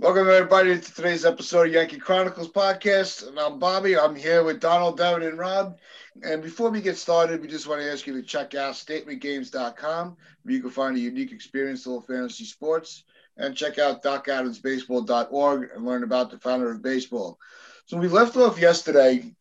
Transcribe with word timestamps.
Welcome 0.00 0.30
everybody 0.30 0.80
to 0.80 0.94
today's 0.94 1.26
episode 1.26 1.66
of 1.66 1.74
Yankee 1.74 1.98
Chronicles 1.98 2.48
podcast. 2.48 3.28
And 3.28 3.38
I'm 3.38 3.58
Bobby. 3.58 3.98
I'm 3.98 4.16
here 4.16 4.42
with 4.42 4.58
Donald, 4.58 4.96
Devin, 4.96 5.24
and 5.24 5.38
Rob. 5.38 5.76
And 6.22 6.42
before 6.42 6.70
we 6.70 6.80
get 6.80 6.96
started, 6.96 7.42
we 7.42 7.48
just 7.48 7.66
want 7.66 7.82
to 7.82 7.92
ask 7.92 8.06
you 8.06 8.14
to 8.14 8.22
check 8.22 8.54
out 8.54 8.72
statementgames.com 8.72 10.16
where 10.42 10.54
you 10.54 10.62
can 10.62 10.70
find 10.70 10.96
a 10.96 11.00
unique 11.00 11.32
experience 11.32 11.86
of 11.86 12.06
fantasy 12.06 12.46
sports. 12.46 13.04
And 13.36 13.54
check 13.54 13.78
out 13.78 14.02
docadamsbaseball.org 14.02 15.68
and 15.74 15.84
learn 15.84 16.02
about 16.02 16.30
the 16.30 16.38
founder 16.38 16.70
of 16.70 16.80
baseball. 16.80 17.38
So 17.84 17.98
we 17.98 18.08
left 18.08 18.38
off 18.38 18.58
yesterday 18.58 19.34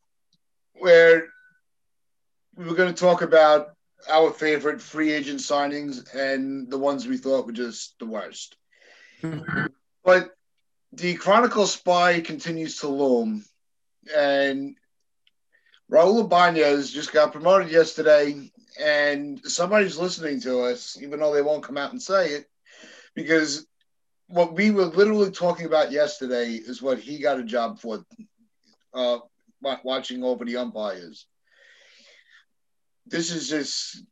where 0.73 1.30
we 2.57 2.66
were 2.66 2.76
going 2.76 2.94
to 2.94 3.02
talk 3.02 3.21
about 3.21 3.70
our 4.12 4.30
favorite 4.32 4.82
free 4.82 5.14
agent 5.14 5.39
signings 5.39 6.14
and 6.14 6.70
the 6.70 6.78
ones 6.78 7.07
we 7.07 7.16
thought 7.16 7.46
were 7.46 7.54
just 7.54 7.98
the 8.00 8.05
worst. 8.05 8.57
but 10.04 10.33
the 10.93 11.16
Chronicle 11.16 11.68
spy 11.68 12.20
continues 12.21 12.78
to 12.78 12.88
loom, 12.88 13.46
and 14.16 14.75
Raul 15.92 16.24
Ibanez 16.24 16.92
just 16.92 17.14
got 17.14 17.32
promoted 17.32 17.71
yesterday, 17.71 18.52
and 18.80 19.39
somebody's 19.44 19.97
listening 19.97 20.42
to 20.42 20.61
us, 20.61 20.97
even 21.02 21.20
though 21.20 21.33
they 21.33 21.42
won't 21.42 21.64
come 21.64 21.78
out 21.78 21.92
and 21.92 22.02
say 22.02 22.30
it, 22.30 22.50
because 23.16 23.68
what 24.28 24.54
we 24.54 24.71
were 24.71 24.86
literally 24.86 25.32
talking 25.32 25.66
about 25.66 25.92
yesterday 25.92 26.52
is 26.54 26.82
what 26.82 27.00
he 27.00 27.19
got 27.19 27.39
a 27.39 27.44
job 27.44 27.80
for, 27.80 28.04
uh, 28.94 29.19
watching 29.83 30.24
over 30.24 30.46
the 30.46 30.58
umpires. 30.58 31.25
This 33.08 33.31
is 33.31 33.50
just, 33.50 34.03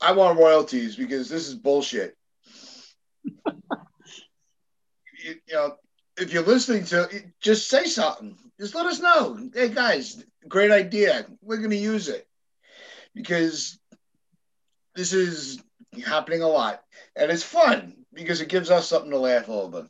I 0.00 0.12
want 0.12 0.38
royalties 0.38 0.96
because 0.96 1.28
this 1.28 1.46
is 1.46 1.54
bullshit. 1.54 2.16
you 5.24 5.36
know, 5.52 5.76
if 6.16 6.32
you're 6.32 6.42
listening 6.42 6.84
to 6.86 7.02
it, 7.02 7.26
just 7.40 7.68
say 7.68 7.84
something. 7.86 8.36
Just 8.60 8.74
let 8.74 8.86
us 8.86 9.00
know. 9.00 9.38
Hey 9.52 9.68
guys, 9.68 10.24
great 10.48 10.70
idea. 10.70 11.26
We're 11.42 11.58
going 11.58 11.70
to 11.70 11.76
use 11.76 12.08
it 12.08 12.26
because 13.14 13.78
this 14.94 15.12
is 15.12 15.62
happening 16.06 16.42
a 16.42 16.48
lot 16.48 16.82
and 17.16 17.30
it's 17.30 17.42
fun 17.42 18.04
because 18.12 18.40
it 18.40 18.48
gives 18.48 18.70
us 18.70 18.88
something 18.88 19.10
to 19.10 19.18
laugh 19.18 19.48
over. 19.48 19.88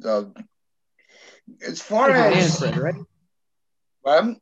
So, 0.00 0.32
as 1.66 1.82
far 1.82 2.10
as 2.10 2.60
Manfred, 2.60 3.04
right? 4.04 4.18
Um, 4.18 4.40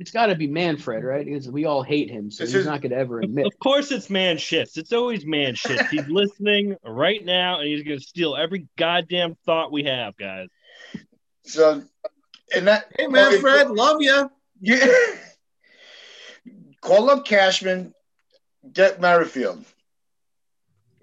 It's 0.00 0.10
got 0.10 0.26
to 0.26 0.34
be 0.34 0.48
Manfred, 0.48 1.04
right? 1.04 1.24
Because 1.24 1.48
we 1.48 1.66
all 1.66 1.82
hate 1.82 2.10
him, 2.10 2.28
so 2.30 2.42
This 2.44 2.52
he's 2.52 2.60
is- 2.62 2.66
not 2.66 2.80
going 2.80 2.90
to 2.90 2.96
ever 2.98 3.20
admit. 3.20 3.46
Of 3.46 3.56
course, 3.60 3.92
it's 3.92 4.10
man 4.10 4.38
shifts. 4.38 4.76
It's 4.76 4.92
always 4.92 5.24
man 5.24 5.54
shifts. 5.56 5.88
He's 5.90 6.08
listening 6.08 6.76
right 6.84 7.24
now, 7.24 7.60
and 7.60 7.68
he's 7.68 7.84
going 7.84 7.98
to 7.98 8.04
steal 8.04 8.34
every 8.36 8.66
goddamn 8.76 9.36
thought 9.46 9.70
we 9.70 9.84
have, 9.84 10.16
guys. 10.16 10.48
so, 11.44 11.82
and 12.54 12.66
that 12.66 12.86
Hey, 12.98 13.06
Manfred, 13.06 13.70
love 13.70 14.02
you. 14.02 14.30
Yeah. 14.60 14.84
Call 16.80 17.08
up 17.10 17.24
Cashman, 17.24 17.94
get 18.72 19.00
Merrifield. 19.00 19.64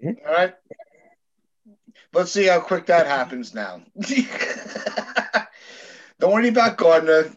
Hmm? 0.02 0.10
All 0.26 0.32
right. 0.32 0.54
Let's 2.12 2.30
see 2.30 2.46
how 2.46 2.60
quick 2.60 2.86
that 2.86 3.06
happens 3.06 3.54
now. 3.54 3.82
Don't 6.20 6.32
worry 6.32 6.48
about 6.48 6.76
Gardner. 6.76 7.32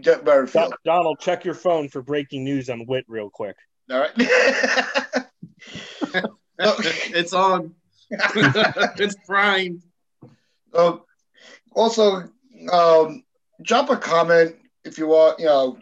Get 0.00 0.24
Merrifield. 0.24 0.74
Donald, 0.84 1.18
check 1.20 1.44
your 1.44 1.54
phone 1.54 1.88
for 1.88 2.02
breaking 2.02 2.44
news 2.44 2.70
on 2.70 2.86
Whit 2.86 3.04
real 3.08 3.30
quick. 3.30 3.56
All 3.90 3.98
right. 3.98 4.10
it's 6.58 7.32
on. 7.32 7.74
it's 8.10 9.16
primed. 9.26 9.82
Um, 10.74 11.02
also, 11.74 12.28
um, 12.72 13.24
drop 13.62 13.90
a 13.90 13.96
comment 13.96 14.56
if 14.84 14.98
you 14.98 15.08
want. 15.08 15.40
You 15.40 15.46
know, 15.46 15.78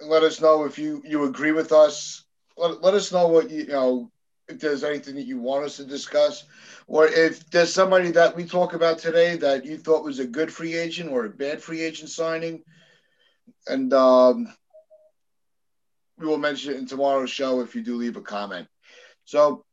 let 0.00 0.22
us 0.22 0.40
know 0.40 0.64
if 0.64 0.78
you 0.78 1.02
you 1.04 1.24
agree 1.24 1.52
with 1.52 1.72
us. 1.72 2.24
Let, 2.56 2.82
let 2.82 2.94
us 2.94 3.12
know 3.12 3.28
what 3.28 3.50
you, 3.50 3.62
you 3.62 3.68
know 3.68 4.10
if 4.48 4.58
there's 4.60 4.84
anything 4.84 5.14
that 5.14 5.26
you 5.26 5.38
want 5.38 5.64
us 5.64 5.76
to 5.76 5.84
discuss, 5.84 6.44
or 6.86 7.06
if 7.06 7.48
there's 7.50 7.72
somebody 7.72 8.10
that 8.12 8.34
we 8.34 8.44
talk 8.44 8.72
about 8.72 8.98
today 8.98 9.36
that 9.36 9.64
you 9.64 9.76
thought 9.76 10.04
was 10.04 10.18
a 10.18 10.26
good 10.26 10.52
free 10.52 10.74
agent 10.74 11.10
or 11.10 11.26
a 11.26 11.30
bad 11.30 11.62
free 11.62 11.82
agent 11.82 12.08
signing, 12.08 12.62
and 13.68 13.92
um, 13.92 14.52
we 16.18 16.26
will 16.26 16.38
mention 16.38 16.74
it 16.74 16.78
in 16.78 16.86
tomorrow's 16.86 17.30
show 17.30 17.60
if 17.60 17.74
you 17.74 17.82
do 17.82 17.96
leave 17.96 18.16
a 18.16 18.22
comment. 18.22 18.68
So. 19.24 19.64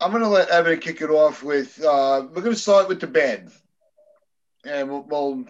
I'm 0.00 0.10
going 0.10 0.24
to 0.24 0.28
let 0.28 0.48
Evan 0.48 0.80
kick 0.80 1.00
it 1.00 1.10
off 1.10 1.44
with. 1.44 1.80
Uh, 1.80 2.26
we're 2.28 2.42
going 2.42 2.56
to 2.56 2.60
start 2.60 2.88
with 2.88 2.98
the 2.98 3.06
bed, 3.06 3.52
and 4.64 4.90
we'll, 4.90 5.02
we'll 5.02 5.44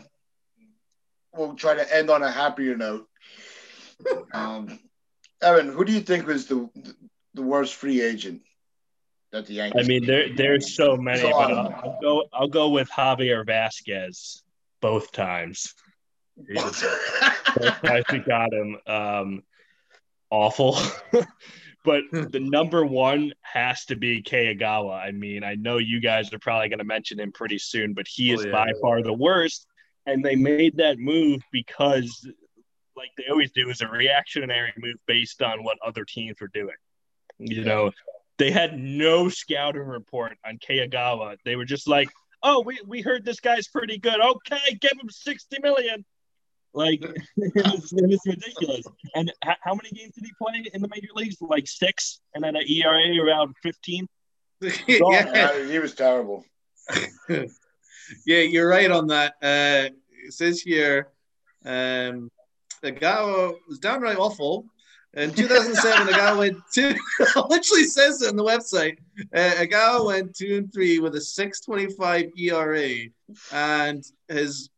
we'll 1.35 1.55
try 1.55 1.75
to 1.75 1.97
end 1.97 2.11
on 2.11 2.23
a 2.23 2.31
happier 2.31 2.77
note. 2.77 3.09
Um, 4.35 4.81
Evan, 5.41 5.69
who 5.69 5.85
do 5.85 5.93
you 5.93 6.01
think 6.01 6.27
was 6.27 6.47
the 6.47 6.69
the 7.35 7.43
worst 7.43 7.77
free 7.77 8.03
agent 8.03 8.43
that 9.31 9.47
the 9.47 9.55
Yankees? 9.55 9.85
I 9.85 9.87
mean, 9.87 10.05
there 10.07 10.35
there's 10.35 10.75
so 10.75 10.97
many, 10.97 11.21
There's 11.21 11.33
a 11.33 11.37
lot 11.37 11.51
but 11.51 11.57
of 11.57 11.73
I'll. 11.73 11.83
I'll 11.83 12.01
go 12.01 12.25
I'll 12.33 12.49
go 12.49 12.69
with 12.71 12.91
Javier 12.91 13.47
Vázquez 13.47 14.43
both 14.81 15.13
times. 15.13 15.75
Times 16.55 18.05
we 18.13 18.19
got 18.21 18.53
him. 18.53 18.77
Um, 18.87 19.43
awful. 20.31 20.79
but 21.85 22.03
the 22.13 22.41
number 22.41 22.85
one 22.85 23.33
has 23.43 23.85
to 23.87 23.97
be 23.97 24.23
Kei 24.23 24.55
Igawa. 24.55 24.95
I 25.01 25.11
mean, 25.13 25.45
I 25.45 25.55
know 25.55 25.79
you 25.79 26.01
guys 26.01 26.33
are 26.33 26.39
probably 26.39 26.69
going 26.69 26.79
to 26.79 26.85
mention 26.85 27.21
him 27.21 27.33
pretty 27.33 27.59
soon, 27.59 27.93
but 27.95 28.07
he 28.09 28.33
Oh, 28.33 28.39
is 28.39 28.45
yeah. 28.47 28.53
by 28.53 28.73
far 28.81 29.03
the 29.03 29.13
worst. 29.13 29.67
And 30.07 30.25
they 30.25 30.35
made 30.35 30.79
that 30.79 30.99
move 30.99 31.43
because, 31.53 32.27
like 32.97 33.11
they 33.17 33.25
always 33.31 33.53
do, 33.53 33.69
is 33.71 33.83
a 33.83 33.89
reactionary 33.89 34.73
move 34.77 34.97
based 35.07 35.43
on 35.43 35.63
what 35.63 35.79
other 35.85 36.05
teams 36.05 36.41
were 36.41 36.51
doing. 36.53 36.75
You 37.39 37.63
know, 37.65 37.93
they 38.39 38.51
had 38.51 38.77
no 38.79 39.29
scouting 39.29 39.83
report 39.83 40.37
on 40.45 40.59
Kei 40.59 40.87
Igawa. 40.87 41.37
They 41.45 41.55
were 41.55 41.65
just 41.65 41.87
like, 41.89 42.09
"Oh, 42.43 42.63
we, 42.63 42.81
we 42.87 43.01
heard 43.01 43.25
this 43.25 43.39
guy's 43.39 43.69
pretty 43.69 43.99
good. 43.99 44.21
Okay, 44.21 44.77
give 44.81 44.93
him 45.01 45.09
sixty 45.09 45.59
million. 45.63 46.05
Like 46.75 47.03
it 47.03 47.55
was, 47.55 47.93
it 47.93 48.09
was 48.09 48.21
ridiculous. 48.27 48.87
And 49.15 49.31
h- 49.45 49.57
how 49.61 49.75
many 49.75 49.91
games 49.91 50.15
did 50.15 50.25
he 50.25 50.33
play 50.41 50.65
in 50.73 50.81
the 50.81 50.89
major 50.89 51.09
leagues? 51.15 51.37
Like 51.41 51.69
six, 51.69 52.21
and 52.35 52.43
then 52.43 52.57
an 52.57 52.63
ERA 52.67 53.23
around 53.23 53.55
fifteen. 53.63 54.09
yeah. 54.87 55.51
Uh, 55.53 55.65
he 55.65 55.79
was 55.79 55.95
terrible. 55.95 56.45
yeah, 57.29 57.47
you're 58.27 58.69
right 58.69 58.91
on 58.91 59.09
that. 59.09 59.35
Uh, 59.43 59.93
it 60.25 60.33
says 60.33 60.61
here, 60.61 61.09
um, 61.65 62.31
the 62.81 62.93
guy 62.93 63.23
was 63.69 63.79
downright 63.79 64.19
awful. 64.19 64.67
In 65.15 65.31
2007, 65.35 66.07
the 66.07 66.13
guy 66.13 66.33
went 66.33 66.57
two. 66.73 66.95
literally 67.49 67.85
says 67.85 68.23
it 68.23 68.29
on 68.29 68.37
the 68.37 68.45
website. 68.45 68.97
Uh, 69.35 69.55
a 69.59 69.67
guy 69.67 70.01
went 70.01 70.35
two 70.35 70.57
and 70.57 70.73
three 70.73 71.01
with 71.01 71.15
a 71.17 71.19
6.25 71.19 72.31
ERA, 72.39 73.11
and 73.53 74.05
his 74.29 74.71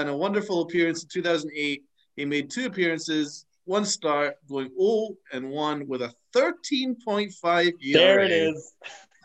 and 0.00 0.10
a 0.10 0.16
wonderful 0.16 0.62
appearance 0.62 1.02
in 1.02 1.08
2008. 1.08 1.84
He 2.16 2.24
made 2.24 2.50
two 2.50 2.66
appearances, 2.66 3.46
one 3.64 3.84
start, 3.84 4.36
going 4.48 4.70
0 4.78 5.16
and 5.32 5.50
one 5.50 5.86
with 5.86 6.02
a 6.02 6.12
13.5 6.34 7.32
ERA. 7.44 7.72
There 7.92 8.20
it 8.20 8.32
is. 8.32 8.72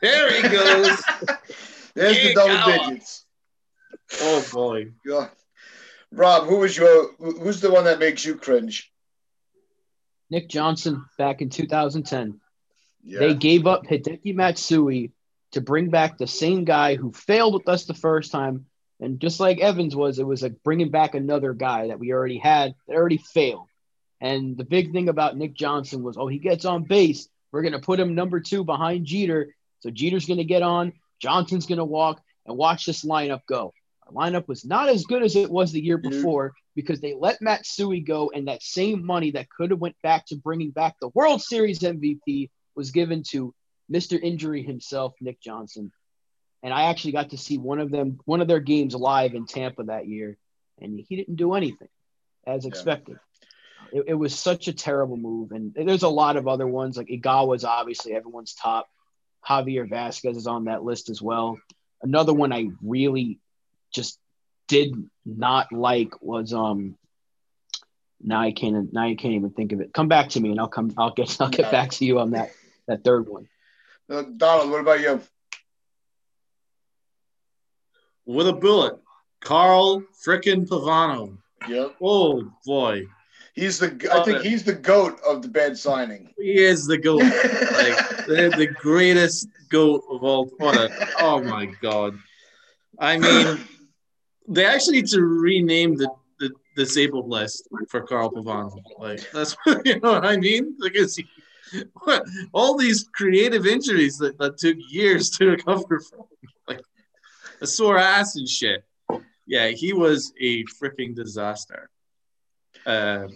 There 0.01 0.41
he 0.41 0.47
goes. 0.47 1.03
There's 1.95 2.21
the 2.21 2.33
double 2.33 2.71
go. 2.71 2.89
digits. 2.89 3.25
oh 4.21 4.45
boy. 4.53 4.91
Yeah. 5.05 5.29
Rob, 6.11 6.47
who 6.47 6.57
was 6.57 6.77
your? 6.77 7.13
Who's 7.15 7.61
the 7.61 7.71
one 7.71 7.85
that 7.85 7.99
makes 7.99 8.23
you 8.25 8.35
cringe? 8.35 8.91
Nick 10.29 10.49
Johnson 10.49 11.05
back 11.17 11.41
in 11.41 11.49
2010. 11.49 12.39
Yeah. 13.03 13.19
They 13.19 13.33
gave 13.33 13.67
up 13.67 13.85
Hideki 13.85 14.35
Matsui 14.35 15.11
to 15.51 15.61
bring 15.61 15.89
back 15.89 16.17
the 16.17 16.27
same 16.27 16.65
guy 16.65 16.95
who 16.95 17.11
failed 17.11 17.53
with 17.53 17.69
us 17.69 17.85
the 17.85 17.93
first 17.93 18.31
time. 18.31 18.65
And 18.99 19.19
just 19.19 19.39
like 19.39 19.59
Evans 19.59 19.95
was, 19.95 20.19
it 20.19 20.27
was 20.27 20.41
like 20.41 20.63
bringing 20.63 20.89
back 20.89 21.15
another 21.15 21.53
guy 21.53 21.87
that 21.87 21.99
we 21.99 22.13
already 22.13 22.37
had 22.37 22.75
that 22.87 22.95
already 22.95 23.17
failed. 23.17 23.67
And 24.21 24.57
the 24.57 24.63
big 24.63 24.93
thing 24.93 25.09
about 25.09 25.35
Nick 25.35 25.53
Johnson 25.53 26.01
was, 26.01 26.17
oh, 26.17 26.27
he 26.27 26.39
gets 26.39 26.65
on 26.65 26.83
base. 26.83 27.27
We're 27.51 27.61
going 27.61 27.73
to 27.73 27.79
put 27.79 27.99
him 27.99 28.15
number 28.15 28.39
two 28.39 28.63
behind 28.63 29.05
Jeter. 29.05 29.53
So 29.81 29.89
Jeter's 29.89 30.25
going 30.25 30.37
to 30.37 30.45
get 30.45 30.61
on, 30.63 30.93
Johnson's 31.19 31.65
going 31.65 31.77
to 31.77 31.85
walk, 31.85 32.21
and 32.45 32.57
watch 32.57 32.85
this 32.85 33.03
lineup 33.03 33.41
go. 33.47 33.73
Our 34.07 34.13
lineup 34.13 34.47
was 34.47 34.65
not 34.65 34.89
as 34.89 35.05
good 35.05 35.23
as 35.23 35.35
it 35.35 35.49
was 35.51 35.71
the 35.71 35.81
year 35.83 35.97
Mhm. 35.97 36.09
before 36.11 36.53
because 36.75 37.01
they 37.01 37.13
let 37.13 37.41
Matsui 37.41 37.99
go, 38.01 38.31
and 38.33 38.47
that 38.47 38.63
same 38.63 39.05
money 39.05 39.31
that 39.31 39.49
could 39.49 39.71
have 39.71 39.79
went 39.79 39.95
back 40.03 40.25
to 40.27 40.35
bringing 40.35 40.71
back 40.71 40.95
the 40.99 41.09
World 41.09 41.41
Series 41.41 41.83
MVP 41.83 42.49
was 42.75 42.91
given 42.91 43.23
to 43.29 43.53
Mr. 43.91 44.19
Injury 44.21 44.63
himself, 44.63 45.13
Nick 45.21 45.39
Johnson. 45.39 45.91
And 46.65 46.73
I 46.73 46.85
actually 46.85 47.11
got 47.11 47.29
to 47.29 47.37
see 47.37 47.59
one 47.59 47.79
of 47.79 47.91
them, 47.91 48.19
one 48.25 48.41
of 48.41 48.47
their 48.47 48.59
games 48.59 48.95
live 48.95 49.35
in 49.35 49.45
Tampa 49.45 49.83
that 49.83 50.07
year, 50.07 50.35
and 50.81 50.99
he 50.99 51.15
didn't 51.15 51.35
do 51.35 51.53
anything 51.53 51.89
as 52.47 52.65
Yeah. 52.65 52.69
expected. 52.69 53.19
It, 53.93 54.05
it 54.07 54.13
was 54.15 54.33
such 54.33 54.67
a 54.67 54.73
terrible 54.73 55.15
move, 55.15 55.51
and 55.51 55.75
there's 55.75 56.01
a 56.01 56.09
lot 56.09 56.37
of 56.37 56.47
other 56.47 56.65
ones 56.65 56.97
like 56.97 57.05
Igawa's 57.05 57.63
obviously 57.63 58.15
everyone's 58.15 58.55
top. 58.55 58.89
Javier 59.47 59.87
Vázquez 59.87 60.35
is 60.37 60.47
on 60.47 60.65
that 60.65 60.83
list 60.83 61.11
as 61.11 61.21
well. 61.21 61.59
another 62.01 62.33
one 62.33 62.51
I 62.51 62.69
really 62.81 63.39
just 63.93 64.17
did 64.67 64.95
not 65.23 65.71
like 65.71 66.19
was 66.19 66.51
um. 66.51 66.97
Now 68.19 68.41
I 68.41 68.51
can't. 68.51 68.91
Now 68.91 69.03
I 69.03 69.13
can't 69.13 69.35
even 69.35 69.51
think 69.51 69.71
of 69.71 69.81
it. 69.81 69.93
Come 69.93 70.07
back 70.07 70.29
to 70.29 70.39
me, 70.39 70.49
and 70.49 70.59
I'll 70.59 70.67
come. 70.67 70.91
I'll 70.97 71.11
get. 71.13 71.39
I'll 71.39 71.49
get 71.49 71.69
back 71.69 71.91
to 71.91 72.05
you 72.05 72.17
on 72.17 72.31
that. 72.31 72.49
That 72.87 73.03
third 73.03 73.29
one. 73.29 73.47
Uh, 74.09 74.23
Donald, 74.23 74.71
what 74.71 74.81
about 74.81 74.99
you? 74.99 75.21
With 78.25 78.47
a 78.47 78.53
bullet, 78.53 78.95
Carl 79.41 80.03
frickin' 80.25 80.67
Pavano. 80.67 81.37
Yep. 81.67 81.95
Oh 82.01 82.51
boy, 82.65 83.05
He's 83.55 83.79
the. 83.79 83.87
I 84.11 84.21
think 84.23 84.41
he's 84.41 84.65
the 84.65 84.73
goat 84.73 85.17
of 85.25 85.41
the 85.41 85.47
bad 85.47 85.77
signing. 85.77 86.33
he 86.37 86.57
is 86.57 86.85
the 86.85 86.97
goat. 86.97 87.19
like 87.23 88.25
the, 88.27 88.53
the 88.57 88.67
greatest 88.67 89.47
goat 89.69 90.03
of 90.09 90.23
all. 90.23 90.47
What 90.57 90.75
a, 90.75 91.07
oh 91.21 91.41
my 91.41 91.65
god! 91.81 92.19
I 92.99 93.17
mean, 93.17 93.57
they 94.49 94.65
actually 94.65 94.97
need 94.97 95.07
to 95.07 95.21
rename 95.21 95.95
the, 95.95 96.09
the 96.37 96.51
disabled 96.75 97.29
list 97.29 97.69
for 97.87 98.01
Carl 98.01 98.29
Pavano. 98.29 98.77
Like 98.99 99.21
that's 99.31 99.55
you 99.85 100.01
know 100.01 100.11
what 100.11 100.25
I 100.25 100.35
mean? 100.35 100.75
What, 102.03 102.25
all 102.53 102.75
these 102.77 103.07
creative 103.13 103.65
injuries 103.65 104.17
that, 104.17 104.37
that 104.37 104.57
took 104.57 104.75
years 104.89 105.29
to 105.31 105.51
recover 105.51 106.01
from, 106.01 106.19
like 106.19 106.54
a 107.61 107.67
sore 107.67 107.97
ass 107.97 108.35
and 108.35 108.47
shit. 108.47 108.83
Yeah, 109.45 109.67
he 109.67 109.93
was 109.93 110.33
a 110.39 110.63
freaking 110.65 111.15
disaster. 111.15 111.89
Uh, 112.85 113.27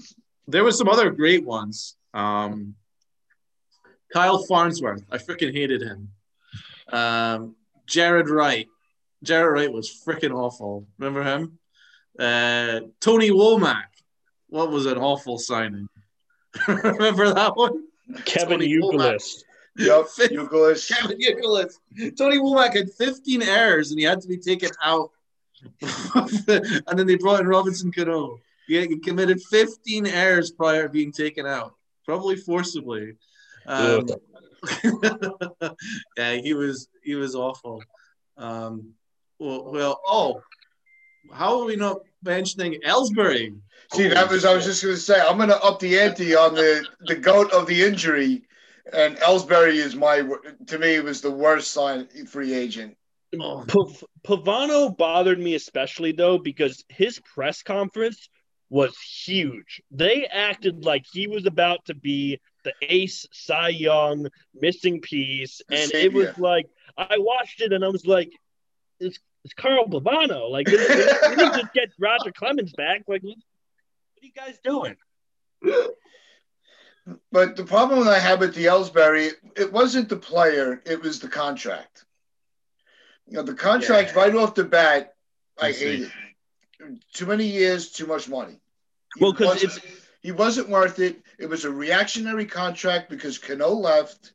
there 0.48 0.64
was 0.64 0.78
some 0.78 0.90
other 0.90 1.12
great 1.12 1.46
ones. 1.46 1.96
Um, 2.14 2.76
Kyle 4.12 4.44
Farnsworth, 4.46 5.04
I 5.12 5.18
freaking 5.18 5.54
hated 5.54 5.82
him. 5.82 6.10
Um, 6.92 7.56
Jaret 7.88 8.28
Wright, 8.28 8.68
Jaret 9.24 9.52
Wright 9.52 9.72
was 9.72 9.90
freaking 10.06 10.34
awful. 10.34 10.88
Remember 10.98 11.24
him? 11.24 11.60
Uh, 12.18 12.82
Tony 13.00 13.30
Womack, 13.30 13.86
what 14.48 14.72
was 14.72 14.88
an 14.88 14.98
awful 14.98 15.38
signing? 15.38 15.88
Remember 16.68 17.34
that 17.34 17.56
one? 17.56 17.84
Kevin 18.26 18.60
Youkilis. 18.60 19.44
Yep. 19.80 20.06
Youkilis. 20.32 20.88
Kevin. 20.88 22.16
Tony 22.16 22.38
Womack 22.38 22.76
had 22.76 22.92
15 22.92 23.42
errors 23.42 23.92
and 23.92 24.00
he 24.00 24.06
had 24.06 24.22
to 24.22 24.28
be 24.28 24.38
taken 24.38 24.70
out. 24.84 25.12
and 25.82 27.00
then 27.00 27.08
they 27.08 27.16
brought 27.16 27.40
in 27.40 27.48
Robinson 27.48 27.92
Cano. 27.92 28.40
He, 28.68 28.80
he 28.80 29.00
committed 29.00 29.42
15 29.42 30.06
errors 30.06 30.52
prior 30.52 30.84
to 30.84 30.90
being 30.90 31.12
taken 31.12 31.46
out, 31.46 31.76
probably 32.06 32.36
forcibly. 32.36 33.16
Um, 33.66 34.08
yeah, 36.18 36.34
he 36.36 36.54
was 36.54 36.88
he 37.04 37.16
was 37.16 37.36
awful. 37.36 37.82
Um, 38.38 38.94
well, 39.40 39.72
well, 39.72 40.02
oh, 40.08 40.42
how 41.34 41.60
are 41.60 41.66
we 41.66 41.76
not 41.76 42.02
mentioning 42.24 42.80
Ellsbury? 42.86 43.56
See, 43.94 44.08
that 44.08 44.30
was 44.30 44.46
I 44.46 44.54
was 44.54 44.66
just 44.66 44.84
going 44.84 44.96
to 44.96 45.02
say 45.02 45.20
I'm 45.20 45.38
going 45.38 45.50
to 45.50 45.62
up 45.64 45.80
the 45.80 46.00
ante 46.00 46.36
on 46.36 46.54
the 46.56 46.86
the 47.02 47.16
goat 47.16 47.52
of 47.52 47.68
the 47.68 47.84
injury, 47.84 48.44
and 48.94 49.18
Ellsbury 49.18 49.76
is 49.76 49.96
my 49.96 50.24
to 50.68 50.80
me 50.80 51.00
was 51.00 51.22
the 51.22 51.32
worst 51.32 51.72
sign 51.72 52.08
free 52.28 52.54
agent. 52.54 52.96
Oh, 53.40 53.64
Pav- 53.68 54.04
Pavano 54.24 54.96
bothered 54.96 55.40
me 55.40 55.56
especially 55.56 56.12
though 56.12 56.38
because 56.38 56.84
his 56.90 57.20
press 57.20 57.62
conference 57.62 58.30
was 58.70 58.98
huge. 59.00 59.82
They 59.92 60.26
acted 60.26 60.86
like 60.86 61.06
he 61.12 61.28
was 61.28 61.46
about 61.46 61.86
to 61.86 61.96
be 61.96 62.40
the 62.64 62.74
ace, 62.82 63.26
Cy 63.32 63.70
Young, 63.70 64.28
missing 64.54 65.02
piece, 65.02 65.62
The 65.70 65.78
and 65.78 65.92
it 65.94 66.14
was 66.14 66.38
like 66.38 66.68
I 66.98 67.18
watched 67.18 67.62
it 67.62 67.74
and 67.74 67.84
I 67.84 67.90
was 67.90 68.06
like, 68.06 68.32
"It's 69.00 69.20
it's 69.44 69.54
Carl 69.54 69.88
Pavano. 69.88 70.50
Like, 70.50 70.68
we 70.68 70.76
didn't 70.78 71.56
just 71.56 71.74
get 71.74 71.90
Roger 72.00 72.32
Clemens 72.36 72.74
back. 72.74 73.04
Like, 73.08 73.24
what 73.24 73.34
are 73.34 74.26
you 74.26 74.32
guys 74.36 74.60
doing?" 74.64 74.98
But 77.32 77.56
the 77.56 77.66
problem 77.66 78.06
that 78.06 78.14
I 78.14 78.20
had 78.20 78.40
with 78.40 78.56
the 78.56 78.66
Ellsbury, 78.66 79.32
it 79.56 79.72
wasn't 79.72 80.10
the 80.10 80.18
player, 80.18 80.82
it 80.86 81.02
was 81.02 81.20
the 81.20 81.28
contract. 81.28 82.06
You 83.28 83.38
know, 83.38 83.44
the 83.44 83.54
contract 83.54 84.12
Yeah. 84.14 84.22
right 84.22 84.36
off 84.36 84.56
the 84.56 84.64
bat, 84.64 85.16
I 85.60 85.68
I 85.68 85.72
see. 85.72 85.86
hated. 85.86 86.12
Too 87.14 87.26
many 87.26 87.46
years, 87.46 87.92
too 87.92 88.08
much 88.08 88.28
money. 88.30 88.60
He 89.16 89.24
Well, 89.24 89.34
'cause 89.34 89.48
wasn't- 89.48 89.74
it's- 89.86 90.02
he 90.22 90.32
wasn't 90.32 90.70
worth 90.70 91.00
it. 91.00 91.22
It 91.38 91.48
was 91.48 91.66
a 91.66 91.72
reactionary 91.72 92.46
contract 92.46 93.10
because 93.10 93.38
Cano 93.38 93.70
left, 93.70 94.34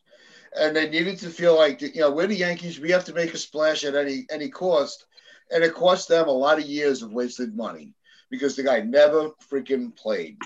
and 0.57 0.77
they 0.77 0.89
needed 0.89 1.19
to 1.21 1.31
feel 1.31 1.57
like 1.57 1.81
you 1.83 1.93
know 2.01 2.11
we're 2.11 2.27
the 2.27 2.37
Yankees. 2.37 2.79
We 2.81 2.91
have 2.91 3.05
to 3.07 3.13
make 3.15 3.35
a 3.35 3.39
splash 3.39 3.85
at 3.85 3.95
any 3.97 4.27
any 4.31 4.49
cost, 4.51 5.07
and 5.51 5.65
it 5.65 5.75
cost 5.75 6.09
them 6.09 6.29
a 6.29 6.33
lot 6.33 6.59
of 6.59 6.67
years 6.67 7.03
of 7.03 7.13
wasted 7.13 7.57
money 7.57 7.95
because 8.31 8.55
the 8.57 8.63
guy 8.63 8.81
never 8.81 9.31
freaking 9.51 9.95
played. 9.97 10.39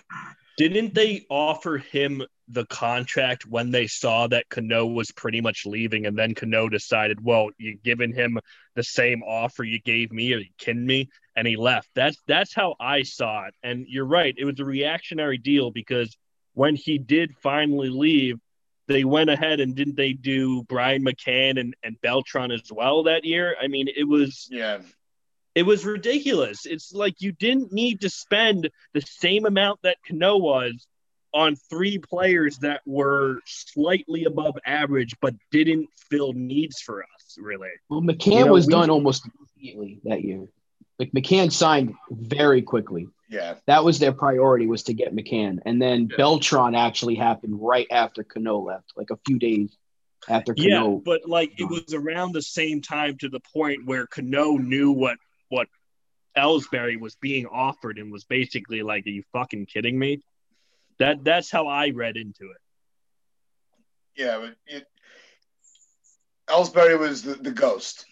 Didn't 0.58 0.92
they 0.92 1.24
offer 1.30 1.78
him 1.78 2.24
the 2.48 2.66
contract 2.66 3.46
when 3.46 3.70
they 3.70 3.86
saw 3.86 4.26
that 4.26 4.48
Cano 4.48 4.86
was 4.86 5.12
pretty 5.12 5.40
much 5.40 5.64
leaving, 5.64 6.04
and 6.04 6.18
then 6.18 6.34
Cano 6.34 6.68
decided, 6.68 7.24
well, 7.24 7.50
you're 7.58 7.76
giving 7.84 8.12
him 8.12 8.40
the 8.74 8.82
same 8.82 9.22
offer 9.22 9.62
you 9.62 9.80
gave 9.80 10.10
me? 10.10 10.34
Are 10.34 10.38
you 10.38 10.50
kidding 10.58 10.84
me? 10.84 11.10
And 11.36 11.46
he 11.46 11.56
left. 11.56 11.88
That's 11.94 12.16
that's 12.26 12.52
how 12.52 12.74
I 12.80 13.02
saw 13.02 13.46
it. 13.46 13.54
And 13.62 13.86
you're 13.88 14.04
right, 14.04 14.34
it 14.36 14.44
was 14.44 14.58
a 14.58 14.64
reactionary 14.64 15.38
deal 15.38 15.70
because 15.70 16.16
when 16.54 16.74
he 16.74 16.98
did 16.98 17.36
finally 17.36 17.88
leave, 17.88 18.38
they 18.88 19.04
went 19.04 19.30
ahead 19.30 19.60
and 19.60 19.76
didn't 19.76 19.96
they 19.96 20.12
do 20.12 20.64
Brian 20.64 21.04
McCann 21.04 21.60
and, 21.60 21.76
and 21.84 22.00
Beltran 22.00 22.50
as 22.50 22.72
well 22.72 23.04
that 23.04 23.24
year? 23.24 23.54
I 23.62 23.68
mean, 23.68 23.86
it 23.94 24.08
was 24.08 24.48
Yeah, 24.50 24.78
it 25.54 25.62
was 25.64 25.84
ridiculous. 25.84 26.66
It's 26.66 26.92
like 26.92 27.20
you 27.20 27.32
didn't 27.32 27.72
need 27.72 28.00
to 28.02 28.10
spend 28.10 28.70
the 28.94 29.00
same 29.02 29.44
amount 29.46 29.80
that 29.82 29.96
Cano 30.06 30.36
was 30.36 30.86
on 31.34 31.56
three 31.56 31.98
players 31.98 32.58
that 32.58 32.80
were 32.86 33.40
slightly 33.44 34.24
above 34.24 34.56
average 34.64 35.14
but 35.20 35.34
didn't 35.50 35.88
fill 36.10 36.32
needs 36.32 36.80
for 36.80 37.02
us, 37.02 37.36
really. 37.38 37.68
Well, 37.90 38.00
McCann 38.00 38.38
You 38.40 38.44
know, 38.46 38.52
was 38.52 38.66
we- 38.66 38.72
done 38.72 38.88
almost 38.90 39.28
immediately 39.56 40.00
that 40.04 40.22
year. 40.24 40.46
Like 40.98 41.12
McCann 41.12 41.52
signed 41.52 41.94
very 42.10 42.62
quickly. 42.62 43.06
yeah. 43.30 43.54
That 43.66 43.84
was 43.84 43.98
their 43.98 44.12
priority 44.12 44.66
was 44.66 44.84
to 44.84 44.94
get 44.94 45.14
McCann, 45.14 45.58
and 45.66 45.80
then 45.82 46.08
Yeah. 46.10 46.16
Beltran 46.16 46.74
actually 46.74 47.14
happened 47.16 47.58
right 47.60 47.86
after 47.90 48.24
Cano 48.24 48.58
left, 48.60 48.92
like 48.96 49.10
a 49.10 49.18
few 49.26 49.38
days 49.38 49.76
after 50.28 50.54
Cano. 50.54 50.68
Yeah, 50.68 50.80
Cano. 50.80 51.02
but 51.04 51.28
like 51.28 51.52
it 51.60 51.64
was 51.68 51.92
around 51.94 52.32
the 52.32 52.42
same 52.42 52.80
time 52.80 53.18
to 53.18 53.28
the 53.28 53.38
point 53.54 53.84
where 53.86 54.06
Cano 54.06 54.56
knew 54.56 54.90
what 54.92 55.18
what 55.48 55.68
Ellsbury 56.36 56.98
was 56.98 57.16
being 57.16 57.46
offered 57.46 57.98
and 57.98 58.12
was 58.12 58.24
basically 58.24 58.82
like, 58.82 59.06
"Are 59.06 59.10
you 59.10 59.22
fucking 59.32 59.66
kidding 59.66 59.98
me?" 59.98 60.20
That 60.98 61.24
that's 61.24 61.50
how 61.50 61.66
I 61.66 61.90
read 61.90 62.16
into 62.16 62.50
it. 62.50 62.60
Yeah, 64.16 64.38
but 64.38 64.56
it, 64.66 64.86
Ellsbury 66.48 66.98
was 66.98 67.22
the, 67.22 67.34
the 67.34 67.50
ghost. 67.50 68.04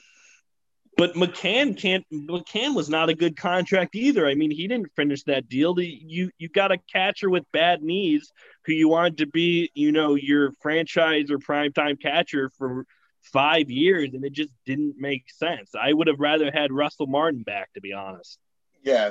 But 0.96 1.12
McCann 1.12 1.76
can't. 1.76 2.06
McCann 2.10 2.74
was 2.74 2.88
not 2.88 3.10
a 3.10 3.14
good 3.14 3.36
contract 3.36 3.94
either. 3.94 4.26
I 4.26 4.34
mean, 4.34 4.50
he 4.50 4.66
didn't 4.66 4.90
finish 4.96 5.22
that 5.24 5.48
deal. 5.48 5.74
The, 5.74 5.86
you 5.86 6.30
you 6.38 6.48
got 6.48 6.72
a 6.72 6.78
catcher 6.90 7.28
with 7.28 7.44
bad 7.52 7.82
knees 7.82 8.32
who 8.64 8.72
you 8.72 8.88
wanted 8.88 9.18
to 9.18 9.26
be, 9.26 9.70
you 9.74 9.92
know, 9.92 10.14
your 10.14 10.52
franchise 10.62 11.30
or 11.30 11.38
primetime 11.38 12.00
catcher 12.00 12.50
for 12.56 12.86
five 13.32 13.70
years, 13.70 14.14
and 14.14 14.24
it 14.24 14.32
just 14.32 14.50
didn't 14.64 14.96
make 14.98 15.24
sense. 15.30 15.70
I 15.74 15.92
would 15.92 16.06
have 16.06 16.20
rather 16.20 16.50
had 16.50 16.72
Russell 16.72 17.06
Martin 17.06 17.42
back, 17.42 17.72
to 17.74 17.80
be 17.80 17.92
honest. 17.92 18.38
Yeah. 18.82 19.10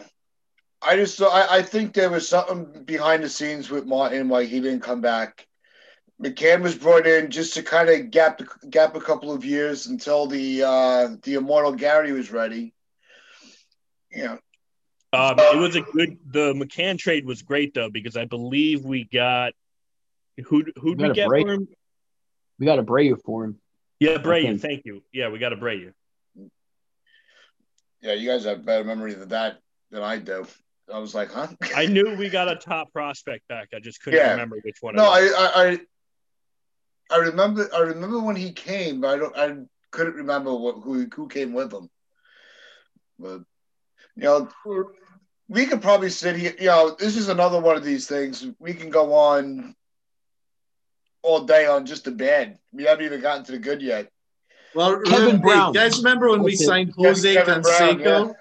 I 0.81 0.95
just 0.95 1.17
saw, 1.17 1.29
I, 1.29 1.57
I 1.57 1.61
think 1.61 1.93
there 1.93 2.09
was 2.09 2.27
something 2.27 2.83
behind 2.83 3.23
the 3.23 3.29
scenes 3.29 3.69
with 3.69 3.85
Martin 3.85 4.29
why 4.29 4.43
he 4.45 4.59
didn't 4.59 4.81
come 4.81 5.01
back. 5.01 5.47
McCann 6.21 6.61
was 6.61 6.75
brought 6.75 7.07
in 7.07 7.29
just 7.29 7.55
to 7.55 7.63
kind 7.63 7.89
of 7.89 8.09
gap 8.11 8.41
gap 8.69 8.95
a 8.95 9.01
couple 9.01 9.31
of 9.33 9.43
years 9.43 9.87
until 9.87 10.27
the 10.27 10.63
uh, 10.63 11.09
the 11.23 11.33
immortal 11.33 11.73
Gary 11.73 12.13
was 12.13 12.31
ready. 12.31 12.73
Yeah, 14.11 14.37
Um, 15.11 15.35
it 15.39 15.57
was 15.57 15.75
a 15.75 15.81
good. 15.81 16.17
The 16.31 16.53
McCann 16.53 16.97
trade 16.97 17.25
was 17.25 17.41
great 17.41 17.73
though 17.73 17.89
because 17.89 18.15
I 18.15 18.23
believe 18.25 18.85
we 18.85 19.03
got 19.03 19.51
who 20.45 20.63
who 20.77 20.91
We 20.91 20.95
we 20.95 21.07
got 21.07 21.15
get 21.15 21.27
break. 21.27 21.45
for 21.47 21.53
him? 21.53 21.67
we 22.59 22.65
got 22.65 22.79
a 22.79 22.83
Brayer 22.83 23.17
for 23.17 23.43
him. 23.43 23.59
Yeah, 23.99 24.17
Bray. 24.17 24.43
think. 24.43 24.61
Thank 24.61 24.85
you. 24.85 25.01
Yeah, 25.13 25.29
we 25.29 25.39
got 25.39 25.53
a 25.53 25.55
Bray. 25.55 25.89
yeah. 28.01 28.13
You 28.13 28.29
guys 28.29 28.43
have 28.45 28.65
better 28.65 28.83
memory 28.83 29.13
than 29.13 29.29
that 29.29 29.59
than 29.91 30.03
I 30.03 30.19
do. 30.19 30.45
I 30.93 30.99
was 30.99 31.15
like, 31.15 31.31
huh? 31.31 31.47
I 31.75 31.85
knew 31.87 32.15
we 32.15 32.29
got 32.29 32.47
a 32.49 32.55
top 32.55 32.91
prospect 32.93 33.47
back. 33.47 33.69
I 33.73 33.79
just 33.79 34.01
couldn't 34.01 34.19
Yeah. 34.19 34.31
remember 34.31 34.57
which 34.63 34.77
one. 34.81 34.95
it 34.95 34.97
no, 34.97 35.05
was. 35.05 35.33
I, 35.33 35.43
I, 35.43 35.69
I, 35.71 35.79
I 37.11 37.17
remember. 37.17 37.67
I 37.73 37.79
remember 37.79 38.19
when 38.19 38.35
he 38.35 38.51
came, 38.51 39.01
but 39.01 39.07
I 39.09 39.17
don't. 39.17 39.37
I 39.37 39.55
couldn't 39.91 40.15
remember 40.15 40.53
what, 40.53 40.75
who 40.83 41.07
who 41.13 41.27
came 41.27 41.53
with 41.53 41.73
him. 41.73 41.89
But 43.17 43.41
you 44.15 44.23
know, 44.23 44.49
we 45.47 45.65
could 45.65 45.81
probably 45.81 46.09
sit 46.09 46.35
here. 46.35 46.53
You 46.59 46.67
know, 46.67 46.95
this 46.99 47.15
is 47.15 47.29
another 47.29 47.59
one 47.59 47.77
of 47.77 47.83
these 47.83 48.07
things. 48.07 48.45
We 48.59 48.73
can 48.73 48.89
go 48.89 49.13
on 49.13 49.75
all 51.25 51.41
day 51.41 51.65
on 51.65 51.85
just 51.85 52.05
the 52.05 52.11
bad. 52.11 52.59
We 52.71 52.83
haven't 52.83 53.05
even 53.05 53.19
gotten 53.21 53.43
to 53.45 53.51
the 53.53 53.57
good 53.57 53.81
yet. 53.81 54.09
Well, 54.75 55.01
Kevin 55.01 55.25
remember, 55.25 55.47
Brown. 55.47 55.73
guys, 55.73 55.97
remember 55.97 56.29
when 56.29 56.43
we 56.43 56.51
That's 56.51 56.61
it. 56.61 56.65
signed 56.65 56.93
Jose 56.97 57.33
Kevin 57.33 57.61
Brown, 57.61 57.79
Canseco? 57.79 58.27
yeah. 58.27 58.33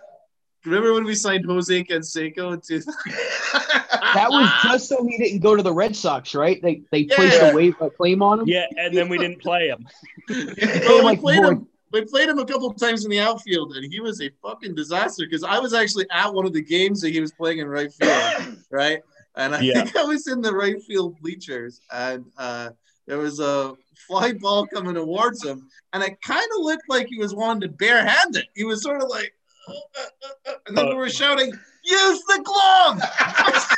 Remember 0.66 0.94
when 0.94 1.04
we 1.04 1.14
signed 1.14 1.44
Jose 1.44 1.84
Canseco? 1.84 2.66
To, 2.66 2.80
That 4.14 4.30
was 4.30 4.48
just 4.62 4.88
so 4.88 5.04
he 5.06 5.16
didn't 5.18 5.40
go 5.40 5.56
to 5.56 5.62
the 5.62 5.72
Red 5.72 5.94
Sox, 5.96 6.34
right? 6.34 6.60
They 6.62 6.82
they 6.90 7.04
placed 7.04 7.42
a 7.42 7.54
waive 7.54 7.74
a 7.80 7.90
claim 7.90 8.22
on 8.22 8.40
him. 8.40 8.48
Yeah, 8.48 8.66
and 8.76 8.96
then 8.96 9.08
we 9.08 9.18
didn't 9.18 9.40
play 9.40 9.68
him. 9.68 9.86
well, 10.28 10.98
we 10.98 11.02
like, 11.02 11.20
played 11.20 11.42
boy. 11.42 11.48
him. 11.50 11.68
We 11.92 12.04
played 12.04 12.28
him 12.28 12.38
a 12.38 12.44
couple 12.44 12.68
of 12.68 12.76
times 12.76 13.04
in 13.04 13.10
the 13.10 13.20
outfield, 13.20 13.76
and 13.76 13.92
he 13.92 14.00
was 14.00 14.20
a 14.20 14.30
fucking 14.42 14.74
disaster. 14.74 15.24
Because 15.24 15.44
I 15.44 15.58
was 15.58 15.74
actually 15.74 16.06
at 16.10 16.32
one 16.32 16.46
of 16.46 16.52
the 16.52 16.62
games 16.62 17.00
that 17.02 17.10
he 17.10 17.20
was 17.20 17.32
playing 17.32 17.58
in 17.58 17.68
right 17.68 17.92
field, 17.92 18.56
right? 18.70 19.00
And 19.36 19.54
I 19.54 19.60
Yeah. 19.60 19.82
think 19.84 19.96
I 19.96 20.04
was 20.04 20.26
in 20.28 20.40
the 20.40 20.52
right 20.54 20.80
field 20.82 21.16
bleachers, 21.20 21.80
and 21.92 22.24
uh, 22.38 22.70
there 23.06 23.18
was 23.18 23.40
a 23.40 23.74
fly 24.06 24.32
ball 24.32 24.66
coming 24.66 24.94
towards 24.94 25.44
him, 25.44 25.68
and 25.92 26.02
it 26.02 26.20
kind 26.22 26.46
of 26.56 26.62
looked 26.64 26.88
like 26.88 27.08
he 27.08 27.18
was 27.18 27.34
wanting 27.34 27.68
to 27.68 27.76
barehand 27.76 28.36
it. 28.36 28.46
He 28.54 28.64
was 28.64 28.82
sort 28.82 29.02
of 29.02 29.08
like, 29.08 29.32
uh, 29.68 29.72
uh, 29.72 30.06
uh, 30.24 30.50
uh, 30.52 30.54
and 30.66 30.76
then 30.78 30.88
we 30.88 30.94
were 30.94 31.08
shouting, 31.10 31.52
"Use 31.84 32.22
the 32.24 32.40
glove!" 32.44 33.00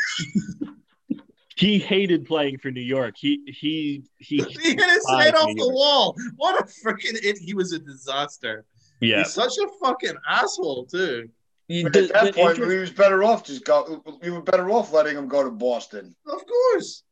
He 1.59 1.79
hated 1.79 2.27
playing 2.27 2.59
for 2.59 2.71
New 2.71 2.83
York. 2.83 3.15
He 3.17 3.41
he 3.47 4.03
he. 4.19 4.37
he 4.63 4.71
hit 4.75 4.91
his 4.91 5.09
head 5.09 5.35
off 5.35 5.47
New 5.47 5.55
the 5.55 5.65
York. 5.65 5.75
wall. 5.75 6.17
What 6.37 6.61
a 6.61 6.65
freaking 6.87 7.15
it! 7.25 7.39
He 7.39 7.55
was 7.55 7.73
a 7.73 7.79
disaster. 7.79 8.67
Yeah, 9.01 9.19
He's 9.23 9.33
such 9.33 9.57
a 9.57 9.67
fucking 9.83 10.17
asshole 10.29 10.85
too. 10.85 11.31
You- 11.69 11.87
At 11.87 11.93
that 11.95 12.35
point, 12.35 12.57
inter- 12.59 12.69
we 12.69 12.79
was 12.79 12.91
better 12.91 13.25
off 13.25 13.45
just 13.45 13.65
go. 13.65 14.03
We 14.23 14.31
were 14.31 14.43
better 14.43 14.71
off 14.71 14.93
letting 14.93 15.17
him 15.17 15.29
go 15.29 15.43
to 15.43 15.51
Boston. 15.51 16.15
Of 16.27 16.47
course. 16.47 17.03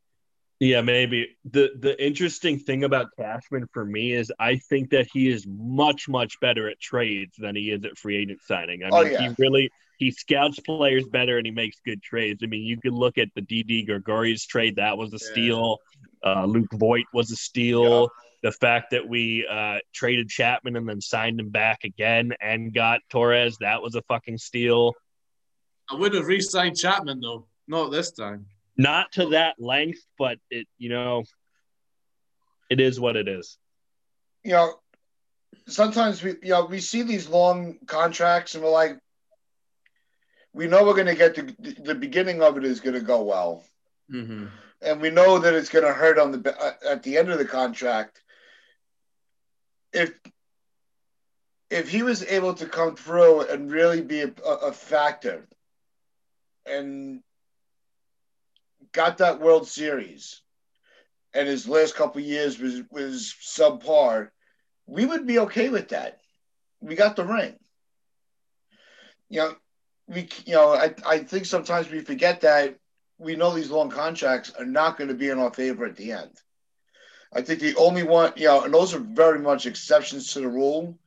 Yeah, 0.60 0.82
maybe. 0.82 1.36
The 1.50 1.72
the 1.78 2.02
interesting 2.04 2.58
thing 2.60 2.84
about 2.84 3.08
Cashman 3.18 3.66
for 3.72 3.84
me 3.84 4.12
is 4.12 4.32
I 4.38 4.56
think 4.56 4.90
that 4.90 5.08
he 5.12 5.28
is 5.28 5.44
much, 5.48 6.08
much 6.08 6.38
better 6.40 6.70
at 6.70 6.78
trades 6.80 7.34
than 7.36 7.56
he 7.56 7.70
is 7.72 7.84
at 7.84 7.98
free 7.98 8.16
agent 8.16 8.40
signing. 8.46 8.82
I 8.84 8.86
mean, 8.86 8.94
Oh, 8.94 9.02
yeah. 9.02 9.28
he 9.28 9.34
really 9.38 9.70
he 9.98 10.10
scouts 10.12 10.58
players 10.60 11.04
better 11.08 11.36
and 11.38 11.46
he 11.46 11.52
makes 11.52 11.76
good 11.84 12.02
trades. 12.02 12.42
I 12.42 12.46
mean, 12.46 12.62
you 12.62 12.80
could 12.80 12.94
look 12.94 13.18
at 13.18 13.28
the 13.34 13.40
Didi 13.42 13.82
Gregorius 13.84 14.44
trade, 14.46 14.76
that 14.76 14.96
was 14.96 15.10
a 15.12 15.18
Yeah. 15.20 15.30
steal. 15.32 15.78
Uh, 16.24 16.46
Luke 16.46 16.72
Voit 16.72 17.04
was 17.12 17.30
a 17.32 17.36
steal. 17.36 18.10
The 18.44 18.52
fact 18.52 18.90
that 18.90 19.08
we 19.08 19.46
uh, 19.50 19.78
traded 19.94 20.28
Chapman 20.28 20.76
and 20.76 20.86
then 20.86 21.00
signed 21.00 21.40
him 21.40 21.48
back 21.48 21.82
again 21.82 22.34
and 22.42 22.74
got 22.74 23.00
Torres, 23.08 23.56
that 23.60 23.80
was 23.80 23.94
a 23.94 24.02
fucking 24.02 24.36
steal. 24.36 24.92
I 25.90 25.94
would 25.94 26.12
have 26.12 26.26
re-signed 26.26 26.76
Chapman 26.76 27.20
though. 27.20 27.46
Not 27.66 27.90
this 27.90 28.12
time. 28.12 28.44
Not 28.76 29.12
to 29.12 29.30
that 29.30 29.54
length, 29.58 30.00
but 30.18 30.38
it, 30.50 30.66
you 30.76 30.90
know, 30.90 31.24
it 32.68 32.80
is 32.80 33.00
what 33.00 33.16
it 33.16 33.28
is. 33.28 33.56
You 34.42 34.52
know, 34.52 34.74
sometimes 35.66 36.22
we, 36.22 36.32
you 36.42 36.50
know, 36.50 36.66
we 36.66 36.80
see 36.80 37.00
these 37.00 37.26
long 37.28 37.78
contracts 37.86 38.54
and 38.54 38.62
we're 38.62 38.70
like, 38.70 38.98
we 40.52 40.66
know 40.66 40.84
we're 40.84 40.92
going 40.92 41.06
to 41.06 41.14
get 41.14 41.34
the 41.34 41.74
the 41.82 41.94
beginning 41.94 42.42
of 42.42 42.58
it 42.58 42.64
is 42.64 42.80
going 42.80 42.94
to 42.94 43.00
go 43.00 43.22
well, 43.22 43.64
Mm-hmm. 44.12 44.48
and 44.82 45.00
we 45.00 45.08
know 45.08 45.38
that 45.38 45.54
it's 45.54 45.70
going 45.70 45.86
to 45.86 45.94
hurt 45.94 46.18
on 46.18 46.30
the 46.30 46.54
uh, 46.62 46.72
at 46.90 47.02
the 47.02 47.16
end 47.16 47.30
of 47.30 47.38
the 47.38 47.46
contract. 47.46 48.20
If 49.94 50.12
if 51.70 51.88
he 51.88 52.02
was 52.02 52.22
able 52.24 52.54
to 52.54 52.66
come 52.66 52.96
through 52.96 53.42
and 53.48 53.70
really 53.70 54.02
be 54.02 54.20
a, 54.20 54.32
a 54.44 54.72
factor, 54.72 55.46
and 56.66 57.20
got 58.92 59.18
that 59.18 59.40
World 59.40 59.66
Series, 59.66 60.42
and 61.32 61.48
his 61.48 61.66
last 61.66 61.94
couple 61.94 62.20
years 62.20 62.58
was 62.58 62.82
was 62.90 63.34
subpar, 63.40 64.30
we 64.86 65.06
would 65.06 65.26
be 65.26 65.38
okay 65.40 65.68
with 65.68 65.88
that. 65.88 66.20
We 66.80 66.96
got 66.96 67.16
the 67.16 67.24
ring. 67.24 67.54
You 69.28 69.40
know, 69.40 69.54
we 70.06 70.28
you 70.44 70.54
know 70.54 70.74
I 70.74 70.94
I 71.06 71.18
think 71.18 71.46
sometimes 71.46 71.90
we 71.90 72.00
forget 72.00 72.42
that 72.42 72.76
we 73.18 73.36
know 73.36 73.54
these 73.54 73.70
long 73.70 73.90
contracts 73.90 74.52
are 74.58 74.66
not 74.66 74.98
going 74.98 75.08
to 75.08 75.14
be 75.14 75.28
in 75.28 75.38
our 75.38 75.52
favor 75.52 75.86
at 75.86 75.96
the 75.96 76.12
end. 76.12 76.40
I 77.34 77.42
think 77.42 77.60
the 77.60 77.74
only 77.76 78.02
one, 78.02 78.32
you 78.36 78.46
know, 78.46 78.62
and 78.62 78.72
those 78.72 78.94
are 78.94 79.00
very 79.00 79.40
much 79.40 79.66
exceptions 79.66 80.32
to 80.32 80.40
the 80.40 80.48
rule. 80.48 80.98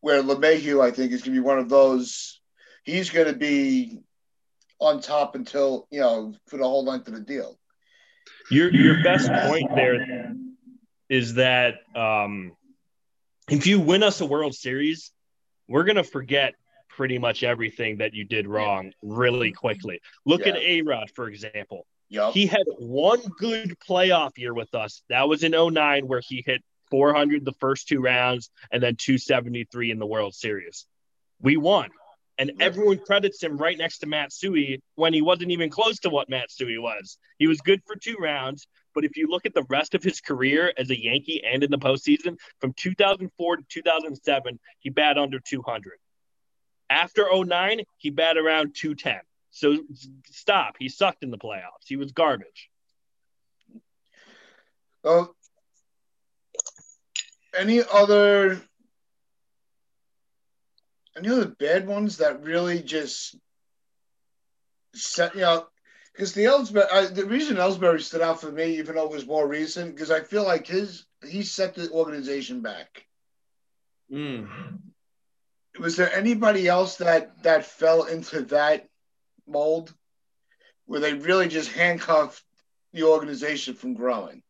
Where 0.00 0.22
LeMahieu, 0.22 0.82
I 0.82 0.90
think, 0.90 1.12
is 1.12 1.20
going 1.20 1.34
to 1.34 1.40
be 1.40 1.46
one 1.46 1.58
of 1.58 1.68
those. 1.68 2.40
He's 2.84 3.10
going 3.10 3.26
to 3.26 3.34
be 3.34 4.00
on 4.80 5.00
top 5.00 5.34
until 5.34 5.86
you 5.90 6.00
know 6.00 6.34
for 6.46 6.56
the 6.56 6.64
whole 6.64 6.84
length 6.84 7.06
of 7.08 7.14
the 7.14 7.20
deal. 7.20 7.58
Your 8.50 8.72
your 8.72 9.02
best 9.02 9.30
point 9.30 9.70
there 9.74 10.34
is 11.08 11.34
that 11.34 11.74
um, 11.94 12.52
if 13.48 13.66
you 13.66 13.80
win 13.80 14.02
us 14.02 14.20
a 14.20 14.26
World 14.26 14.54
Series, 14.54 15.12
we're 15.68 15.84
gonna 15.84 16.04
forget 16.04 16.54
pretty 16.88 17.18
much 17.18 17.42
everything 17.42 17.98
that 17.98 18.14
you 18.14 18.24
did 18.24 18.48
wrong 18.48 18.92
really 19.02 19.52
quickly. 19.52 20.00
Look 20.26 20.46
at 20.46 20.56
A 20.56 20.82
Rod, 20.82 21.10
for 21.14 21.28
example. 21.28 21.86
Yep. 22.10 22.32
He 22.32 22.46
had 22.46 22.64
one 22.78 23.20
good 23.38 23.76
playoff 23.88 24.36
year 24.36 24.52
with 24.52 24.74
us. 24.74 25.02
That 25.08 25.28
was 25.28 25.44
in 25.44 25.52
09 25.52 26.08
where 26.08 26.20
he 26.20 26.42
hit 26.44 26.62
400 26.90 27.44
the 27.44 27.52
first 27.54 27.88
two 27.88 28.00
rounds 28.00 28.50
and 28.72 28.82
then 28.82 28.96
273 28.96 29.92
in 29.92 29.98
the 29.98 30.06
World 30.06 30.34
Series. 30.34 30.86
We 31.40 31.56
won. 31.56 31.90
And 32.36 32.52
everyone 32.58 32.98
credits 32.98 33.42
him 33.42 33.58
right 33.58 33.76
next 33.76 33.98
to 33.98 34.06
Matsui 34.06 34.80
when 34.94 35.12
he 35.12 35.20
wasn't 35.20 35.50
even 35.50 35.68
close 35.68 36.00
to 36.00 36.10
what 36.10 36.30
Matsui 36.30 36.78
was. 36.78 37.18
He 37.38 37.46
was 37.46 37.60
good 37.60 37.82
for 37.86 37.96
two 37.96 38.16
rounds, 38.18 38.66
but 38.94 39.04
if 39.04 39.16
you 39.16 39.28
look 39.28 39.44
at 39.44 39.54
the 39.54 39.66
rest 39.68 39.94
of 39.94 40.02
his 40.02 40.20
career 40.20 40.72
as 40.78 40.90
a 40.90 40.98
Yankee 40.98 41.44
and 41.44 41.62
in 41.62 41.70
the 41.70 41.78
postseason, 41.78 42.38
from 42.58 42.72
2004 42.72 43.56
to 43.58 43.62
2007, 43.68 44.58
he 44.78 44.88
batted 44.88 45.18
under 45.18 45.38
200. 45.38 45.98
After 46.88 47.28
09, 47.30 47.82
he 47.98 48.10
batted 48.10 48.42
around 48.42 48.74
210. 48.74 49.20
So 49.50 49.76
stop. 50.26 50.76
He 50.78 50.88
sucked 50.88 51.22
in 51.22 51.30
the 51.30 51.38
playoffs. 51.38 51.86
He 51.86 51.96
was 51.96 52.12
garbage. 52.12 52.70
So, 55.04 55.34
any 57.56 57.82
other 57.82 58.60
any 61.16 61.28
other 61.28 61.46
bad 61.46 61.86
ones 61.86 62.18
that 62.18 62.42
really 62.42 62.82
just 62.82 63.36
set 64.94 65.34
you 65.34 65.40
know? 65.42 65.66
Because 66.12 66.34
the 66.34 66.44
Ellsbury, 66.44 66.86
I, 66.92 67.06
the 67.06 67.24
reason 67.24 67.56
Ellsbury 67.56 68.02
stood 68.02 68.20
out 68.20 68.40
for 68.40 68.50
me, 68.50 68.78
even 68.78 68.96
though 68.96 69.06
it 69.06 69.12
was 69.12 69.26
more 69.26 69.46
recent, 69.46 69.94
because 69.94 70.10
I 70.10 70.20
feel 70.20 70.44
like 70.44 70.66
his 70.66 71.06
he 71.26 71.42
set 71.42 71.74
the 71.74 71.90
organization 71.90 72.60
back. 72.60 73.06
Mm. 74.12 74.48
Was 75.78 75.96
there 75.96 76.12
anybody 76.12 76.68
else 76.68 76.96
that 76.96 77.42
that 77.44 77.64
fell 77.64 78.04
into 78.04 78.42
that 78.42 78.89
mold, 79.50 79.92
where 80.86 81.00
they 81.00 81.14
really 81.14 81.48
just 81.48 81.72
handcuffed 81.72 82.42
the 82.92 83.02
organization 83.04 83.74
from 83.74 83.94
growing? 83.94 84.42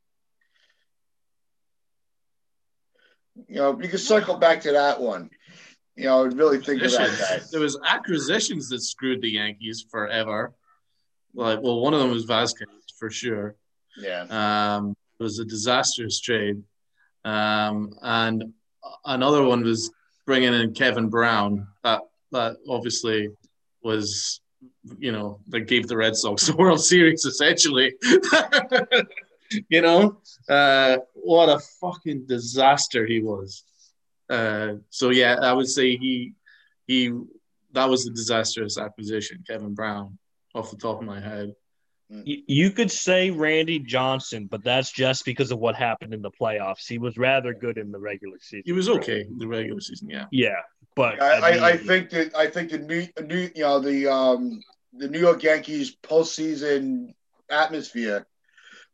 You 3.49 3.57
know, 3.57 3.81
you 3.81 3.89
can 3.89 3.99
circle 3.99 4.37
back 4.37 4.63
to 4.63 4.73
that 4.73 5.01
one. 5.01 5.31
You 5.97 6.05
know, 6.07 6.25
and 6.25 6.39
really 6.39 6.59
think 6.59 6.81
about 6.81 7.11
that. 7.11 7.51
There 7.51 7.61
was 7.61 7.79
acquisitions 7.87 8.69
that 8.71 8.81
screwed 8.81 9.21
the 9.21 9.31
Yankees 9.31 9.85
forever. 9.91 10.55
Like, 11.35 11.61
well, 11.63 11.81
one 11.81 11.93
of 11.93 12.01
them 12.01 12.11
was 12.11 12.25
Vázquez 12.27 12.65
for 12.99 13.11
sure. 13.11 13.57
Yeah. 13.99 14.23
Um, 14.31 14.97
it 15.19 15.23
was 15.23 15.39
a 15.41 15.45
disastrous 15.45 16.21
trade, 16.21 16.63
um, 17.25 17.93
and 18.01 18.55
another 19.05 19.43
one 19.45 19.63
was 19.63 19.91
bringing 20.25 20.55
in 20.55 20.73
Kevin 20.73 21.11
Brown. 21.11 21.67
That 21.85 22.03
that 22.33 22.57
obviously 22.69 23.29
was, 23.83 24.41
you 24.99 25.13
know, 25.13 25.41
that 25.49 25.61
gave 25.63 25.89
the 25.89 25.97
Red 25.97 26.17
Sox 26.17 26.47
the 26.47 26.57
World 26.57 26.81
Series 26.81 27.25
essentially. 27.25 27.95
you 29.69 29.83
know, 29.83 30.19
uh, 30.49 30.99
what 31.15 31.49
a 31.49 31.59
fucking 31.81 32.27
disaster 32.27 33.07
he 33.07 33.21
was. 33.21 33.65
Uh, 34.29 34.75
so 34.91 35.11
yeah, 35.11 35.37
I 35.43 35.53
would 35.53 35.69
say 35.69 35.97
he 35.97 36.35
he 36.87 37.13
that 37.73 37.89
was 37.89 38.07
a 38.07 38.11
disastrous 38.11 38.79
acquisition, 38.79 39.45
Kevin 39.47 39.75
Brown, 39.75 40.19
off 40.55 40.71
the 40.71 40.77
top 40.77 41.01
of 41.01 41.07
my 41.07 41.21
head. 41.21 41.55
Y- 42.11 42.43
You 42.47 42.71
could 42.73 42.91
say 42.91 43.31
Randy 43.31 43.79
Johnson, 43.79 44.47
but 44.51 44.65
that's 44.65 44.91
just 44.93 45.25
because 45.25 45.51
of 45.53 45.59
what 45.59 45.77
happened 45.77 46.13
in 46.13 46.23
the 46.23 46.31
playoffs. 46.31 46.87
He 46.89 46.99
was 46.99 47.17
rather 47.17 47.55
good 47.55 47.79
in 47.79 47.93
the 47.93 47.99
regular 48.01 48.39
season. 48.41 48.63
He 48.67 48.73
was 48.73 48.89
okay 48.89 49.21
in 49.21 49.39
the 49.39 49.47
regular 49.47 49.81
season, 49.81 50.11
yeah. 50.11 50.27
Yeah, 50.33 50.61
but 50.97 51.23
I, 51.23 51.29
I, 51.59 51.67
I 51.71 51.77
think 51.77 52.11
that 52.11 52.35
I 52.37 52.47
think 52.49 52.71
the 52.71 52.79
new, 52.79 53.07
new 53.25 53.49
you 53.55 53.63
know 53.63 53.79
the 53.81 54.07
um 54.09 54.61
the 54.93 55.09
New 55.09 55.21
York 55.21 55.43
Yankees 55.43 55.97
postseason 56.03 57.15
atmosphere 57.49 58.27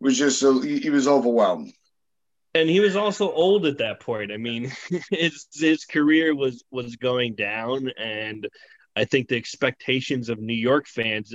was 0.00 0.18
just 0.18 0.38
so 0.38 0.61
he, 0.61 0.78
he 0.78 0.90
was 0.90 1.08
overwhelmed. 1.08 1.73
and 2.54 2.68
he 2.68 2.80
was 2.80 2.96
also 2.96 3.30
old 3.32 3.64
at 3.66 3.78
that 3.78 4.00
point. 4.00 4.30
I 4.32 4.37
mean, 4.37 4.70
his 5.11 5.46
his 5.54 5.85
career 5.87 6.35
was 6.35 6.64
was 6.70 6.96
going 6.96 7.35
down, 7.35 7.90
and 7.99 8.46
I 8.94 9.04
think 9.04 9.28
the 9.28 9.37
expectations 9.37 10.28
of 10.28 10.38
New 10.38 10.54
York 10.54 10.87
fans, 10.87 11.35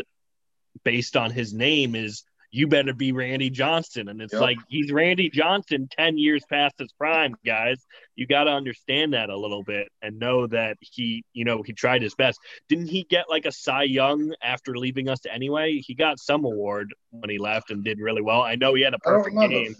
based 0.83 1.15
on 1.17 1.31
his 1.31 1.53
name, 1.53 1.95
is 1.95 2.23
you 2.53 2.67
better 2.67 2.93
be 2.93 3.13
Randy 3.13 3.49
Johnson. 3.49 4.09
And 4.09 4.21
it's 4.21 4.33
Yep. 4.33 4.41
like 4.41 4.57
he's 4.67 4.91
Randy 4.91 5.29
Johnson 5.29 5.87
10 5.97 6.17
years 6.17 6.43
past 6.49 6.75
his 6.79 6.91
prime, 6.91 7.33
guys. 7.45 7.81
You 8.17 8.27
got 8.27 8.43
to 8.43 8.51
understand 8.51 9.13
that 9.13 9.29
a 9.29 9.37
little 9.37 9.63
bit 9.63 9.87
and 10.01 10.19
know 10.19 10.47
that 10.47 10.75
he, 10.81 11.23
you 11.31 11.45
know, 11.45 11.61
he 11.63 11.71
tried 11.71 12.01
his 12.01 12.13
best. 12.13 12.39
Didn't 12.67 12.87
he 12.87 13.03
get 13.03 13.29
like 13.29 13.45
a 13.45 13.53
Cy 13.53 13.83
Young 13.83 14.33
after 14.43 14.75
leaving 14.75 15.07
us 15.07 15.19
anyway? 15.31 15.77
He 15.77 15.93
got 15.93 16.19
some 16.19 16.43
award 16.43 16.93
when 17.11 17.29
he 17.29 17.37
left 17.37 17.71
and 17.71 17.85
did 17.85 17.99
really 17.99 18.21
well. 18.21 18.41
I 18.41 18.55
know 18.55 18.73
he 18.73 18.81
had 18.81 18.93
a 18.95 18.99
perfect 18.99 19.33
remember. 19.35 19.55
game. 19.55 19.75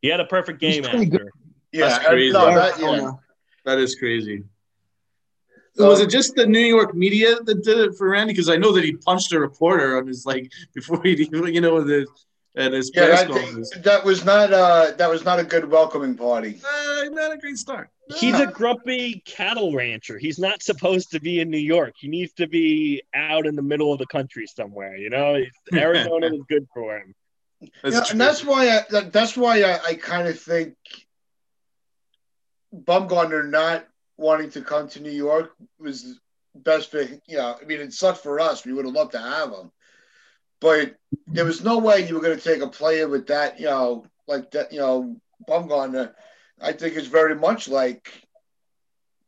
He 0.00 0.06
had 0.08 0.20
a 0.20 0.24
perfect 0.26 0.60
game 0.60 0.84
after. 0.84 1.04
good. 1.04 1.28
Yeah, 1.72 1.88
That's 1.88 2.06
I- 2.06 2.14
no, 2.28 2.54
that, 2.54 2.78
yeah. 2.80 3.10
That 3.64 3.78
is 3.78 3.96
crazy. 3.96 4.44
So- 5.78 5.88
was 5.88 6.00
it 6.00 6.10
just 6.10 6.34
the 6.34 6.46
New 6.46 6.58
York 6.60 6.94
media 6.94 7.36
that 7.44 7.62
did 7.64 7.78
it 7.78 7.94
for 7.96 8.08
Randy? 8.10 8.32
Because 8.32 8.48
I 8.48 8.56
know 8.56 8.72
that 8.72 8.84
he 8.84 8.92
punched 8.96 9.32
a 9.32 9.40
reporter 9.40 9.96
on 9.98 10.06
his 10.06 10.26
like 10.26 10.50
before 10.74 11.00
he, 11.02 11.12
even 11.12 11.54
you 11.54 11.60
know, 11.60 11.82
the 11.82 12.06
at 12.56 12.72
his 12.72 12.90
Yeah, 12.92 13.06
press 13.06 13.20
that, 13.22 13.30
conference. 13.30 13.70
that 13.84 14.04
was 14.04 14.24
not 14.24 14.52
uh 14.52 14.90
that 14.96 15.08
was 15.08 15.24
not 15.24 15.38
a 15.38 15.44
good 15.44 15.70
welcoming 15.70 16.16
party. 16.16 16.60
Uh, 16.64 17.04
not 17.10 17.32
a 17.32 17.38
great 17.38 17.56
start. 17.56 17.88
He's 18.16 18.40
a 18.40 18.46
grumpy 18.46 19.22
cattle 19.26 19.74
rancher. 19.74 20.18
He's 20.18 20.38
not 20.38 20.62
supposed 20.62 21.10
to 21.12 21.20
be 21.20 21.40
in 21.40 21.50
New 21.50 21.58
York. 21.58 21.92
He 22.00 22.08
needs 22.08 22.32
to 22.34 22.46
be 22.48 23.02
out 23.14 23.46
in 23.46 23.54
the 23.54 23.62
middle 23.62 23.92
of 23.92 23.98
the 23.98 24.06
country 24.06 24.46
somewhere. 24.46 24.96
You 24.96 25.10
know, 25.10 25.36
Arizona 25.74 26.26
is 26.34 26.40
good 26.48 26.66
for 26.74 26.96
him. 26.96 27.14
That's 27.82 27.94
Yeah, 27.94 28.04
and 28.12 28.20
that's 28.20 28.44
why 28.44 28.68
I, 28.70 28.84
that, 28.90 29.12
that's 29.12 29.36
why 29.36 29.62
I, 29.62 29.78
I 29.88 29.94
kind 29.94 30.26
of 30.26 30.40
think 30.40 30.74
Bumgarner 32.74 33.48
not 33.48 33.86
wanting 34.18 34.50
to 34.50 34.60
come 34.60 34.88
to 34.88 35.00
New 35.00 35.10
York 35.10 35.54
was 35.78 36.20
best 36.54 36.90
for 36.90 37.00
you 37.00 37.38
know. 37.38 37.56
I 37.60 37.64
mean, 37.64 37.80
it 37.80 37.94
sucked 37.94 38.22
for 38.22 38.38
us. 38.40 38.66
We 38.66 38.74
would 38.74 38.84
have 38.84 38.94
loved 38.94 39.12
to 39.12 39.18
have 39.18 39.50
him, 39.50 39.72
but 40.60 40.96
there 41.26 41.46
was 41.46 41.64
no 41.64 41.78
way 41.78 42.06
you 42.06 42.14
were 42.14 42.20
going 42.20 42.36
to 42.36 42.44
take 42.44 42.60
a 42.60 42.68
player 42.68 43.08
with 43.08 43.28
that, 43.28 43.58
you 43.58 43.66
know, 43.66 44.04
like 44.26 44.50
that, 44.50 44.72
you 44.72 44.80
know, 44.80 45.16
Bumgarner. 45.48 46.08
Uh, 46.08 46.12
I 46.60 46.72
think 46.72 46.96
it's 46.96 47.06
very 47.06 47.36
much 47.36 47.68
like 47.68 48.12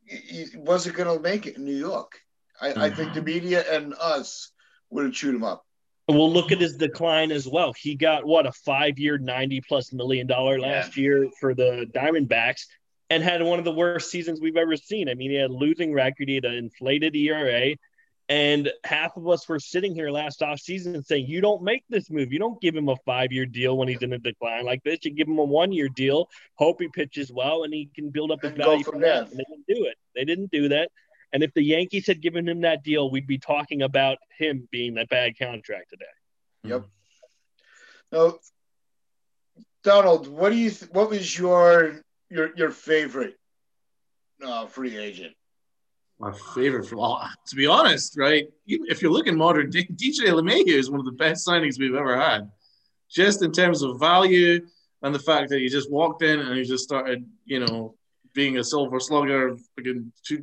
he 0.05 0.45
he 0.51 0.57
wasn't 0.57 0.97
going 0.97 1.17
to 1.17 1.23
make 1.23 1.47
it 1.47 1.57
in 1.57 1.65
New 1.65 1.77
York. 1.77 2.19
I, 2.59 2.85
I 2.85 2.89
think 2.91 3.13
the 3.13 3.21
media 3.21 3.63
and 3.71 3.95
us 3.99 4.51
would 4.89 5.05
have 5.05 5.13
chewed 5.13 5.33
him 5.33 5.43
up. 5.43 5.65
Well, 6.07 6.31
look 6.31 6.51
at 6.51 6.59
his 6.59 6.75
decline 6.75 7.31
as 7.31 7.47
well. 7.47 7.73
He 7.73 7.95
got 7.95 8.25
what 8.25 8.45
a 8.45 8.51
five-year, 8.51 9.17
ninety-plus 9.17 9.93
million 9.93 10.27
dollar 10.27 10.59
last 10.59 10.97
year 10.97 11.29
for 11.39 11.53
the 11.53 11.87
Diamondbacks, 11.95 12.65
and 13.11 13.21
had 13.21 13.43
one 13.43 13.59
of 13.59 13.65
the 13.65 13.73
worst 13.73 14.09
seasons 14.09 14.39
we've 14.39 14.55
ever 14.55 14.77
seen. 14.77 15.09
I 15.09 15.15
mean, 15.15 15.31
he 15.31 15.35
had 15.35 15.49
a 15.49 15.53
losing 15.53 15.91
record, 15.91 16.29
he 16.29 16.35
had 16.35 16.45
an 16.45 16.53
inflated 16.53 17.13
ERA, 17.13 17.75
and 18.29 18.71
half 18.85 19.17
of 19.17 19.27
us 19.27 19.49
were 19.49 19.59
sitting 19.59 19.93
here 19.93 20.09
last 20.09 20.39
offseason 20.39 21.05
saying, 21.05 21.25
"You 21.27 21.41
don't 21.41 21.61
make 21.61 21.83
this 21.89 22.09
move. 22.09 22.31
You 22.31 22.39
don't 22.39 22.61
give 22.61 22.73
him 22.73 22.87
a 22.87 22.95
five-year 23.05 23.47
deal 23.47 23.77
when 23.77 23.89
he's 23.89 24.01
in 24.01 24.13
a 24.13 24.17
decline 24.17 24.63
like 24.63 24.81
this. 24.85 24.99
You 25.03 25.11
give 25.11 25.27
him 25.27 25.39
a 25.39 25.43
one-year 25.43 25.89
deal, 25.89 26.29
hope 26.55 26.79
he 26.79 26.87
pitches 26.87 27.29
well, 27.33 27.63
and 27.63 27.73
he 27.73 27.89
can 27.93 28.11
build 28.11 28.31
up 28.31 28.41
his 28.41 28.53
value 28.53 28.81
from 28.81 28.93
from 28.93 29.01
that." 29.01 29.29
And 29.29 29.31
they 29.31 29.43
didn't 29.43 29.67
do 29.67 29.85
it. 29.87 29.97
They 30.15 30.23
didn't 30.23 30.49
do 30.49 30.69
that. 30.69 30.89
And 31.33 31.43
if 31.43 31.53
the 31.53 31.63
Yankees 31.63 32.07
had 32.07 32.21
given 32.21 32.47
him 32.47 32.61
that 32.61 32.81
deal, 32.81 33.11
we'd 33.11 33.27
be 33.27 33.39
talking 33.39 33.81
about 33.81 34.19
him 34.37 34.69
being 34.71 34.93
that 34.93 35.09
bad 35.09 35.37
contract 35.37 35.89
today. 35.89 36.05
Yep. 36.63 36.85
Now, 38.13 38.35
Donald, 39.83 40.27
what 40.27 40.51
do 40.51 40.55
you? 40.55 40.69
Th- 40.69 40.91
what 40.91 41.09
was 41.09 41.37
your 41.37 42.01
your 42.31 42.55
your 42.55 42.71
favorite 42.71 43.35
uh, 44.43 44.65
free 44.65 44.97
agent? 44.97 45.33
My 46.19 46.33
favorite 46.53 46.85
from 46.85 46.99
all, 46.99 47.27
to 47.47 47.55
be 47.55 47.65
honest, 47.65 48.15
right? 48.17 48.47
If 48.67 49.01
you're 49.01 49.11
looking 49.11 49.35
modern, 49.35 49.71
DJ 49.71 50.27
LeMahieu 50.27 50.67
is 50.67 50.89
one 50.91 50.99
of 50.99 51.05
the 51.05 51.11
best 51.13 51.47
signings 51.47 51.79
we've 51.79 51.95
ever 51.95 52.15
had, 52.15 52.49
just 53.09 53.41
in 53.41 53.51
terms 53.51 53.81
of 53.81 53.99
value 53.99 54.61
and 55.01 55.15
the 55.15 55.19
fact 55.19 55.49
that 55.49 55.59
he 55.59 55.67
just 55.67 55.91
walked 55.91 56.21
in 56.21 56.39
and 56.39 56.55
he 56.55 56.63
just 56.63 56.83
started, 56.83 57.25
you 57.45 57.59
know, 57.59 57.95
being 58.33 58.57
a 58.57 58.63
silver 58.63 58.99
slugger. 58.99 59.57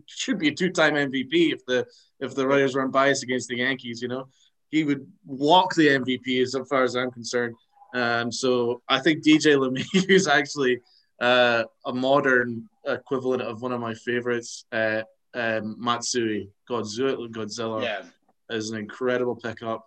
Should 0.06 0.38
be 0.38 0.48
a 0.48 0.54
two-time 0.54 0.94
MVP 0.94 1.52
if 1.52 1.64
the 1.64 1.86
if 2.20 2.34
the 2.34 2.46
writers 2.46 2.74
were 2.74 2.82
unbiased 2.82 3.22
against 3.22 3.48
the 3.48 3.58
Yankees. 3.58 4.02
You 4.02 4.08
know, 4.08 4.28
he 4.70 4.82
would 4.84 5.06
walk 5.24 5.74
the 5.74 5.88
MVP 5.88 6.42
as 6.42 6.56
far 6.68 6.82
as 6.82 6.96
I'm 6.96 7.12
concerned. 7.12 7.54
Um, 7.94 8.30
so 8.32 8.82
I 8.88 8.98
think 8.98 9.24
DJ 9.24 9.56
LeMahieu 9.56 10.10
is 10.10 10.26
actually 10.26 10.80
uh, 11.20 11.64
a 11.84 11.92
modern 11.92 12.68
equivalent 12.86 13.42
of 13.42 13.62
one 13.62 13.72
of 13.72 13.80
my 13.80 13.94
favorites. 13.94 14.64
Uh, 14.72 15.02
um, 15.34 15.76
Matsui 15.78 16.50
Godzilla, 16.68 17.28
Godzilla 17.28 17.82
Yeah, 17.82 18.02
is 18.50 18.70
an 18.70 18.78
incredible 18.78 19.36
pickup. 19.36 19.86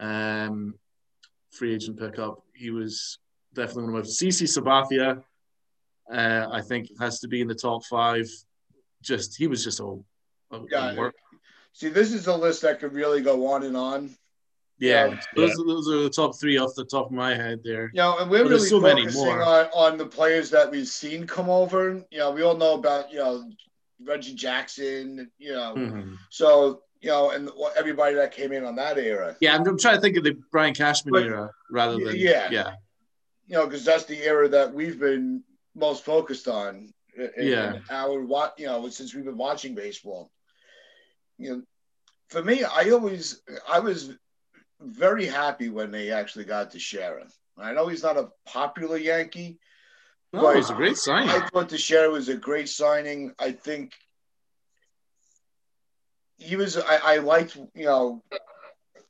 Um, 0.00 0.74
free 1.52 1.74
agent 1.74 1.98
pickup. 1.98 2.42
He 2.54 2.70
was 2.70 3.18
definitely 3.54 3.84
one 3.84 4.00
of 4.00 4.06
my 4.06 4.10
CC 4.10 4.42
Sabathia. 4.44 5.22
Uh, 6.12 6.48
I 6.52 6.62
think 6.62 6.88
has 7.00 7.20
to 7.20 7.28
be 7.28 7.40
in 7.40 7.48
the 7.48 7.54
top 7.54 7.84
five. 7.84 8.28
Just 9.02 9.36
he 9.36 9.46
was 9.46 9.64
just 9.64 9.80
a, 9.80 9.98
a, 10.50 10.60
a 10.60 10.94
work. 10.94 11.14
see, 11.72 11.88
this 11.88 12.12
is 12.12 12.26
a 12.26 12.36
list 12.36 12.62
that 12.62 12.80
could 12.80 12.92
really 12.92 13.22
go 13.22 13.46
on 13.46 13.62
and 13.62 13.76
on. 13.76 14.16
Yeah, 14.78 15.06
Yeah. 15.06 15.20
those, 15.34 15.56
those 15.56 15.88
are 15.88 16.02
the 16.02 16.10
top 16.10 16.38
three 16.38 16.58
off 16.58 16.74
the 16.74 16.84
top 16.84 17.06
of 17.06 17.12
my 17.12 17.34
head 17.34 17.60
there. 17.64 17.90
You 17.94 17.98
know, 18.02 18.18
and 18.18 18.30
we're 18.30 18.38
Well, 18.40 18.48
really 18.50 18.58
there's 18.58 18.70
so 18.70 18.80
many 18.80 19.02
focusing 19.02 19.24
more. 19.24 19.42
on 19.42 19.66
on 19.74 19.96
the 19.98 20.06
players 20.06 20.50
that 20.50 20.70
we've 20.70 20.86
seen 20.88 21.26
come 21.26 21.48
over. 21.48 22.02
You 22.10 22.18
know, 22.18 22.30
we 22.30 22.42
all 22.42 22.56
know 22.56 22.74
about 22.74 23.10
you 23.10 23.18
know 23.18 23.50
Reggie 24.04 24.34
Jackson. 24.34 25.30
You 25.38 25.52
know, 25.52 25.74
Mhm. 25.76 26.16
so 26.30 26.82
you 27.00 27.08
know, 27.10 27.30
and 27.30 27.50
everybody 27.76 28.14
that 28.16 28.32
came 28.32 28.52
in 28.52 28.64
on 28.64 28.74
that 28.76 28.98
era. 28.98 29.36
Yeah, 29.40 29.54
I'm, 29.54 29.66
I'm 29.66 29.78
trying 29.78 29.96
to 29.96 30.00
think 30.00 30.16
of 30.16 30.24
the 30.24 30.36
Brian 30.50 30.74
Cashman 30.74 31.12
But- 31.12 31.22
era 31.24 31.50
rather 31.70 31.96
than 32.04 32.16
Yeah. 32.16 32.48
yeah. 32.50 32.72
you 33.46 33.54
know, 33.56 33.64
because 33.66 33.84
that's 33.84 34.04
the 34.04 34.20
era 34.24 34.48
that 34.48 34.74
we've 34.74 34.98
been 34.98 35.42
most 35.74 36.04
focused 36.04 36.48
on. 36.48 36.92
in- 37.16 37.30
in 37.38 37.46
Yeah. 37.48 37.78
our 37.88 38.20
wa- 38.22 38.52
you 38.58 38.66
know, 38.66 38.86
since 38.90 39.14
we've 39.14 39.24
been 39.24 39.38
watching 39.38 39.74
baseball. 39.74 40.30
You 41.38 41.48
know, 41.50 41.62
for 42.28 42.42
me, 42.42 42.62
I 42.62 42.90
always 42.90 43.40
I 43.66 43.78
was 43.80 44.10
very 44.80 45.26
happy 45.26 45.68
when 45.68 45.90
they 45.90 46.10
actually 46.10 46.44
got 46.44 46.70
Teixeira. 46.70 47.26
I 47.58 47.72
know 47.72 47.88
he's 47.88 48.02
not 48.02 48.18
a 48.18 48.28
popular 48.44 48.96
Yankee. 48.98 49.58
No, 50.32 50.50
it 50.50 50.56
was 50.56 50.70
a 50.70 50.74
great 50.74 50.96
sign. 50.98 51.28
I 51.28 51.46
thought 51.48 51.68
Teixeira 51.70 52.10
was 52.10 52.28
a 52.28 52.36
great 52.36 52.68
signing. 52.68 53.32
I 53.38 53.52
think 53.52 53.92
he 56.38 56.56
was. 56.56 56.76
I, 56.76 56.98
I 57.02 57.16
liked. 57.18 57.56
You 57.74 57.84
know, 57.86 58.22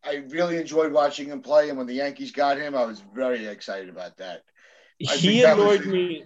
I 0.04 0.16
really 0.28 0.58
enjoyed 0.58 0.92
watching 0.92 1.26
him 1.28 1.40
play, 1.42 1.68
and 1.68 1.78
when 1.78 1.86
the 1.86 1.94
Yankees 1.94 2.30
got 2.32 2.58
him, 2.58 2.74
I 2.76 2.84
was 2.84 3.02
very 3.14 3.46
excited 3.46 3.88
about 3.88 4.18
that. 4.18 4.42
I 5.08 5.16
he 5.16 5.40
think 5.40 5.42
that 5.44 5.56
was- 5.56 5.80
annoyed 5.80 5.86
me. 5.92 6.24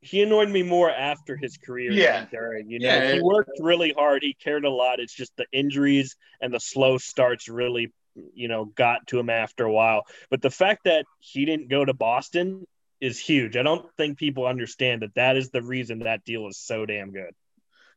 He 0.00 0.22
annoyed 0.22 0.48
me 0.50 0.62
more 0.62 0.88
after 0.88 1.36
his 1.36 1.56
career 1.56 1.90
Yeah. 1.90 2.20
than 2.20 2.28
during. 2.30 2.70
You 2.70 2.78
know, 2.78 2.86
Yeah. 2.86 3.14
he 3.14 3.20
worked 3.20 3.50
really 3.58 3.92
hard. 3.92 4.22
He 4.22 4.34
cared 4.34 4.64
a 4.64 4.70
lot. 4.70 5.00
It's 5.00 5.12
just 5.12 5.32
the 5.36 5.46
injuries 5.50 6.14
and 6.40 6.54
the 6.54 6.60
slow 6.60 6.98
starts 6.98 7.48
really, 7.48 7.92
you 8.34 8.48
know, 8.48 8.64
got 8.64 9.06
to 9.08 9.18
him 9.18 9.30
after 9.30 9.64
a 9.64 9.72
while. 9.72 10.04
But 10.30 10.42
the 10.42 10.50
fact 10.50 10.84
that 10.84 11.04
he 11.20 11.44
didn't 11.44 11.68
go 11.68 11.84
to 11.84 11.94
Boston 11.94 12.66
is 13.00 13.18
huge. 13.18 13.56
I 13.56 13.62
don't 13.62 13.86
think 13.96 14.18
people 14.18 14.46
understand 14.46 15.02
that. 15.02 15.14
That 15.14 15.36
is 15.36 15.50
the 15.50 15.62
reason 15.62 16.00
that 16.00 16.24
deal 16.24 16.48
is 16.48 16.56
so 16.56 16.86
damn 16.86 17.12
good. 17.12 17.34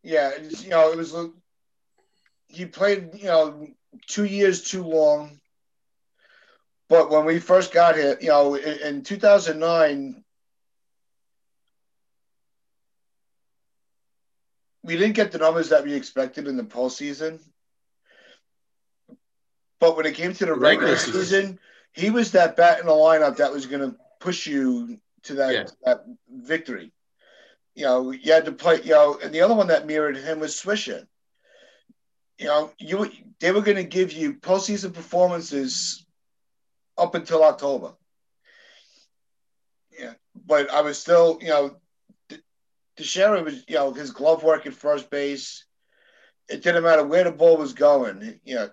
Yeah, 0.03 0.31
you 0.37 0.69
know, 0.69 0.91
it 0.91 0.97
was. 0.97 1.15
He 2.47 2.65
played, 2.65 3.11
you 3.15 3.25
know, 3.25 3.67
two 4.07 4.25
years 4.25 4.63
too 4.63 4.83
long. 4.83 5.39
But 6.87 7.11
when 7.11 7.25
we 7.25 7.39
first 7.39 7.71
got 7.71 7.95
here, 7.95 8.17
you 8.19 8.29
know, 8.29 8.55
in, 8.55 8.79
in 8.79 9.03
2009, 9.03 10.23
we 14.81 14.97
didn't 14.97 15.13
get 15.13 15.31
the 15.31 15.37
numbers 15.37 15.69
that 15.69 15.83
we 15.83 15.93
expected 15.93 16.47
in 16.47 16.57
the 16.57 16.63
postseason. 16.63 17.39
But 19.79 19.95
when 19.95 20.05
it 20.05 20.15
came 20.15 20.33
to 20.33 20.45
the 20.45 20.53
regular 20.53 20.93
Regular 20.93 20.97
season. 20.97 21.21
season, 21.21 21.59
he 21.93 22.09
was 22.09 22.31
that 22.31 22.55
bat 22.55 22.79
in 22.79 22.85
the 22.85 22.91
lineup 22.91 23.37
that 23.37 23.51
was 23.53 23.65
going 23.65 23.91
to 23.91 23.97
push 24.19 24.45
you 24.45 24.99
to 25.23 25.35
that, 25.35 25.53
Yeah. 25.53 25.65
that 25.85 26.05
victory. 26.29 26.91
You 27.75 27.85
know, 27.85 28.11
you 28.11 28.33
had 28.33 28.45
to 28.45 28.51
play, 28.51 28.81
you 28.81 28.91
know, 28.91 29.17
and 29.21 29.33
the 29.33 29.41
other 29.41 29.55
one 29.55 29.67
that 29.67 29.87
mirrored 29.87 30.17
him 30.17 30.39
was 30.39 30.55
Swisher. 30.55 31.07
You 32.37 32.45
know, 32.47 32.71
you 32.77 33.09
they 33.39 33.51
were 33.51 33.61
going 33.61 33.77
to 33.77 33.83
give 33.83 34.11
you 34.11 34.33
postseason 34.33 34.93
performances 34.93 36.05
up 36.97 37.15
until 37.15 37.43
October. 37.43 37.93
Yeah, 39.97 40.13
but 40.45 40.69
I 40.69 40.81
was 40.81 40.97
still, 40.97 41.39
you 41.41 41.49
know, 41.49 41.75
Teixeira 42.97 43.43
was, 43.43 43.63
you 43.67 43.75
know, 43.75 43.93
his 43.93 44.11
glove 44.11 44.43
work 44.43 44.65
at 44.65 44.73
first 44.73 45.09
base. 45.09 45.65
It 46.49 46.63
didn't 46.63 46.83
matter 46.83 47.05
where 47.05 47.23
the 47.23 47.31
ball 47.31 47.57
was 47.57 47.73
going. 47.73 48.39
You 48.43 48.55
know, 48.55 48.69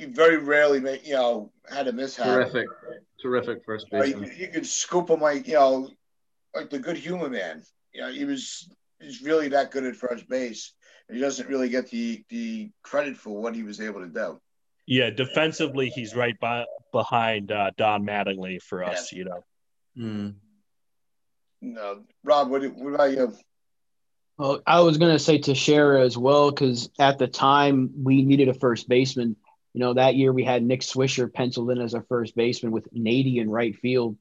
he 0.00 0.06
very 0.06 0.38
rarely, 0.38 0.80
made, 0.80 1.02
you 1.04 1.12
know, 1.12 1.52
had 1.70 1.86
a 1.86 1.92
mishap. 1.92 2.24
Terrific, 2.24 2.66
terrific 3.20 3.64
first 3.66 3.86
You, 3.92 3.98
know, 3.98 4.04
baseman. 4.04 4.30
you, 4.30 4.46
you 4.46 4.48
could 4.48 4.66
scoop 4.66 5.10
him 5.10 5.20
like, 5.20 5.46
you 5.46 5.54
know, 5.54 5.90
like 6.54 6.70
the 6.70 6.78
good 6.78 6.96
humor 6.96 7.28
man. 7.28 7.62
You 7.92 8.00
know, 8.00 8.10
he 8.10 8.24
was 8.24 8.70
he's 8.98 9.22
really 9.22 9.48
that 9.48 9.70
good 9.70 9.84
at 9.84 9.96
first 9.96 10.26
base. 10.28 10.72
And 11.06 11.16
he 11.16 11.22
doesn't 11.22 11.48
really 11.48 11.68
get 11.68 11.90
the 11.90 12.24
the 12.30 12.70
credit 12.82 13.16
for 13.18 13.40
what 13.42 13.54
he 13.54 13.62
was 13.62 13.80
able 13.80 14.00
to 14.00 14.08
do. 14.08 14.40
Yeah, 14.86 15.10
defensively, 15.10 15.90
he's 15.90 16.16
right 16.16 16.38
by, 16.40 16.64
behind 16.92 17.52
uh, 17.52 17.70
Don 17.76 18.04
Mattingly 18.04 18.60
for 18.62 18.82
us. 18.82 19.12
Yeah. 19.12 19.18
You 19.18 19.24
know, 19.26 19.44
Hmm. 19.96 20.28
No, 21.60 22.04
Rob, 22.24 22.48
what, 22.48 22.62
what 22.74 22.94
about 22.94 23.12
you? 23.12 23.34
Well, 24.38 24.62
I 24.66 24.80
was 24.80 24.96
gonna 24.96 25.18
say 25.18 25.36
Teixeira 25.36 26.02
as 26.02 26.16
well 26.16 26.50
because 26.50 26.88
at 26.98 27.18
the 27.18 27.26
time 27.26 27.90
we 28.02 28.22
needed 28.22 28.48
a 28.48 28.54
first 28.54 28.88
baseman. 28.88 29.36
You 29.72 29.80
know, 29.80 29.94
that 29.94 30.16
year 30.16 30.32
we 30.32 30.44
had 30.44 30.62
Nick 30.62 30.80
Swisher 30.80 31.32
penciled 31.32 31.70
in 31.70 31.80
as 31.80 31.94
our 31.94 32.02
first 32.02 32.34
baseman 32.34 32.72
with 32.72 32.92
Nady 32.92 33.36
in 33.36 33.48
right 33.48 33.76
field, 33.76 34.16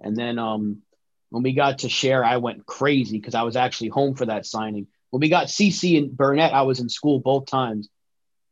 and 0.00 0.16
then 0.16 0.38
um, 0.38 0.82
when 1.30 1.42
we 1.42 1.54
got 1.54 1.78
Teixeira, 1.78 2.28
I 2.28 2.36
went 2.36 2.66
crazy 2.66 3.18
because 3.18 3.34
I 3.34 3.42
was 3.42 3.56
actually 3.56 3.88
home 3.88 4.14
for 4.14 4.26
that 4.26 4.44
signing. 4.46 4.86
When 5.10 5.20
we 5.20 5.28
got 5.28 5.46
CC 5.46 5.98
and 5.98 6.16
Burnett, 6.16 6.52
I 6.52 6.62
was 6.62 6.78
in 6.78 6.88
school 6.88 7.20
both 7.20 7.46
times 7.46 7.88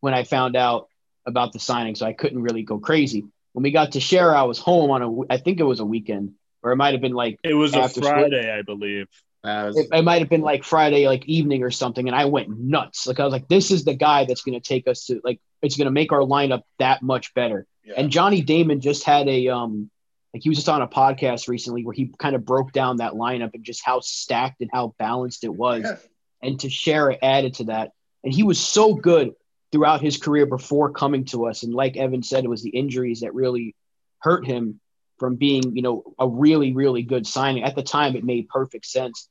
when 0.01 0.15
I 0.15 0.25
found 0.25 0.57
out 0.57 0.89
about 1.27 1.53
the 1.53 1.59
signing, 1.59 1.95
so 1.95 2.07
I 2.07 2.15
couldn't 2.15 2.43
really 2.43 2.63
go 2.63 2.79
crazy. 2.79 3.25
When 3.53 3.63
we 3.63 3.71
got 3.71 3.93
Teixeira, 3.93 4.39
I 4.39 4.45
was 4.45 4.59
home 4.59 4.91
on 4.91 5.03
a, 5.03 5.33
I 5.33 5.37
think 5.37 5.61
it 5.61 5.65
was 5.65 5.81
a 5.81 5.85
weekend, 5.85 6.35
or 6.63 6.73
it 6.73 6.77
might 6.77 6.95
have 6.95 7.01
been 7.01 7.13
like 7.13 7.39
it 7.45 7.55
was 7.55 7.75
a 7.75 7.81
After 7.81 8.01
school. 8.01 8.11
Friday, 8.11 8.51
I 8.51 8.63
believe. 8.63 9.09
Was- 9.43 9.77
it, 9.77 9.89
it 9.93 10.03
might 10.03 10.21
have 10.21 10.29
been 10.29 10.43
like 10.43 10.65
Friday, 10.65 11.07
like 11.07 11.25
evening 11.27 11.63
or 11.63 11.71
something, 11.71 12.07
and 12.07 12.17
I 12.17 12.27
went 12.27 12.49
nuts. 12.51 13.07
Like 13.07 13.21
I 13.21 13.25
was 13.25 13.33
like, 13.33 13.49
this 13.49 13.71
is 13.71 13.85
the 13.85 13.95
guy 13.95 14.25
that's 14.27 14.43
going 14.43 14.61
to 14.61 14.67
take 14.67 14.87
us 14.87 15.07
to 15.07 15.21
like 15.25 15.41
it's 15.63 15.77
going 15.77 15.87
to 15.87 15.93
make 15.93 16.13
our 16.13 16.21
lineup 16.21 16.63
that 16.79 17.03
much 17.03 17.33
better. 17.35 17.67
Yeah. 17.85 17.95
And 17.97 18.11
Johnny 18.11 18.43
Damon 18.43 18.81
just 18.81 19.05
had 19.05 19.29
a 19.29 19.49
um 19.49 19.91
like 20.35 20.43
he 20.43 20.49
was 20.49 20.59
just 20.59 20.69
on 20.69 20.83
a 20.83 20.89
podcast 20.89 21.49
recently 21.49 21.85
where 21.85 21.95
he 21.95 22.13
kind 22.19 22.37
of 22.37 22.45
broke 22.45 22.73
down 22.73 22.99
that 22.99 23.15
lineup 23.15 23.55
and 23.55 23.65
just 23.65 23.85
how 23.85 24.01
stacked 24.01 24.61
and 24.61 24.71
how 24.73 24.95
balanced 24.99 25.45
it 25.45 25.55
was. 25.55 25.85
Yeah. 25.85 25.97
And 26.43 26.59
Teixeira 26.59 27.17
added 27.23 27.55
to 27.55 27.65
that, 27.65 27.93
and 28.25 28.33
he 28.33 28.43
was 28.43 28.59
so 28.59 28.95
good 28.95 29.35
throughout 29.73 30.01
his 30.01 30.17
career 30.17 30.47
before 30.47 30.91
coming 30.91 31.25
to 31.27 31.47
us. 31.47 31.63
And 31.63 31.75
like 31.75 31.97
Evan 31.97 32.23
said, 32.23 32.45
it 32.45 32.51
was 32.51 32.63
the 32.63 32.71
injuries 32.71 33.21
that 33.21 33.35
really 33.35 33.75
hurt 34.19 34.47
him 34.47 34.81
from 35.19 35.37
being, 35.37 35.77
you 35.77 35.83
know, 35.83 36.15
a 36.19 36.27
really, 36.27 36.73
really 36.73 37.03
good 37.03 37.27
signing. 37.27 37.63
At 37.63 37.77
the 37.77 37.83
time, 37.83 38.17
it 38.17 38.25
made 38.25 38.49
perfect 38.49 38.87
sense. 38.87 39.29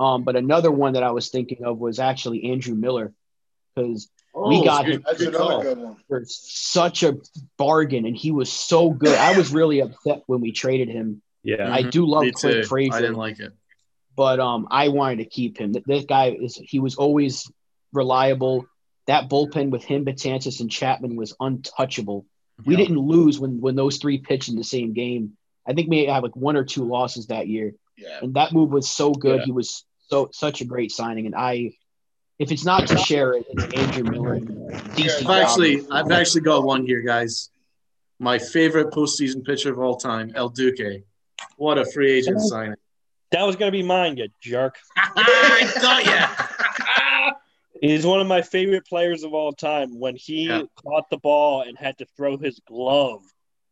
Um, 0.00 0.24
but 0.24 0.34
another 0.34 0.70
one 0.70 0.94
that 0.94 1.02
I 1.02 1.10
was 1.12 1.28
thinking 1.28 1.64
of 1.64 1.78
was 1.78 1.98
actually 1.98 2.50
Andrew 2.50 2.74
Miller 2.74 3.12
because 3.74 4.08
We 4.34 4.58
Oh, 4.60 4.64
got 4.64 4.86
him. 4.88 5.02
That's 5.04 5.18
good 5.18 5.28
another 5.34 5.44
call. 5.44 5.62
good 5.62 5.78
one. 5.78 5.96
for 6.08 6.22
such 6.26 7.02
a 7.02 7.16
bargain, 7.58 8.06
and 8.06 8.16
he 8.16 8.30
was 8.30 8.50
so 8.50 8.90
good. 8.90 9.16
I 9.16 9.36
was 9.36 9.52
really 9.52 9.80
upset 9.80 10.22
when 10.26 10.40
we 10.40 10.52
traded 10.52 10.88
him. 10.88 11.20
Yeah, 11.42 11.72
I 11.72 11.82
do 11.82 12.06
love 12.06 12.22
Me 12.22 12.32
Clint 12.32 12.62
too. 12.62 12.68
Frazier, 12.68 12.94
I 12.94 13.00
didn't 13.00 13.16
like 13.16 13.40
it. 13.40 13.52
but 14.16 14.38
um, 14.40 14.68
I 14.70 14.88
wanted 14.88 15.18
to 15.18 15.24
keep 15.24 15.58
him. 15.58 15.72
Th- 15.72 15.84
This 15.84 16.04
guy 16.04 16.30
is 16.30 16.56
he 16.56 16.78
was 16.78 16.94
always 16.96 17.50
reliable. 17.92 18.66
That 19.06 19.28
bullpen 19.28 19.70
with 19.70 19.82
him, 19.84 20.04
Betances, 20.04 20.60
and 20.60 20.70
Chapman 20.70 21.16
was 21.16 21.34
untouchable. 21.40 22.24
We 22.64 22.76
didn't 22.76 22.98
lose 22.98 23.40
when 23.40 23.60
when 23.60 23.74
those 23.74 23.96
three 23.98 24.18
pitched 24.18 24.48
in 24.50 24.56
the 24.56 24.64
same 24.64 24.92
game. 24.92 25.36
I 25.66 25.72
think 25.72 25.88
we 25.90 26.04
had 26.06 26.22
like 26.22 26.36
one 26.36 26.56
or 26.56 26.64
two 26.64 26.84
losses 26.84 27.26
that 27.28 27.48
year, 27.48 27.72
Yeah. 27.96 28.18
and 28.22 28.34
that 28.34 28.52
move 28.52 28.70
was 28.70 28.88
so 28.88 29.12
good. 29.12 29.40
Yeah. 29.40 29.46
He 29.46 29.52
was 29.52 29.84
so 30.10 30.28
such 30.32 30.60
a 30.60 30.64
great 30.64 30.90
signing, 30.92 31.26
and 31.26 31.34
I. 31.34 31.72
If 32.38 32.50
it's 32.50 32.64
not 32.64 32.86
Teixeira, 32.86 33.42
it's 33.50 33.74
Andrew 33.74 34.02
Miller. 34.10 34.32
and 34.34 34.48
DC 34.96 35.26
I've 35.26 35.42
actually, 35.42 35.82
I've 35.90 36.10
actually 36.10 36.40
got 36.40 36.64
one 36.64 36.86
here, 36.86 37.02
guys. 37.02 37.50
My 38.18 38.38
favorite 38.38 38.88
postseason 38.92 39.44
pitcher 39.44 39.70
of 39.70 39.78
all 39.78 39.96
time, 39.96 40.32
El 40.34 40.48
Duque. 40.48 41.02
What 41.56 41.76
a 41.78 41.84
free 41.84 42.10
agent 42.12 42.40
signing! 42.40 42.76
that 43.32 43.42
was 43.44 43.56
gonna 43.56 43.70
be 43.70 43.82
mine, 43.82 44.16
you 44.16 44.28
jerk. 44.40 44.76
I 44.96 45.70
got 45.80 46.04
ya. 46.06 47.32
He's 47.80 48.04
one 48.06 48.20
of 48.20 48.26
my 48.26 48.42
favorite 48.42 48.86
players 48.86 49.22
of 49.22 49.32
all 49.34 49.52
time. 49.52 49.98
When 50.00 50.16
he 50.16 50.48
Yeah. 50.48 50.62
caught 50.82 51.08
the 51.10 51.16
ball 51.18 51.62
and 51.62 51.78
had 51.78 51.96
to 51.98 52.06
throw 52.16 52.36
his 52.38 52.58
glove 52.66 53.22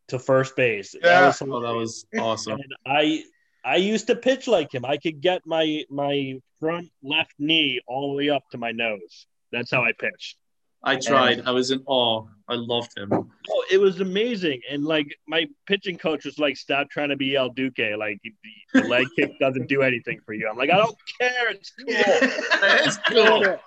to 0.09 0.18
first 0.18 0.57
base, 0.57 0.94
Yeah. 0.94 1.20
that 1.20 1.27
was 1.27 1.42
Oh, 1.42 1.61
that 1.61 1.74
was 1.74 2.07
awesome. 2.18 2.53
And 2.61 2.74
I 2.87 3.24
I 3.68 3.76
used 3.76 4.07
to 4.07 4.16
pitch 4.16 4.48
like 4.48 4.72
him. 4.72 4.85
I 4.87 4.96
could 4.96 5.20
get 5.20 5.42
my 5.44 5.85
my 5.90 6.40
front 6.59 6.90
left 7.02 7.35
knee 7.38 7.81
all 7.87 8.11
the 8.11 8.16
way 8.16 8.31
up 8.31 8.44
to 8.52 8.59
my 8.59 8.72
nose. 8.72 9.26
That's 9.52 9.70
how 9.70 9.85
I 9.85 9.92
pitched. 9.92 10.38
I 10.83 10.96
tried. 10.96 11.42
I 11.44 11.50
was 11.50 11.70
in 11.70 11.83
awe. 11.87 12.26
I 12.48 12.54
loved 12.54 12.96
him. 12.96 13.11
Oh, 13.12 13.64
it 13.70 13.78
was 13.78 14.00
amazing. 14.00 14.62
And 14.70 14.85
like 14.85 15.09
my 15.26 15.46
pitching 15.66 15.98
coach 15.98 16.24
was 16.24 16.38
like, 16.38 16.57
"Stop 16.57 16.88
trying 16.88 17.11
to 17.11 17.16
be 17.16 17.37
El 17.37 17.50
Duque. 17.50 17.96
Like 17.98 18.20
the, 18.22 18.33
the 18.72 18.88
leg 18.88 19.07
kick 19.16 19.38
doesn't 19.38 19.68
do 19.68 19.83
anything 19.83 20.20
for 20.24 20.33
you." 20.33 20.48
I'm 20.48 20.57
like, 20.57 20.70
"I 20.70 20.76
don't 20.76 20.96
care. 21.20 21.50
It's 21.50 21.70
cool." 21.70 21.87
It's 21.88 22.96
cool. 23.09 23.59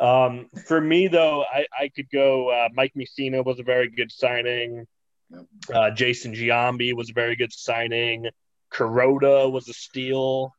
Um, 0.00 0.48
for 0.66 0.80
me 0.80 1.06
though, 1.08 1.44
I, 1.44 1.66
I 1.78 1.88
could 1.88 2.10
go. 2.10 2.48
Uh, 2.48 2.68
Mike 2.74 2.94
Mussina 2.96 3.44
was 3.44 3.60
a 3.60 3.64
very 3.64 3.90
good 3.90 4.10
signing. 4.10 4.86
Uh, 5.72 5.90
Jason 5.90 6.34
Giambi 6.34 6.94
was 6.94 7.10
a 7.10 7.12
very 7.12 7.36
good 7.36 7.52
signing. 7.52 8.26
Kuroda 8.72 9.50
was 9.50 9.68
a 9.68 9.72
steal. 9.72 10.54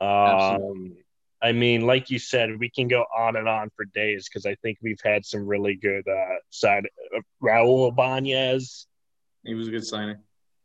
Um, 0.00 0.08
Absolutely. 0.08 1.04
I 1.42 1.52
mean, 1.52 1.82
like 1.82 2.10
you 2.10 2.18
said, 2.18 2.58
we 2.58 2.70
can 2.70 2.88
go 2.88 3.04
on 3.14 3.36
and 3.36 3.48
on 3.48 3.70
for 3.76 3.84
days 3.84 4.28
because 4.28 4.46
I 4.46 4.54
think 4.56 4.78
we've 4.82 5.00
had 5.04 5.26
some 5.26 5.46
really 5.46 5.74
good 5.76 6.06
uh, 6.08 6.36
side. 6.48 6.86
Uh, 7.14 7.20
Raul 7.42 7.88
Ibanez, 7.90 8.86
He 9.44 9.54
was 9.54 9.68
a 9.68 9.70
good 9.70 9.84
signing. 9.84 10.16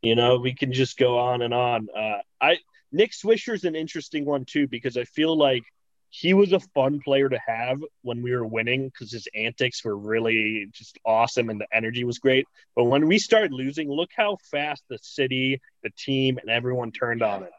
you 0.01 0.15
know, 0.15 0.37
we 0.37 0.53
can 0.53 0.71
just 0.71 0.97
go 0.97 1.17
on 1.19 1.41
and 1.41 1.53
on. 1.53 1.87
Uh, 1.95 2.19
I 2.39 2.57
Nick 2.91 3.11
Swisher's 3.11 3.65
an 3.65 3.75
interesting 3.75 4.25
one 4.25 4.45
too 4.45 4.67
because 4.67 4.95
I 4.95 5.03
feel 5.03 5.37
like 5.37 5.63
he 6.09 6.33
was 6.33 6.53
a 6.53 6.59
fun 6.59 6.99
player 6.99 7.29
to 7.29 7.39
have 7.45 7.79
when 8.01 8.21
we 8.21 8.31
were 8.31 8.45
winning 8.45 8.89
because 8.89 9.11
his 9.11 9.27
antics 9.35 9.83
were 9.83 9.95
really 9.95 10.67
just 10.71 10.97
awesome 11.05 11.49
and 11.49 11.61
the 11.61 11.67
energy 11.71 12.03
was 12.03 12.17
great. 12.17 12.47
But 12.75 12.85
when 12.85 13.07
we 13.07 13.19
started 13.19 13.53
losing, 13.53 13.89
look 13.89 14.09
how 14.15 14.37
fast 14.51 14.83
the 14.89 14.97
city, 15.01 15.61
the 15.83 15.91
team, 15.91 16.39
and 16.39 16.49
everyone 16.49 16.91
turned 16.91 17.21
on 17.21 17.43
him. 17.43 17.49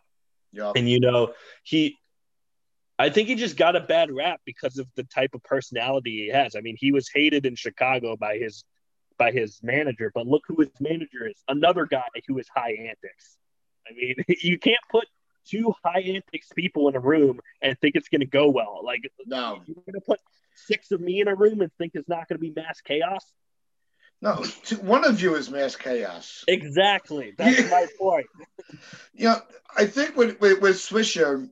Yup. 0.52 0.76
And 0.76 0.88
you 0.88 0.98
know, 0.98 1.32
he 1.62 1.96
I 3.00 3.08
think 3.08 3.28
he 3.28 3.34
just 3.34 3.56
got 3.56 3.76
a 3.76 3.80
bad 3.80 4.12
rap 4.12 4.42
because 4.44 4.76
of 4.76 4.86
the 4.94 5.04
type 5.04 5.30
of 5.32 5.42
personality 5.42 6.24
he 6.24 6.28
has. 6.28 6.54
I 6.54 6.60
mean, 6.60 6.76
he 6.78 6.92
was 6.92 7.08
hated 7.08 7.46
in 7.46 7.54
Chicago 7.54 8.14
by 8.14 8.36
his 8.36 8.62
by 9.16 9.32
his 9.32 9.60
manager, 9.62 10.10
but 10.14 10.26
look 10.26 10.42
who 10.46 10.60
his 10.60 10.70
manager 10.80 11.26
is. 11.26 11.42
Another 11.48 11.86
guy 11.86 12.08
who 12.26 12.38
is 12.38 12.46
high 12.54 12.72
antics. 12.72 13.38
I 13.88 13.94
mean, 13.94 14.16
you 14.42 14.58
can't 14.58 14.80
put 14.90 15.06
two 15.48 15.74
high 15.84 16.00
antics 16.00 16.48
people 16.54 16.88
in 16.88 16.96
a 16.96 17.00
room 17.00 17.40
and 17.62 17.78
think 17.80 17.96
it's 17.96 18.08
going 18.08 18.20
to 18.20 18.26
go 18.26 18.48
well. 18.50 18.80
Like 18.84 19.10
No, 19.26 19.60
you're 19.66 19.74
going 19.74 19.94
to 19.94 20.00
put 20.00 20.20
six 20.54 20.90
of 20.92 21.00
me 21.00 21.20
in 21.20 21.28
a 21.28 21.34
room 21.34 21.60
and 21.60 21.70
think 21.78 21.92
it's 21.94 22.08
not 22.08 22.28
going 22.28 22.38
to 22.38 22.40
be 22.40 22.52
mass 22.54 22.80
chaos. 22.80 23.24
no. 24.20 24.44
One 24.82 25.04
of 25.04 25.22
you 25.22 25.34
is 25.36 25.50
mass 25.50 25.76
chaos. 25.76 26.44
Exactly. 26.48 27.32
That's 27.36 27.60
Yeah. 27.60 27.68
my 27.70 27.86
point. 27.98 28.26
You 29.14 29.24
know, 29.28 29.40
I 29.76 29.86
think 29.86 30.16
with 30.16 30.40
with, 30.40 30.60
with 30.60 30.76
Swisher, 30.76 31.48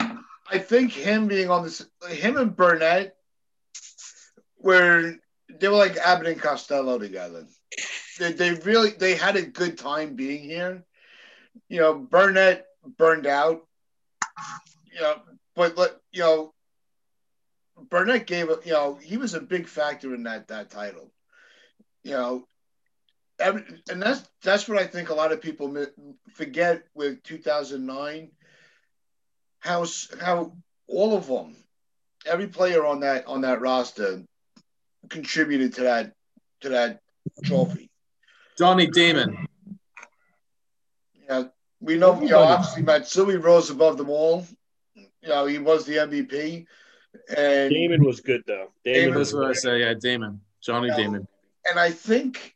I 0.00 0.58
think 0.58 0.92
him 0.92 1.26
being 1.28 1.50
on 1.50 1.64
this, 1.64 1.84
him 2.08 2.36
and 2.36 2.54
Burnett, 2.54 3.16
were 4.58 5.16
they 5.60 5.68
were 5.68 5.76
like 5.76 5.96
Abbott 5.96 6.26
and 6.28 6.40
Costello 6.40 6.98
together. 6.98 7.46
They, 8.18 8.32
they 8.32 8.52
really 8.54 8.90
they 8.90 9.14
had 9.14 9.36
a 9.36 9.42
good 9.42 9.76
time 9.78 10.14
being 10.14 10.44
here. 10.44 10.84
You 11.68 11.80
know, 11.80 11.94
Burnett 11.94 12.66
burned 12.98 13.26
out. 13.26 13.62
You 14.92 15.00
know, 15.00 15.16
but 15.56 15.76
let 15.76 15.96
you 16.12 16.20
know, 16.20 16.54
Burnett 17.90 18.26
gave 18.26 18.48
you 18.64 18.72
know 18.72 18.98
he 19.02 19.16
was 19.16 19.34
a 19.34 19.40
big 19.40 19.66
factor 19.66 20.14
in 20.14 20.24
that 20.24 20.48
that 20.48 20.70
title. 20.70 21.10
You 22.02 22.12
know, 22.12 22.48
and 23.38 24.02
that's 24.02 24.22
that's 24.42 24.68
what 24.68 24.78
I 24.78 24.86
think 24.86 25.08
a 25.08 25.14
lot 25.14 25.32
of 25.32 25.40
people 25.40 25.74
forget 26.34 26.84
with 26.94 27.22
2009. 27.22 28.30
How 29.60 29.86
how 30.20 30.52
all 30.86 31.16
of 31.16 31.26
them, 31.26 31.56
every 32.26 32.46
player 32.46 32.84
on 32.84 33.00
that 33.00 33.26
on 33.26 33.40
that 33.42 33.60
roster, 33.60 34.22
contributed 35.08 35.74
to 35.74 35.82
that 35.82 36.12
to 36.60 36.68
that 36.70 37.00
trophy. 37.44 37.90
Johnny 38.58 38.86
Damon. 38.86 39.46
You 41.14 41.28
know, 41.28 41.50
we 41.84 41.96
know 41.96 42.20
you 42.20 42.28
know 42.30 42.40
obviously 42.42 42.82
Matsui 42.82 43.36
rose 43.36 43.70
above 43.70 43.96
them 43.98 44.10
all. 44.10 44.46
You 44.94 45.28
know, 45.28 45.46
he 45.46 45.58
was 45.58 45.84
the 45.86 45.96
MVP, 45.96 46.66
and 47.36 47.70
Damon 47.70 48.04
was 48.04 48.20
good 48.20 48.42
though. 48.46 48.68
Damon 48.84 49.00
Damon 49.00 49.18
was 49.18 49.28
That's 49.32 49.34
what 49.40 49.50
I 49.50 49.52
say. 49.54 49.80
Yeah, 49.80 49.94
Damon. 49.94 50.40
Johnny 50.62 50.88
Yeah. 50.88 50.96
Damon. 50.96 51.28
and 51.70 51.78
I 51.78 51.90
think 51.90 52.54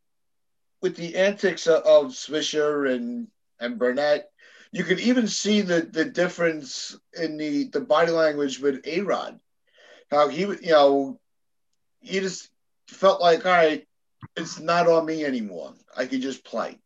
with 0.82 0.96
the 0.96 1.16
antics 1.16 1.66
of, 1.66 1.82
of 1.84 2.06
Swisher 2.12 2.92
and 2.94 3.28
and 3.60 3.78
Burnett, 3.78 4.30
you 4.72 4.84
could 4.84 5.00
even 5.00 5.26
see 5.28 5.60
the 5.62 5.82
the 5.82 6.04
difference 6.04 6.98
in 7.20 7.36
the 7.36 7.64
the 7.68 7.80
body 7.80 8.12
language 8.12 8.60
with 8.60 8.86
A 8.86 9.00
Rod. 9.00 9.38
How 10.10 10.28
he 10.28 10.46
would- 10.46 10.62
you 10.62 10.70
know 10.72 11.20
he 12.00 12.20
just 12.20 12.48
felt 12.88 13.20
like 13.20 13.44
all 13.44 13.52
right, 13.52 13.86
it's 14.36 14.58
not 14.60 14.86
on 14.88 15.04
me 15.06 15.24
anymore. 15.24 15.74
I 15.96 16.06
could 16.06 16.22
just 16.22 16.44
play. 16.44 16.78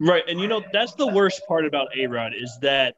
Right, 0.00 0.22
and 0.28 0.40
you 0.40 0.46
know 0.46 0.62
that's 0.72 0.94
the 0.94 1.06
worst 1.06 1.42
part 1.48 1.66
about 1.66 1.88
A 1.96 2.06
Rod 2.06 2.32
is 2.34 2.56
that 2.62 2.94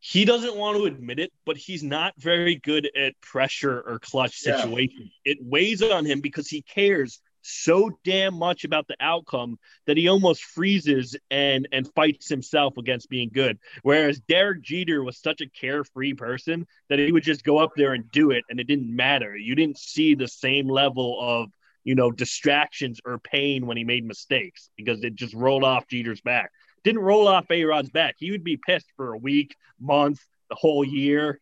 he 0.00 0.24
doesn't 0.24 0.54
want 0.54 0.76
to 0.76 0.84
admit 0.84 1.18
it, 1.18 1.32
but 1.44 1.56
he's 1.56 1.82
not 1.82 2.14
very 2.18 2.56
good 2.56 2.88
at 2.96 3.20
pressure 3.20 3.80
or 3.80 3.98
clutch 3.98 4.40
Yeah. 4.44 4.56
situations. 4.56 5.10
It 5.24 5.38
weighs 5.40 5.82
on 5.82 6.04
him 6.04 6.20
because 6.20 6.48
he 6.48 6.62
cares 6.62 7.20
so 7.42 7.96
damn 8.04 8.34
much 8.34 8.64
about 8.64 8.88
the 8.88 8.96
outcome 9.00 9.58
that 9.86 9.96
he 9.96 10.08
almost 10.08 10.42
freezes 10.42 11.16
and 11.30 11.68
and 11.72 11.92
fights 11.94 12.28
himself 12.28 12.76
against 12.76 13.08
being 13.08 13.30
good. 13.32 13.58
Whereas 13.82 14.20
Derek 14.20 14.62
Jeter 14.62 15.02
was 15.02 15.18
such 15.18 15.40
a 15.40 15.48
carefree 15.48 16.14
person 16.14 16.66
that 16.88 16.98
he 16.98 17.10
would 17.12 17.22
just 17.22 17.44
go 17.44 17.58
up 17.58 17.72
there 17.76 17.94
and 17.94 18.10
do 18.10 18.30
it, 18.32 18.44
and 18.48 18.60
it 18.60 18.66
didn't 18.66 18.94
matter. 18.94 19.36
You 19.36 19.54
didn't 19.54 19.78
see 19.78 20.14
the 20.14 20.28
same 20.28 20.68
level 20.68 21.18
of 21.20 21.50
you 21.86 21.94
know 21.94 22.10
distractions 22.10 23.00
or 23.06 23.16
pain 23.18 23.64
when 23.64 23.76
he 23.76 23.84
made 23.84 24.04
mistakes 24.04 24.70
because 24.76 25.02
it 25.04 25.14
just 25.14 25.32
rolled 25.34 25.62
off 25.64 25.86
Jeter's 25.88 26.20
back. 26.20 26.50
Didn't 26.82 27.00
roll 27.00 27.28
off 27.28 27.46
A 27.50 27.64
Rod's 27.64 27.90
back. 27.90 28.16
He 28.18 28.32
would 28.32 28.42
be 28.44 28.56
pissed 28.58 28.90
for 28.96 29.12
a 29.14 29.16
week, 29.18 29.54
month, 29.80 30.20
the 30.50 30.56
whole 30.56 30.84
year. 30.84 31.40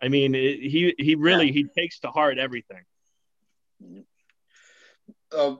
I 0.00 0.06
mean, 0.08 0.34
it, 0.36 0.60
he 0.60 0.94
he 0.98 1.16
really 1.16 1.50
he 1.50 1.64
takes 1.64 1.98
to 2.00 2.08
heart 2.08 2.38
everything. 2.38 2.82
Uh, 5.36 5.56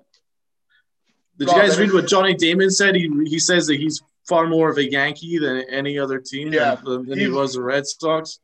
Did 1.38 1.48
Rob, 1.48 1.56
you 1.56 1.62
guys 1.62 1.78
read 1.80 1.92
what 1.92 2.06
Johnny 2.06 2.34
Damon 2.34 2.70
said? 2.70 2.94
He 2.94 3.08
he 3.26 3.38
says 3.40 3.66
that 3.66 3.76
he's 3.76 4.00
far 4.28 4.46
more 4.46 4.70
of 4.70 4.78
a 4.78 4.88
Yankee 4.88 5.38
than 5.38 5.62
any 5.68 5.98
other 5.98 6.18
team 6.20 6.52
Yeah. 6.52 6.76
than, 6.76 7.06
than 7.06 7.18
he 7.18 7.24
He- 7.24 7.30
was 7.30 7.54
the 7.54 7.62
Red 7.62 7.86
Sox. 7.86 8.38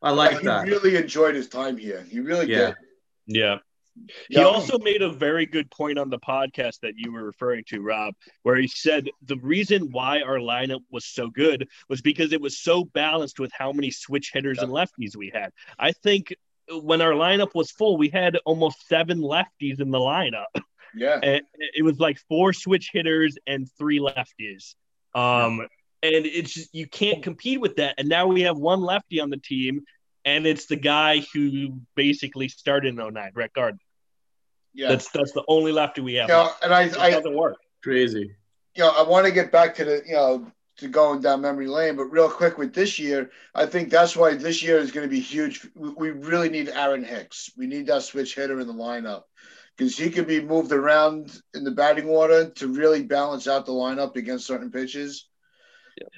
I 0.00 0.10
like 0.12 0.38
he 0.38 0.46
that. 0.46 0.66
really 0.66 0.96
enjoyed 0.96 1.34
his 1.34 1.48
time 1.48 1.76
here. 1.76 2.06
He 2.10 2.20
really 2.20 2.46
Yeah. 2.50 2.66
did. 2.68 2.74
Yeah. 3.26 3.58
He 4.28 4.36
Yeah. 4.36 4.44
also 4.44 4.78
made 4.78 5.02
a 5.02 5.10
very 5.10 5.46
good 5.46 5.70
point 5.70 5.98
on 5.98 6.10
the 6.10 6.18
podcast 6.18 6.80
that 6.80 6.94
you 6.96 7.12
were 7.12 7.24
referring 7.24 7.64
to, 7.68 7.80
Rob, 7.80 8.14
where 8.42 8.56
he 8.56 8.66
said 8.68 9.08
the 9.22 9.36
reason 9.36 9.92
why 9.92 10.20
our 10.22 10.38
lineup 10.38 10.82
was 10.90 11.04
so 11.04 11.28
good 11.28 11.68
was 11.88 12.00
because 12.00 12.32
it 12.32 12.40
was 12.40 12.58
so 12.58 12.84
balanced 12.84 13.38
with 13.38 13.52
how 13.56 13.72
many 13.72 13.90
switch 13.90 14.30
hitters 14.32 14.58
and 14.58 14.72
lefties 14.72 15.16
we 15.16 15.30
had. 15.32 15.52
I 15.78 15.92
think 15.92 16.34
when 16.70 17.02
our 17.02 17.12
lineup 17.12 17.54
was 17.54 17.70
full, 17.70 17.96
we 17.96 18.08
had 18.08 18.36
almost 18.44 18.88
seven 18.88 19.20
lefties 19.20 19.80
in 19.80 19.90
the 19.90 19.98
lineup. 19.98 20.46
Yeah. 20.96 21.20
And 21.22 21.42
it 21.58 21.82
was 21.82 21.98
like 21.98 22.18
four 22.28 22.52
switch 22.52 22.90
hitters 22.92 23.36
and 23.46 23.68
three 23.78 23.98
lefties. 23.98 24.74
Um, 25.14 25.60
and 26.02 26.26
it's 26.26 26.52
just, 26.52 26.74
you 26.74 26.86
can't 26.86 27.22
compete 27.22 27.60
with 27.60 27.76
that. 27.76 27.94
And 27.98 28.08
now 28.08 28.26
we 28.26 28.42
have 28.42 28.58
one 28.58 28.80
lefty 28.80 29.20
on 29.20 29.30
the 29.30 29.36
team, 29.36 29.84
and 30.24 30.46
it's 30.46 30.66
the 30.66 30.76
guy 30.76 31.22
who 31.32 31.80
basically 31.94 32.48
started 32.48 32.88
in 32.88 32.96
09, 32.96 33.32
Brett 33.32 33.52
Gardner. 33.52 33.80
Yeah. 34.72 34.88
That's 34.88 35.10
that's 35.10 35.32
the 35.32 35.44
only 35.46 35.72
lefty 35.72 36.00
we 36.00 36.14
have. 36.14 36.28
you 36.28 36.34
know, 36.34 36.42
left. 36.44 36.64
and 36.64 36.74
I, 36.74 36.82
It 36.84 36.98
I, 36.98 37.10
doesn't 37.10 37.34
work. 37.34 37.56
Crazy. 37.82 38.34
you 38.74 38.82
know, 38.82 38.90
I 38.90 39.02
want 39.02 39.26
to 39.26 39.32
get 39.32 39.52
back 39.52 39.74
to 39.76 39.84
the, 39.84 40.02
you 40.06 40.14
know, 40.14 40.50
to 40.78 40.88
going 40.88 41.20
down 41.20 41.40
memory 41.40 41.68
lane, 41.68 41.94
but 41.94 42.06
real 42.06 42.28
quick 42.28 42.58
with 42.58 42.74
this 42.74 42.98
year, 42.98 43.30
I 43.54 43.66
think 43.66 43.90
that's 43.90 44.16
why 44.16 44.34
this 44.34 44.62
year 44.62 44.78
is 44.78 44.90
going 44.90 45.06
to 45.06 45.10
be 45.10 45.20
huge. 45.20 45.68
We, 45.76 45.90
we 45.90 46.10
really 46.10 46.48
need 46.48 46.68
Aaron 46.68 47.04
Hicks. 47.04 47.50
We 47.56 47.66
need 47.68 47.86
that 47.86 48.02
switch 48.02 48.34
hitter 48.34 48.58
in 48.58 48.66
the 48.66 48.72
lineup 48.72 49.22
because 49.76 49.96
he 49.96 50.10
could 50.10 50.26
be 50.26 50.40
moved 50.40 50.72
around 50.72 51.40
in 51.54 51.62
the 51.62 51.70
batting 51.70 52.08
order 52.08 52.50
to 52.50 52.68
really 52.68 53.04
balance 53.04 53.46
out 53.46 53.66
the 53.66 53.72
lineup 53.72 54.16
against 54.16 54.46
certain 54.46 54.70
pitches. 54.70 55.28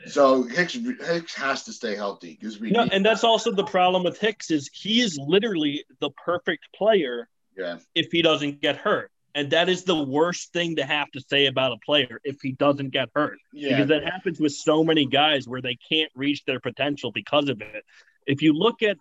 So 0.07 0.43
Hicks 0.43 0.75
Hicks 0.75 1.35
has 1.35 1.65
to 1.65 1.73
stay 1.73 1.95
healthy 1.95 2.37
because 2.39 2.61
we 2.61 2.71
No, 2.71 2.83
and 2.91 3.05
that's 3.05 3.25
also 3.25 3.53
the 3.53 3.65
problem 3.65 4.05
with 4.05 4.19
Hicks 4.19 4.51
is 4.51 4.71
he 4.73 5.01
is 5.01 5.19
literally 5.19 5.85
the 6.01 6.11
perfect 6.11 6.69
player 6.75 7.29
yeah 7.57 7.79
if 7.95 8.11
he 8.13 8.23
doesn't 8.23 8.61
get 8.61 8.77
hurt. 8.77 9.11
And 9.35 9.51
that 9.51 9.69
is 9.69 9.85
the 9.85 10.03
worst 10.03 10.55
thing 10.55 10.77
to 10.77 10.85
have 10.85 11.11
to 11.11 11.21
say 11.21 11.45
about 11.45 11.73
a 11.73 11.77
player 11.85 12.21
if 12.25 12.41
he 12.41 12.53
doesn't 12.53 12.91
get 12.91 13.09
hurt. 13.15 13.39
yeah 13.53 13.71
because 13.71 13.89
that 13.89 14.05
happens 14.05 14.41
with 14.41 14.53
so 14.53 14.83
many 14.85 15.07
guys 15.07 15.47
where 15.47 15.61
they 15.61 15.77
can't 15.89 16.11
reach 16.15 16.45
their 16.45 16.61
potential 16.61 17.13
because 17.13 17.49
of 17.49 17.61
it. 17.61 17.85
If 18.27 18.43
you 18.43 18.53
look 18.53 18.83
at 18.83 18.97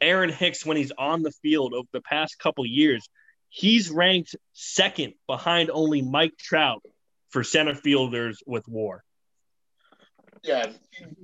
Aaron 0.00 0.30
Hicks 0.30 0.64
when 0.66 0.76
he's 0.76 0.92
on 0.98 1.22
the 1.22 1.30
field 1.42 1.74
over 1.74 1.88
the 1.92 2.00
past 2.00 2.38
couple 2.38 2.64
years, 2.66 3.08
he's 3.48 3.90
ranked 3.90 4.34
second 4.52 5.14
behind 5.26 5.70
only 5.70 6.02
Mike 6.02 6.36
Trout 6.38 6.82
for 7.30 7.44
center 7.44 7.74
fielders 7.74 8.42
with 8.46 8.66
WAR. 8.68 9.04
Yeah 10.42 10.66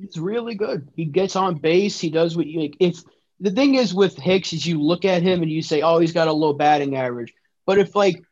He's 0.01 0.19
really 0.19 0.55
good. 0.55 0.89
He 0.97 1.05
gets 1.05 1.37
on 1.37 1.57
base. 1.57 2.01
He 2.01 2.11
does 2.11 2.37
what 2.37 2.47
you 2.47 2.63
like. 2.63 2.77
If 2.81 3.03
the 3.39 3.51
thing 3.51 3.75
is 3.75 3.95
with 3.95 4.17
Hicks 4.17 4.53
is 4.53 4.67
you 4.67 4.81
look 4.81 5.05
at 5.05 5.23
him 5.23 5.43
and 5.43 5.51
you 5.51 5.63
say, 5.63 5.83
oh, 5.83 5.99
he's 5.99 6.13
got 6.13 6.27
a 6.27 6.33
low 6.33 6.53
batting 6.53 6.97
average. 6.97 7.33
But 7.67 7.79
if 7.79 7.95
like 7.95 8.23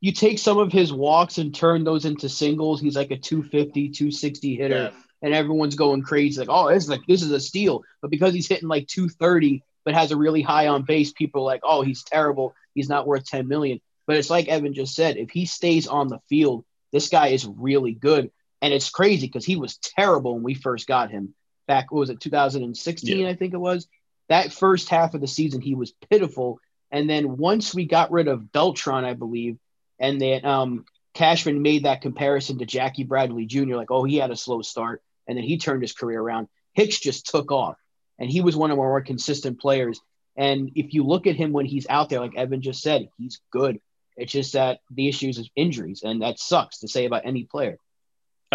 you 0.00 0.12
take 0.12 0.38
some 0.38 0.58
of 0.58 0.72
his 0.72 0.92
walks 0.92 1.38
and 1.38 1.54
turn 1.54 1.84
those 1.84 2.04
into 2.04 2.28
singles, 2.28 2.80
he's 2.80 2.96
like 2.96 3.10
a 3.10 3.18
250, 3.18 3.90
260 3.90 4.56
hitter. 4.56 4.74
yeah 4.74 4.90
and 5.24 5.32
everyone's 5.32 5.74
going 5.74 6.02
crazy, 6.02 6.38
like, 6.38 6.50
oh, 6.50 6.68
this 6.68 6.84
is 6.84 6.90
like 6.90 7.00
this 7.08 7.22
is 7.22 7.30
a 7.30 7.40
steal. 7.40 7.82
But 8.02 8.10
because 8.10 8.34
he's 8.34 8.46
hitting 8.46 8.68
like 8.68 8.86
230, 8.88 9.64
but 9.82 9.94
has 9.94 10.12
a 10.12 10.18
really 10.18 10.42
high 10.42 10.68
on 10.68 10.82
base, 10.82 11.12
people 11.12 11.40
are 11.40 11.46
like, 11.46 11.62
oh, 11.64 11.80
he's 11.80 12.04
terrible. 12.04 12.54
He's 12.74 12.90
not 12.90 13.06
worth 13.06 13.24
10 13.24 13.48
million. 13.48 13.80
But 14.06 14.16
it's 14.16 14.28
like 14.28 14.48
Evan 14.48 14.74
just 14.74 14.94
said, 14.94 15.16
if 15.16 15.30
he 15.30 15.46
stays 15.46 15.86
on 15.88 16.08
the 16.08 16.20
field, 16.28 16.66
this 16.92 17.08
guy 17.08 17.28
is 17.28 17.46
really 17.46 17.94
good. 17.94 18.30
And 18.64 18.72
it's 18.72 18.88
crazy 18.88 19.26
because 19.26 19.44
he 19.44 19.56
was 19.56 19.76
terrible 19.76 20.32
when 20.32 20.42
we 20.42 20.54
first 20.54 20.86
got 20.86 21.10
him 21.10 21.34
back. 21.66 21.92
What 21.92 22.00
was 22.00 22.08
it, 22.08 22.18
2016? 22.18 23.26
I 23.26 23.34
think 23.34 23.52
it 23.52 23.58
was. 23.58 23.86
That 24.30 24.54
first 24.54 24.88
half 24.88 25.12
of 25.12 25.20
the 25.20 25.26
season, 25.26 25.60
he 25.60 25.74
was 25.74 25.92
pitiful. 26.08 26.60
And 26.90 27.08
then 27.08 27.36
once 27.36 27.74
we 27.74 27.84
got 27.84 28.10
rid 28.10 28.26
of 28.26 28.52
Beltran, 28.52 29.04
I 29.04 29.12
believe, 29.12 29.58
and 29.98 30.18
then 30.18 30.46
um, 30.46 30.86
Cashman 31.12 31.60
made 31.60 31.84
that 31.84 32.00
comparison 32.00 32.56
to 32.56 32.64
Jackie 32.64 33.04
Bradley 33.04 33.44
Jr., 33.44 33.76
like, 33.76 33.90
oh, 33.90 34.04
he 34.04 34.16
had 34.16 34.30
a 34.30 34.36
slow 34.36 34.62
start 34.62 35.02
and 35.28 35.36
then 35.36 35.44
he 35.44 35.58
turned 35.58 35.82
his 35.82 35.92
career 35.92 36.22
around. 36.22 36.48
Hicks 36.72 36.98
just 36.98 37.26
took 37.26 37.52
off, 37.52 37.76
and 38.18 38.30
he 38.30 38.40
was 38.40 38.56
one 38.56 38.70
of 38.70 38.78
our 38.78 38.88
more 38.88 39.02
consistent 39.02 39.60
players. 39.60 40.00
And 40.38 40.70
if 40.74 40.94
you 40.94 41.04
look 41.04 41.26
at 41.26 41.36
him 41.36 41.52
when 41.52 41.66
he's 41.66 41.86
out 41.90 42.08
there, 42.08 42.20
like 42.20 42.34
Evan 42.34 42.62
just 42.62 42.80
said, 42.80 43.10
he's 43.18 43.42
good. 43.50 43.78
It's 44.16 44.32
just 44.32 44.54
that 44.54 44.80
the 44.90 45.06
issues 45.06 45.36
is 45.36 45.50
injuries, 45.54 46.00
and 46.02 46.22
that 46.22 46.38
sucks 46.38 46.78
to 46.78 46.88
say 46.88 47.04
about 47.04 47.26
any 47.26 47.44
player. 47.44 47.76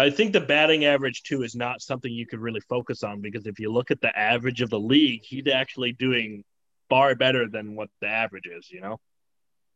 I 0.00 0.10
think 0.10 0.32
the 0.32 0.40
batting 0.40 0.84
average 0.84 1.22
too 1.22 1.42
is 1.42 1.54
not 1.54 1.82
something 1.82 2.12
you 2.12 2.26
could 2.26 2.40
really 2.40 2.60
focus 2.60 3.02
on 3.02 3.20
because 3.20 3.46
if 3.46 3.58
you 3.58 3.72
look 3.72 3.90
at 3.90 4.00
the 4.00 4.16
average 4.16 4.60
of 4.60 4.70
the 4.70 4.80
league, 4.80 5.22
he's 5.24 5.46
actually 5.52 5.92
doing 5.92 6.44
far 6.88 7.14
better 7.14 7.48
than 7.48 7.74
what 7.74 7.88
the 8.00 8.08
average 8.08 8.46
is. 8.46 8.70
You 8.70 8.80
know, 8.80 9.00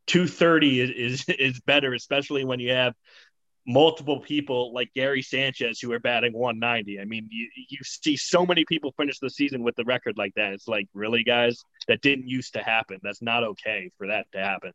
two 0.07 0.27
thirty 0.27 0.81
is, 0.81 0.91
is 0.91 1.29
is 1.39 1.61
better, 1.61 1.95
especially 1.95 2.45
when 2.45 2.61
you 2.61 2.73
have 2.73 2.95
multiple 3.67 4.21
people 4.21 4.73
like 4.73 4.93
Gary 4.95 5.23
Sanchez 5.23 5.81
who 5.81 5.91
are 5.93 5.99
batting 5.99 6.33
190. 6.33 7.01
I 7.01 7.05
mean, 7.05 7.29
you, 7.31 7.49
you 7.71 7.79
see 7.83 8.17
so 8.17 8.45
many 8.45 8.65
people 8.67 8.93
finish 8.97 9.19
the 9.19 9.31
season 9.31 9.63
with 9.63 9.75
the 9.77 9.85
record 9.85 10.19
like 10.19 10.35
that. 10.35 10.53
It's 10.53 10.69
like, 10.69 10.87
really, 10.93 11.25
guys, 11.25 11.65
that 11.89 12.03
didn't 12.03 12.29
used 12.29 12.53
to 12.55 12.63
happen. 12.63 12.99
That's 13.03 13.23
not 13.23 13.43
okay 13.43 13.91
for 13.97 14.09
that 14.09 14.27
to 14.33 14.39
happen. 14.39 14.73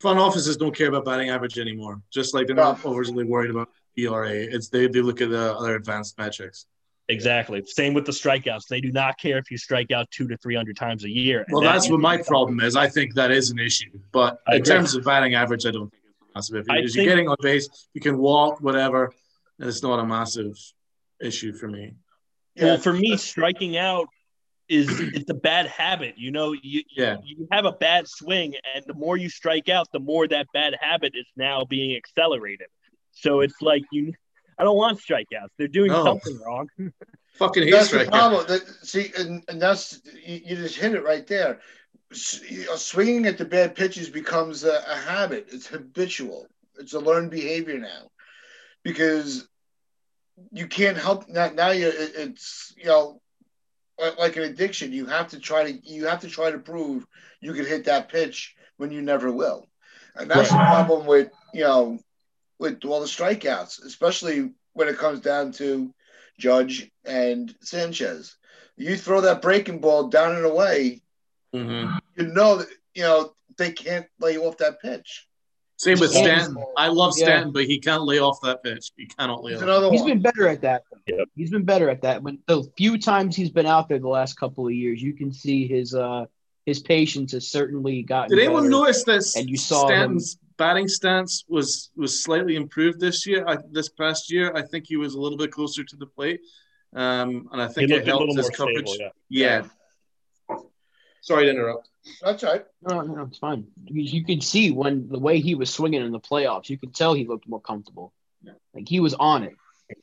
Front 0.00 0.18
offices 0.18 0.56
don't 0.56 0.74
care 0.74 0.88
about 0.88 1.04
batting 1.04 1.28
average 1.28 1.58
anymore. 1.58 2.00
Just 2.10 2.32
like 2.32 2.46
they're 2.46 2.56
not 2.56 2.82
overly 2.86 3.24
worried 3.24 3.50
about 3.50 3.68
ERA. 3.96 4.30
It's 4.30 4.68
they, 4.68 4.86
they 4.86 5.00
look 5.00 5.20
at 5.20 5.30
the 5.30 5.54
other 5.56 5.74
advanced 5.76 6.18
metrics. 6.18 6.66
Exactly. 7.08 7.62
Same 7.66 7.92
with 7.92 8.06
the 8.06 8.12
strikeouts. 8.12 8.68
They 8.68 8.80
do 8.80 8.92
not 8.92 9.18
care 9.18 9.38
if 9.38 9.50
you 9.50 9.58
strike 9.58 9.90
out 9.90 10.08
two 10.12 10.28
to 10.28 10.36
300 10.36 10.76
times 10.76 11.04
a 11.04 11.10
year. 11.10 11.44
Well, 11.50 11.60
that's 11.62 11.86
is- 11.86 11.90
what 11.90 12.00
my 12.00 12.18
problem 12.18 12.60
is. 12.60 12.76
I 12.76 12.88
think 12.88 13.14
that 13.14 13.30
is 13.32 13.50
an 13.50 13.58
issue. 13.58 13.90
But 14.12 14.38
I 14.46 14.56
in 14.56 14.60
agree. 14.62 14.74
terms 14.76 14.94
of 14.94 15.04
batting 15.04 15.34
average, 15.34 15.66
I 15.66 15.72
don't 15.72 15.90
think 15.90 16.02
it's 16.06 16.34
massive. 16.34 16.56
If 16.56 16.66
you're, 16.68 16.76
think- 16.82 16.94
you're 16.96 17.04
getting 17.06 17.28
on 17.28 17.36
base, 17.42 17.68
you 17.94 18.00
can 18.00 18.16
walk, 18.18 18.60
whatever. 18.60 19.12
and 19.58 19.68
It's 19.68 19.82
not 19.82 19.98
a 19.98 20.06
massive 20.06 20.56
issue 21.20 21.52
for 21.52 21.66
me. 21.68 21.94
yeah 22.54 22.64
Well, 22.64 22.78
for 22.78 22.92
me, 22.92 23.16
striking 23.16 23.76
out 23.76 24.06
is 24.68 24.88
it's 25.00 25.28
a 25.28 25.34
bad 25.34 25.66
habit. 25.66 26.14
You 26.16 26.30
know, 26.30 26.52
you 26.52 26.84
Yeah. 26.96 27.16
you 27.24 27.48
have 27.50 27.64
a 27.64 27.72
bad 27.72 28.06
swing, 28.06 28.54
and 28.72 28.84
the 28.86 28.94
more 28.94 29.16
you 29.16 29.28
strike 29.28 29.68
out, 29.68 29.88
the 29.92 29.98
more 29.98 30.28
that 30.28 30.46
bad 30.54 30.76
habit 30.80 31.14
is 31.16 31.26
now 31.36 31.64
being 31.64 31.96
accelerated. 31.96 32.68
So 33.12 33.40
it's 33.40 33.60
like 33.60 33.82
you, 33.92 34.12
I 34.58 34.64
don't 34.64 34.76
want 34.76 34.98
strikeouts. 34.98 35.50
They're 35.58 35.68
doing 35.68 35.92
No. 35.92 36.04
something 36.04 36.38
wrong. 36.44 36.68
Fucking 37.34 37.62
hate 37.64 37.70
That's 37.72 37.90
the 37.90 38.04
problem. 38.04 38.46
That, 38.46 38.62
see, 38.82 39.12
and, 39.16 39.42
and 39.48 39.60
that's 39.60 40.00
you, 40.26 40.40
you 40.44 40.56
just 40.56 40.76
hit 40.76 40.94
it 40.94 41.04
right 41.04 41.26
there. 41.26 41.60
S- 42.12 42.42
Swinging 42.76 43.26
at 43.26 43.38
the 43.38 43.44
bad 43.44 43.74
pitches 43.74 44.10
becomes 44.10 44.64
a, 44.64 44.82
a 44.86 44.96
habit. 44.96 45.48
It's 45.52 45.66
habitual. 45.66 46.46
It's 46.78 46.92
a 46.94 46.98
learned 47.00 47.30
behavior 47.30 47.78
now, 47.78 48.10
because 48.82 49.48
you 50.52 50.66
can't 50.66 50.96
help 50.96 51.28
now. 51.28 51.50
Now 51.50 51.70
you 51.70 51.88
it, 51.88 52.12
it's 52.16 52.74
you 52.76 52.86
know 52.86 53.20
like, 53.98 54.18
like 54.18 54.36
an 54.36 54.42
addiction. 54.44 54.92
You 54.92 55.06
have 55.06 55.28
to 55.28 55.38
try 55.38 55.70
to 55.70 55.78
you 55.88 56.06
have 56.06 56.20
to 56.20 56.28
try 56.28 56.50
to 56.50 56.58
prove 56.58 57.06
you 57.40 57.52
can 57.52 57.66
hit 57.66 57.84
that 57.84 58.08
pitch 58.08 58.54
when 58.76 58.90
you 58.90 59.02
never 59.02 59.30
will, 59.30 59.66
and 60.16 60.30
that's 60.30 60.50
the 60.50 60.56
problem 60.56 61.06
with 61.06 61.30
you 61.54 61.64
know 61.64 61.98
with 62.60 62.84
all 62.84 63.00
the 63.00 63.06
strikeouts, 63.06 63.84
especially 63.84 64.50
when 64.74 64.86
it 64.86 64.98
comes 64.98 65.18
down 65.20 65.50
to 65.52 65.92
Judge 66.38 66.88
and 67.04 67.52
Sanchez. 67.60 68.36
You 68.76 68.96
throw 68.96 69.22
that 69.22 69.42
breaking 69.42 69.80
ball 69.80 70.08
down 70.08 70.36
and 70.36 70.44
away, 70.46 71.00
Mhm. 71.54 71.98
you 72.16 72.26
know 72.28 72.58
that 72.58 72.68
you 72.94 73.02
know 73.02 73.32
they 73.56 73.72
can't 73.72 74.06
lay 74.20 74.36
off 74.38 74.58
that 74.58 74.80
pitch. 74.80 75.26
Same 75.76 75.98
with 75.98 76.10
Stanton. 76.10 76.52
Stanton. 76.52 76.64
I 76.76 76.88
love 76.88 77.14
Yeah. 77.16 77.24
Stanton, 77.24 77.52
but 77.52 77.64
he 77.64 77.78
can't 77.78 78.04
lay 78.04 78.18
off 78.18 78.38
that 78.42 78.62
pitch. 78.62 78.90
He 78.96 79.06
cannot 79.06 79.42
lay 79.42 79.52
He's 79.52 79.58
off. 79.62 79.68
another 79.68 79.90
He's 79.90 80.00
one. 80.02 80.10
been 80.10 80.22
better 80.22 80.46
at 80.48 80.60
that. 80.60 80.82
Yep. 81.06 81.28
He's 81.34 81.50
been 81.50 81.64
better 81.64 81.88
at 81.88 82.02
that. 82.02 82.22
When 82.22 82.38
the 82.46 82.64
few 82.76 82.98
times 82.98 83.34
he's 83.34 83.50
been 83.50 83.66
out 83.66 83.88
there 83.88 83.98
the 83.98 84.08
last 84.08 84.34
couple 84.38 84.66
of 84.66 84.74
years, 84.74 85.00
you 85.02 85.14
can 85.14 85.32
see 85.32 85.66
his 85.66 85.94
uh 85.94 86.26
his 86.66 86.80
patience 86.80 87.32
has 87.32 87.48
certainly 87.48 88.02
gotten. 88.02 88.36
Did 88.36 88.44
anyone 88.44 88.64
better. 88.64 88.70
notice 88.70 89.04
that 89.04 89.24
And 89.36 89.48
you 89.48 89.56
saw 89.56 89.86
Stanton's 89.86 90.36
batting 90.60 90.88
stance 90.88 91.32
was 91.48 91.90
was 91.96 92.12
slightly 92.22 92.54
improved 92.54 93.00
this 93.00 93.26
year? 93.26 93.40
I, 93.52 93.56
this 93.78 93.88
past 93.88 94.30
year, 94.30 94.46
I 94.54 94.62
think 94.70 94.82
he 94.86 94.96
was 95.04 95.14
a 95.14 95.20
little 95.24 95.38
bit 95.38 95.50
closer 95.50 95.82
to 95.82 95.96
the 95.96 96.06
plate, 96.16 96.40
um, 96.94 97.48
and 97.52 97.58
I 97.62 97.68
think 97.68 97.90
looked 97.90 98.02
it 98.02 98.08
a 98.08 98.10
helped 98.12 98.20
little 98.28 98.36
his 98.36 98.46
more 98.50 98.56
coverage. 98.60 98.88
stable. 98.88 99.12
Yeah. 99.30 99.62
yeah. 100.50 100.56
Sorry 101.22 101.44
to 101.46 101.50
interrupt. 101.50 101.88
That's 102.22 102.42
right. 102.42 102.64
No, 102.88 103.00
no, 103.00 103.22
it's 103.24 103.38
fine. 103.38 103.66
You, 103.84 104.02
you 104.02 104.24
could 104.24 104.42
see 104.42 104.70
when 104.70 105.08
the 105.08 105.18
way 105.18 105.40
he 105.40 105.54
was 105.54 105.70
swinging 105.70 106.02
in 106.02 106.12
the 106.12 106.20
playoffs, 106.20 106.68
you 106.68 106.78
could 106.78 106.94
tell 106.94 107.12
he 107.14 107.26
looked 107.26 107.48
more 107.48 107.60
comfortable. 107.60 108.12
Yeah. 108.42 108.52
Like 108.74 108.88
he 108.88 109.00
was 109.00 109.14
on 109.14 109.42
it, 109.44 109.54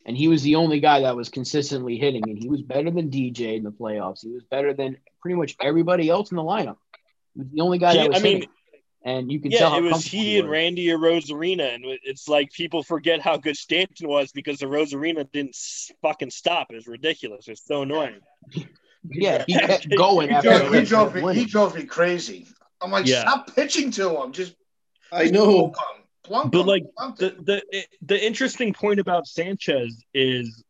and 0.06 0.18
he 0.18 0.28
was 0.28 0.42
the 0.44 0.56
only 0.56 0.80
guy 0.80 1.02
that 1.02 1.16
was 1.16 1.30
consistently 1.30 1.98
hitting, 1.98 2.24
and 2.30 2.38
he 2.42 2.50
was 2.50 2.62
better 2.62 2.92
than 2.92 3.10
DJ 3.10 3.58
in 3.58 3.64
the 3.64 3.72
playoffs. 3.72 4.22
He 4.22 4.32
was 4.32 4.44
better 4.44 4.74
than 4.74 4.98
pretty 5.22 5.36
much 5.36 5.56
everybody 5.62 6.10
else 6.10 6.32
in 6.32 6.38
the 6.38 6.44
lineup. 6.44 6.78
He 7.34 7.42
was 7.42 7.50
the 7.54 7.62
only 7.62 7.78
guy 7.78 7.94
He- 7.94 7.98
that 8.00 8.10
was 8.10 8.20
I 8.20 8.24
mean, 8.24 8.34
hitting, 8.38 8.50
and 9.08 9.32
you 9.32 9.40
can 9.40 9.52
tell 9.52 9.62
Yeah, 9.62 9.70
how 9.70 9.78
it 9.78 9.82
was 9.82 9.92
comfortable 9.94 10.22
he 10.24 10.38
and 10.40 10.48
was. 10.48 10.52
Randy 10.52 10.88
Arozarena, 10.88 11.74
and 11.76 11.84
it's 12.04 12.28
like 12.28 12.52
people 12.52 12.84
forget 12.84 13.22
how 13.22 13.38
good 13.38 13.58
Stanton 13.58 14.08
was 14.08 14.32
because 14.32 14.60
the 14.60 14.66
Arozarena 14.68 15.32
didn't 15.32 15.56
fucking 16.02 16.30
stop. 16.32 16.68
It 16.72 16.76
was 16.76 16.88
ridiculous. 16.88 17.48
It's 17.48 17.66
so 17.66 17.82
annoying. 17.84 18.20
Yeah, 19.10 19.46
he 19.48 19.54
kept 19.54 19.88
going 19.96 20.28
He 20.30 20.36
after 20.36 20.50
drove, 20.60 20.74
he 20.74 20.84
drove 20.84 21.16
me. 21.16 21.34
He 21.34 21.46
drove 21.46 21.76
me 21.76 21.86
crazy. 21.86 22.46
I'm 22.82 22.92
like, 22.92 23.06
Yeah. 23.06 23.22
stop 23.22 23.56
pitching 23.56 23.90
to 23.92 24.22
him. 24.22 24.34
Just 24.34 24.54
I 25.14 25.30
know. 25.30 25.74
plunk 26.24 26.52
But, 26.52 26.62
him. 26.62 26.68
like, 26.68 26.84
The 27.18 27.36
the 27.40 27.64
eh, 27.72 27.84
the 28.02 28.26
interesting 28.26 28.74
point 28.74 29.00
about 29.00 29.26
Sanchez 29.26 30.04
is 30.14 30.62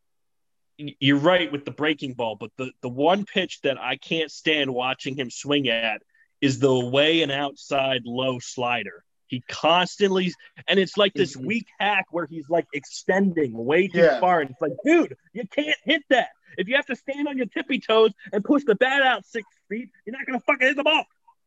you're 0.76 1.18
right 1.18 1.50
with 1.50 1.64
the 1.64 1.72
breaking 1.72 2.12
ball, 2.14 2.36
but 2.36 2.52
the 2.56 2.70
the 2.80 2.88
one 2.88 3.24
pitch 3.24 3.60
that 3.62 3.76
I 3.80 3.96
can't 3.96 4.30
stand 4.30 4.72
watching 4.72 5.16
him 5.16 5.30
swing 5.30 5.68
at 5.68 6.02
is 6.40 6.58
the 6.58 6.78
way 6.86 7.22
and 7.22 7.32
outside 7.32 8.02
low 8.04 8.38
slider. 8.38 9.04
He 9.26 9.42
constantly, 9.48 10.32
and 10.66 10.78
it's 10.78 10.96
like 10.96 11.12
this 11.12 11.36
weak 11.36 11.66
hack 11.78 12.06
where 12.10 12.26
he's 12.26 12.48
like 12.48 12.66
extending 12.72 13.52
way 13.52 13.88
too 13.88 13.98
Yeah. 13.98 14.20
far. 14.20 14.40
And 14.40 14.50
it's 14.50 14.60
like, 14.62 14.72
dude, 14.84 15.16
you 15.34 15.46
can't 15.46 15.76
hit 15.84 16.02
that. 16.08 16.28
If 16.56 16.66
you 16.68 16.76
have 16.76 16.86
to 16.86 16.96
stand 16.96 17.28
on 17.28 17.36
your 17.36 17.46
tippy 17.46 17.78
toes 17.78 18.12
and 18.32 18.42
push 18.42 18.64
the 18.64 18.74
bat 18.74 19.02
out 19.02 19.26
six 19.26 19.46
feet, 19.68 19.90
you're 20.06 20.16
not 20.16 20.26
gonna 20.26 20.40
fucking 20.40 20.66
hit 20.66 20.76
the 20.76 20.82
ball. 20.84 21.04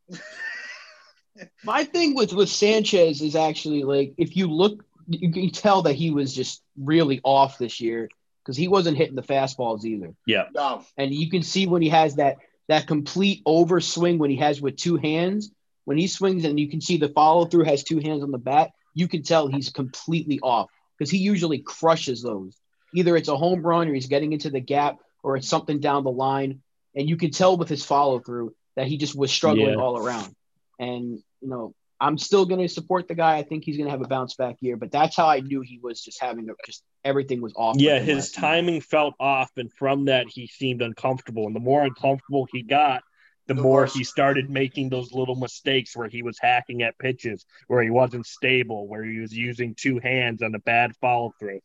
My 1.63 1.83
thing 1.85 2.13
with 2.15 2.33
with 2.33 2.49
Sanchez 2.49 3.21
is 3.21 3.35
actually 3.35 3.83
like 3.83 4.13
if 4.17 4.35
you 4.35 4.47
look, 4.47 4.83
you 5.07 5.31
can 5.31 5.49
tell 5.49 5.81
that 5.83 5.93
he 5.93 6.11
was 6.11 6.35
just 6.35 6.61
really 6.77 7.19
off 7.23 7.57
this 7.57 7.79
year 7.79 8.09
because 8.43 8.57
he 8.57 8.67
wasn't 8.67 8.97
hitting 8.97 9.15
the 9.15 9.23
fastballs 9.23 9.85
either. 9.85 10.13
No. 10.53 10.83
and 10.97 11.13
you 11.13 11.29
can 11.29 11.41
see 11.41 11.67
when 11.67 11.81
he 11.81 11.89
has 11.89 12.15
that 12.15 12.37
that 12.67 12.87
complete 12.87 13.43
overswing 13.45 14.17
when 14.17 14.29
he 14.29 14.37
has 14.37 14.61
with 14.61 14.77
two 14.77 14.97
hands. 14.97 15.51
When 15.85 15.97
he 15.97 16.07
swings 16.07 16.45
and 16.45 16.59
you 16.59 16.69
can 16.69 16.79
see 16.79 16.97
the 16.97 17.09
follow 17.09 17.45
through 17.45 17.65
has 17.65 17.83
two 17.83 17.99
hands 17.99 18.23
on 18.23 18.31
the 18.31 18.37
bat 18.37 18.71
you 18.93 19.07
can 19.07 19.23
tell 19.23 19.47
he's 19.47 19.69
completely 19.69 20.39
off 20.41 20.69
because 20.97 21.09
he 21.09 21.17
usually 21.17 21.59
crushes 21.59 22.21
those. 22.21 22.55
Either 22.93 23.15
it's 23.15 23.29
a 23.29 23.37
home 23.37 23.61
run 23.61 23.87
or 23.87 23.93
he's 23.93 24.07
getting 24.07 24.33
into 24.33 24.49
the 24.49 24.59
gap 24.59 24.97
or 25.23 25.37
it's 25.37 25.47
something 25.47 25.79
down 25.79 26.03
the 26.03 26.11
line. 26.11 26.61
And 26.95 27.07
you 27.07 27.15
can 27.15 27.31
tell 27.31 27.55
with 27.57 27.69
his 27.69 27.85
follow 27.85 28.19
through 28.19 28.53
that 28.75 28.87
he 28.87 28.97
just 28.97 29.15
was 29.15 29.31
struggling 29.31 29.75
Yeah. 29.75 29.81
all 29.81 29.97
around. 29.97 30.35
And 30.79 31.23
you 31.41 31.47
know 31.49 31.73
i'm 32.01 32.17
still 32.17 32.45
going 32.45 32.61
to 32.61 32.67
support 32.67 33.07
the 33.07 33.15
guy 33.15 33.37
i 33.37 33.43
think 33.43 33.63
he's 33.65 33.77
going 33.77 33.85
to 33.87 33.91
have 33.91 34.01
a 34.01 34.07
bounce 34.07 34.35
back 34.35 34.57
year 34.61 34.77
but 34.77 34.91
that's 34.91 35.15
how 35.15 35.27
i 35.27 35.39
knew 35.39 35.61
he 35.61 35.79
was 35.81 36.01
just 36.01 36.21
having 36.21 36.49
a, 36.49 36.53
just 36.65 36.83
everything 37.05 37.41
was 37.41 37.53
off 37.55 37.77
Yeah, 37.77 37.99
his 37.99 38.33
last 38.33 38.37
year. 38.37 38.51
timing 38.51 38.81
felt 38.81 39.15
off, 39.19 39.51
and 39.57 39.71
from 39.73 40.05
that, 40.05 40.27
he 40.29 40.47
seemed 40.47 40.81
uncomfortable. 40.81 41.47
And 41.47 41.55
the 41.55 41.59
more 41.59 41.83
uncomfortable 41.83 42.47
he 42.51 42.63
got, 42.63 43.03
the 43.47 43.53
The 43.55 43.61
more 43.61 43.71
worse. 43.81 43.93
he 43.93 44.03
started 44.03 44.49
making 44.49 44.89
those 44.89 45.13
little 45.13 45.35
mistakes 45.35 45.95
where 45.95 46.09
he 46.09 46.21
was 46.23 46.37
hacking 46.39 46.83
at 46.83 46.97
pitches, 46.99 47.45
where 47.67 47.81
he 47.83 47.89
wasn't 47.89 48.25
stable, 48.25 48.87
where 48.87 49.03
he 49.03 49.19
was 49.19 49.33
using 49.33 49.75
two 49.75 49.99
hands 49.99 50.41
on 50.43 50.53
a 50.55 50.59
bad 50.59 50.95
follow 50.97 51.33
through. 51.39 51.61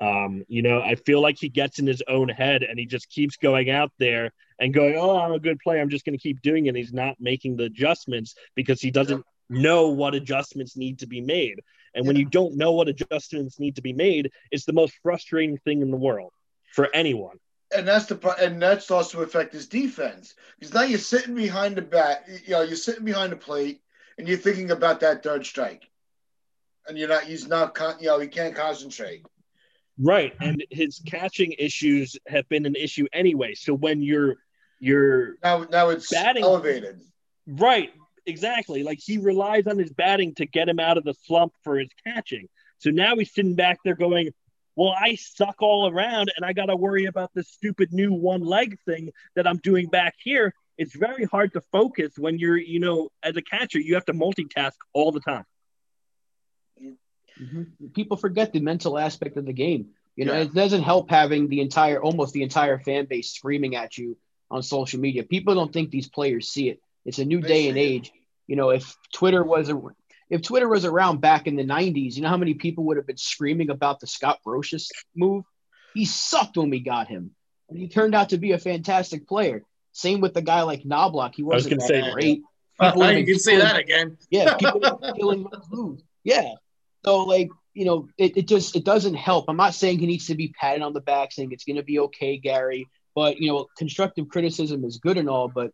Um, 0.00 0.44
you 0.48 0.62
know, 0.62 0.80
I 0.82 0.96
feel 0.96 1.20
like 1.22 1.38
he 1.38 1.48
gets 1.48 1.78
in 1.78 1.86
his 1.86 2.02
own 2.08 2.28
head 2.28 2.62
and 2.62 2.78
he 2.78 2.86
just 2.86 3.08
keeps 3.10 3.36
going 3.36 3.70
out 3.70 3.92
there 3.98 4.32
and 4.58 4.74
going, 4.74 4.96
Oh, 4.96 5.18
I'm 5.18 5.32
a 5.32 5.40
good 5.40 5.58
player. 5.60 5.80
I'm 5.80 5.90
just 5.90 6.04
going 6.04 6.18
to 6.18 6.22
keep 6.22 6.42
doing 6.42 6.66
it. 6.66 6.70
And 6.70 6.76
he's 6.78 6.92
not 6.92 7.16
making 7.20 7.56
the 7.56 7.64
adjustments 7.64 8.34
because 8.56 8.80
he 8.80 8.90
doesn't 8.90 9.24
know 9.50 9.88
what 9.88 10.14
adjustments 10.14 10.76
need 10.76 10.98
to 11.00 11.06
be 11.06 11.20
made. 11.20 11.60
And 11.94 12.06
when 12.06 12.16
you 12.16 12.24
don't 12.24 12.56
know 12.56 12.72
what 12.72 12.88
adjustments 12.88 13.60
need 13.60 13.76
to 13.76 13.82
be 13.82 13.92
made, 13.92 14.30
it's 14.50 14.64
the 14.64 14.72
most 14.72 14.94
frustrating 15.02 15.58
thing 15.58 15.80
in 15.82 15.90
the 15.90 15.96
world 15.96 16.32
for 16.72 16.88
anyone. 16.94 17.36
and 17.76 17.86
that's 17.88 18.06
the 18.06 18.14
pro- 18.14 18.32
and 18.34 18.60
that's 18.60 18.90
also 18.90 19.22
affect 19.22 19.52
his 19.52 19.66
defense 19.68 20.34
because 20.58 20.74
now 20.74 20.82
you're 20.82 20.98
sitting 20.98 21.34
behind 21.34 21.76
the 21.76 21.82
bat, 21.82 22.24
you 22.46 22.52
know, 22.52 22.62
you're 22.62 22.76
sitting 22.76 23.04
behind 23.04 23.32
the 23.32 23.36
plate, 23.36 23.80
and 24.18 24.28
you're 24.28 24.38
thinking 24.38 24.70
about 24.70 25.00
that 25.00 25.22
third 25.22 25.44
strike, 25.46 25.88
and 26.86 26.96
you're 26.98 27.08
not. 27.08 27.24
He's 27.24 27.46
not. 27.48 27.74
Con- 27.74 27.96
you 28.00 28.06
know, 28.08 28.18
he 28.20 28.28
can't 28.28 28.54
concentrate. 28.54 29.24
Right. 29.98 30.34
And 30.40 30.64
his 30.70 31.00
catching 31.06 31.52
issues 31.52 32.16
have 32.26 32.48
been 32.48 32.66
an 32.66 32.74
issue 32.76 33.06
anyway. 33.12 33.54
So 33.54 33.72
when 33.74 34.02
you're 34.02 34.34
you're 34.80 35.36
Now, 35.42 35.64
now 35.70 35.88
it's 35.90 36.10
Batting- 36.12 36.42
elevated. 36.44 37.00
right, 37.46 37.90
exactly. 38.26 38.82
Like 38.82 39.00
he 39.00 39.18
relies 39.18 39.66
on 39.66 39.78
his 39.78 39.92
batting 39.92 40.34
to 40.36 40.46
get 40.46 40.68
him 40.68 40.80
out 40.80 40.98
of 40.98 41.04
the 41.04 41.14
slump 41.14 41.52
for 41.62 41.78
his 41.78 41.90
catching. 42.06 42.48
So 42.78 42.90
now 42.90 43.16
he's 43.16 43.32
sitting 43.32 43.54
back 43.54 43.78
there 43.84 43.94
going, 43.94 44.30
Well, 44.76 44.94
I 44.98 45.14
suck 45.14 45.62
all 45.62 45.88
around 45.88 46.32
and 46.36 46.44
I 46.44 46.52
gotta 46.52 46.76
worry 46.76 47.04
about 47.06 47.30
this 47.34 47.48
stupid 47.48 47.92
new 47.92 48.12
one 48.12 48.42
leg 48.42 48.78
thing 48.84 49.10
that 49.36 49.46
I'm 49.46 49.58
doing 49.58 49.88
back 49.88 50.14
here. 50.22 50.54
It's 50.76 50.94
very 50.94 51.24
hard 51.24 51.52
to 51.52 51.60
focus 51.72 52.14
when 52.18 52.38
you're, 52.38 52.56
you 52.56 52.80
know, 52.80 53.10
as 53.22 53.36
a 53.36 53.42
catcher, 53.42 53.78
you 53.78 53.94
have 53.94 54.04
to 54.06 54.12
multitask 54.12 54.72
all 54.92 55.12
the 55.12 55.20
time. 55.20 55.44
Mhm. 57.40 57.94
People 57.94 58.16
forget 58.16 58.52
the 58.52 58.60
mental 58.60 58.98
aspect 58.98 59.36
of 59.36 59.44
the 59.44 59.52
game. 59.52 59.90
You 60.16 60.24
know, 60.24 60.34
Yeah. 60.34 60.42
it 60.42 60.54
doesn't 60.54 60.82
help 60.82 61.10
having 61.10 61.48
the 61.48 61.60
entire, 61.60 62.00
almost 62.00 62.32
the 62.32 62.42
entire 62.42 62.78
fan 62.78 63.06
base 63.06 63.32
screaming 63.32 63.74
at 63.74 63.98
you 63.98 64.16
on 64.50 64.62
social 64.62 65.00
media. 65.00 65.24
People 65.24 65.54
don't 65.54 65.72
think 65.72 65.90
these 65.90 66.08
players 66.08 66.48
see 66.48 66.68
it. 66.68 66.80
It's 67.04 67.18
a 67.18 67.24
new 67.24 67.40
They 67.40 67.48
day 67.48 67.68
and 67.68 67.76
see 67.76 67.80
it. 67.80 67.96
age. 67.96 68.12
You 68.46 68.56
know, 68.56 68.70
if 68.70 68.96
Twitter 69.12 69.42
was 69.42 69.68
a, 69.70 69.80
if 70.30 70.42
Twitter 70.42 70.68
was 70.68 70.84
around 70.84 71.20
back 71.20 71.46
in 71.46 71.56
the 71.56 71.64
'90s, 71.64 72.14
you 72.16 72.22
know 72.22 72.28
how 72.28 72.36
many 72.36 72.54
people 72.54 72.84
would 72.84 72.96
have 72.96 73.06
been 73.06 73.16
screaming 73.16 73.70
about 73.70 74.00
the 74.00 74.06
Scott 74.06 74.40
Brosius 74.46 74.88
move? 75.14 75.44
He 75.94 76.04
sucked 76.04 76.56
when 76.56 76.70
we 76.70 76.80
got 76.80 77.08
him, 77.08 77.30
and 77.68 77.78
he 77.78 77.88
turned 77.88 78.14
out 78.14 78.30
to 78.30 78.38
be 78.38 78.52
a 78.52 78.58
fantastic 78.58 79.26
player. 79.26 79.62
Same 79.92 80.20
with 80.20 80.34
the 80.34 80.42
guy 80.42 80.62
like 80.62 80.82
Knoblauch. 80.82 81.34
He 81.34 81.42
was 81.42 81.64
wasn't 81.64 81.80
gonna 81.80 81.92
that 81.92 82.04
say- 82.06 82.12
great. 82.12 82.42
People 82.80 82.98
would 82.98 83.10
have 83.10 83.18
you 83.20 83.24
can 83.26 83.38
say 83.38 83.56
that 83.58 83.76
again. 83.78 84.18
yeah, 84.30 84.56
people 84.56 84.80
killing 85.16 85.44
those 85.44 85.64
moves. 85.70 86.02
Yeah. 86.24 86.54
So 87.04 87.22
like, 87.22 87.48
you 87.72 87.84
know, 87.84 88.08
it, 88.18 88.36
it 88.36 88.48
just 88.48 88.74
it 88.74 88.84
doesn't 88.84 89.14
help. 89.14 89.44
I'm 89.48 89.56
not 89.56 89.74
saying 89.74 90.00
he 90.00 90.06
needs 90.06 90.26
to 90.26 90.34
be 90.34 90.48
patted 90.48 90.82
on 90.82 90.92
the 90.92 91.00
back 91.00 91.30
saying 91.30 91.52
it's 91.52 91.62
gonna 91.64 91.84
be 91.84 92.00
okay, 92.00 92.36
Gary. 92.36 92.88
But 93.14 93.38
you 93.38 93.52
know, 93.52 93.68
constructive 93.78 94.28
criticism 94.28 94.84
is 94.84 94.98
good 94.98 95.18
and 95.18 95.30
all, 95.30 95.46
but 95.46 95.70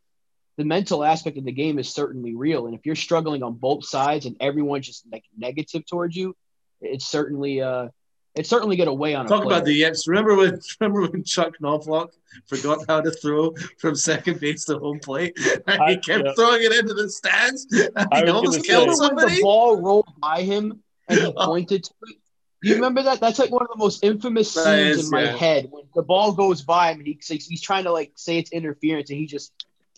the 0.56 0.64
mental 0.64 1.04
aspect 1.04 1.38
of 1.38 1.44
the 1.44 1.52
game 1.52 1.78
is 1.78 1.88
certainly 1.88 2.34
real. 2.34 2.66
And 2.66 2.74
if 2.74 2.84
you're 2.84 2.96
struggling 2.96 3.42
on 3.42 3.54
both 3.54 3.84
sides 3.86 4.26
and 4.26 4.36
everyone's 4.40 4.86
just 4.86 5.04
like 5.10 5.24
negative 5.36 5.86
towards 5.86 6.16
you, 6.16 6.36
it's 6.80 7.06
certainly 7.06 7.60
uh 7.62 7.88
it's 8.34 8.48
certainly 8.48 8.76
gonna 8.76 8.94
weigh 8.94 9.14
on 9.14 9.26
a 9.26 9.28
Talk 9.28 9.42
player. 9.42 9.56
about 9.56 9.64
the 9.64 9.72
yips. 9.74 10.06
Remember 10.06 10.36
when 10.36 10.60
remember 10.80 11.08
when 11.08 11.24
Chuck 11.24 11.54
Knoblauch 11.62 12.10
forgot 12.46 12.78
how 12.88 13.00
to 13.00 13.10
throw 13.10 13.54
from 13.78 13.94
second 13.96 14.38
base 14.40 14.64
to 14.66 14.78
home 14.78 15.00
plate? 15.00 15.36
And 15.66 15.80
I- 15.80 15.90
he 15.92 15.96
kept 15.98 16.24
yeah. 16.26 16.32
throwing 16.34 16.62
it 16.62 16.72
into 16.72 16.94
the 16.94 17.08
stands. 17.10 17.66
And 17.72 18.08
I 18.12 18.18
he 18.18 18.24
was 18.24 18.32
almost 18.34 18.56
gonna 18.58 18.62
killed 18.68 18.88
when 18.88 18.96
somebody. 18.96 19.36
the 19.36 19.42
ball 19.42 19.80
rolled 19.80 20.12
by 20.20 20.42
him 20.42 20.82
and 21.08 21.18
he 21.20 21.32
pointed 21.32 21.84
to 21.84 21.90
it? 22.08 22.16
Do 22.62 22.68
you 22.68 22.74
remember 22.74 23.02
that? 23.04 23.20
That's 23.20 23.38
like 23.38 23.50
one 23.50 23.62
of 23.62 23.68
the 23.68 23.78
most 23.78 24.04
infamous 24.04 24.52
scenes 24.52 24.64
That 24.66 24.78
is, 24.78 25.04
in 25.06 25.10
my 25.10 25.22
yeah. 25.22 25.36
head 25.36 25.68
when 25.70 25.84
the 25.94 26.02
ball 26.02 26.32
goes 26.32 26.60
by 26.60 26.92
him 26.92 26.98
and 26.98 27.06
he, 27.06 27.18
he's, 27.26 27.46
he's 27.46 27.62
trying 27.62 27.84
to 27.84 27.90
like 27.92 28.12
say 28.16 28.36
it's 28.38 28.52
interference 28.52 29.08
and 29.08 29.18
he 29.18 29.24
just 29.26 29.52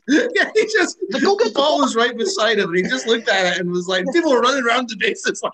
yeah, 0.08 0.50
he 0.54 0.62
just 0.72 0.98
Like, 1.10 1.22
go 1.22 1.36
get 1.36 1.44
the 1.44 1.50
the 1.50 1.54
ball 1.54 1.78
ball. 1.78 1.80
was 1.82 1.94
right 1.94 2.16
beside 2.16 2.58
him, 2.58 2.68
and 2.70 2.76
he 2.76 2.82
just 2.82 3.06
looked 3.06 3.28
at 3.28 3.54
it 3.54 3.60
and 3.60 3.70
was 3.70 3.86
like, 3.86 4.04
"People 4.12 4.32
were 4.32 4.40
running 4.40 4.64
around 4.64 4.88
the 4.88 4.96
bases 4.96 5.42
like, 5.44 5.52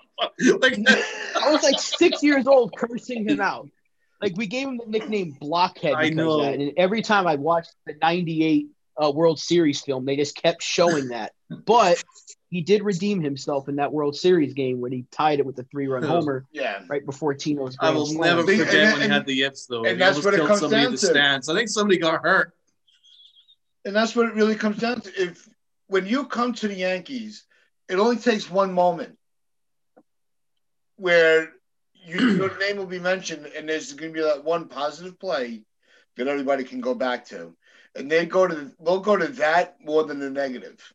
like 0.61 0.79
I 1.43 1.51
was 1.51 1.61
like 1.63 1.79
six 1.79 2.23
years 2.23 2.47
old 2.47 2.75
cursing 2.75 3.27
him 3.29 3.39
out. 3.41 3.69
Like 4.21 4.35
we 4.35 4.47
gave 4.47 4.67
him 4.67 4.77
the 4.77 4.85
nickname 4.89 5.37
Blockhead 5.39 5.93
I 5.93 6.03
because 6.09 6.15
know. 6.17 6.39
of 6.39 6.45
that. 6.45 6.55
And 6.55 6.73
every 6.77 7.01
time 7.01 7.27
I 7.27 7.35
watched 7.35 7.73
the 7.85 7.93
'98 8.01 8.67
uh, 9.01 9.11
World 9.11 9.39
Series 9.39 9.81
film, 9.81 10.05
they 10.05 10.15
just 10.15 10.35
kept 10.35 10.61
showing 10.63 11.09
that. 11.09 11.31
But 11.65 12.03
he 12.49 12.61
did 12.61 12.83
redeem 12.83 13.21
himself 13.21 13.69
in 13.69 13.75
that 13.77 13.93
World 13.93 14.15
Series 14.15 14.53
game 14.55 14.81
when 14.81 14.91
he 14.91 15.05
tied 15.11 15.39
it 15.39 15.45
with 15.45 15.57
a 15.59 15.63
three-run 15.63 16.01
homer 16.03 16.45
Yeah. 16.51 16.81
right 16.89 17.05
before 17.05 17.33
Tino's. 17.35 17.77
I 17.79 17.91
will 17.91 18.05
grand 18.05 18.17
slam. 18.17 18.35
never 18.37 18.47
forget 18.57 18.73
and- 18.73 18.93
when 18.93 19.01
he 19.03 19.07
had 19.07 19.25
the 19.27 19.33
yips 19.35 19.67
though. 19.67 19.83
and 19.83 19.87
he 19.91 19.93
that's 19.93 20.17
almost 20.17 20.25
what 20.25 20.33
it 20.33 20.37
killed 20.37 20.47
comes 20.49 20.59
somebody 20.61 20.79
in 20.81 20.85
down 20.87 20.91
the 20.93 20.97
to. 20.97 21.05
stands. 21.05 21.47
I 21.49 21.55
think 21.55 21.69
somebody 21.69 21.97
got 21.99 22.21
hurt. 22.23 22.53
And 23.85 23.95
that's 23.95 24.15
what 24.15 24.27
it 24.27 24.35
really 24.35 24.55
comes 24.55 24.77
down 24.77 25.01
to. 25.01 25.21
If 25.21 25.47
when 25.87 26.05
you 26.05 26.25
come 26.25 26.53
to 26.55 26.67
the 26.67 26.75
Yankees, 26.75 27.43
it 27.89 27.95
only 27.95 28.17
takes 28.17 28.49
one 28.49 28.73
moment. 28.73 29.17
where 30.97 31.53
you, 31.93 32.19
your 32.37 32.57
name 32.59 32.77
will 32.77 32.85
be 32.85 32.99
mentioned, 32.99 33.45
and 33.47 33.67
there's 33.67 33.93
going 33.93 34.13
to 34.13 34.19
be 34.19 34.23
that 34.23 34.43
one 34.43 34.67
positive 34.67 35.19
play 35.19 35.63
that 36.17 36.27
everybody 36.27 36.63
can 36.63 36.81
go 36.81 36.93
back 36.93 37.25
to, 37.25 37.55
and 37.95 38.11
they 38.11 38.25
go 38.25 38.47
to 38.47 38.71
they'll 38.83 38.99
go 38.99 39.15
to 39.15 39.27
that 39.27 39.77
more 39.83 40.03
than 40.03 40.19
the 40.19 40.29
negative. 40.29 40.93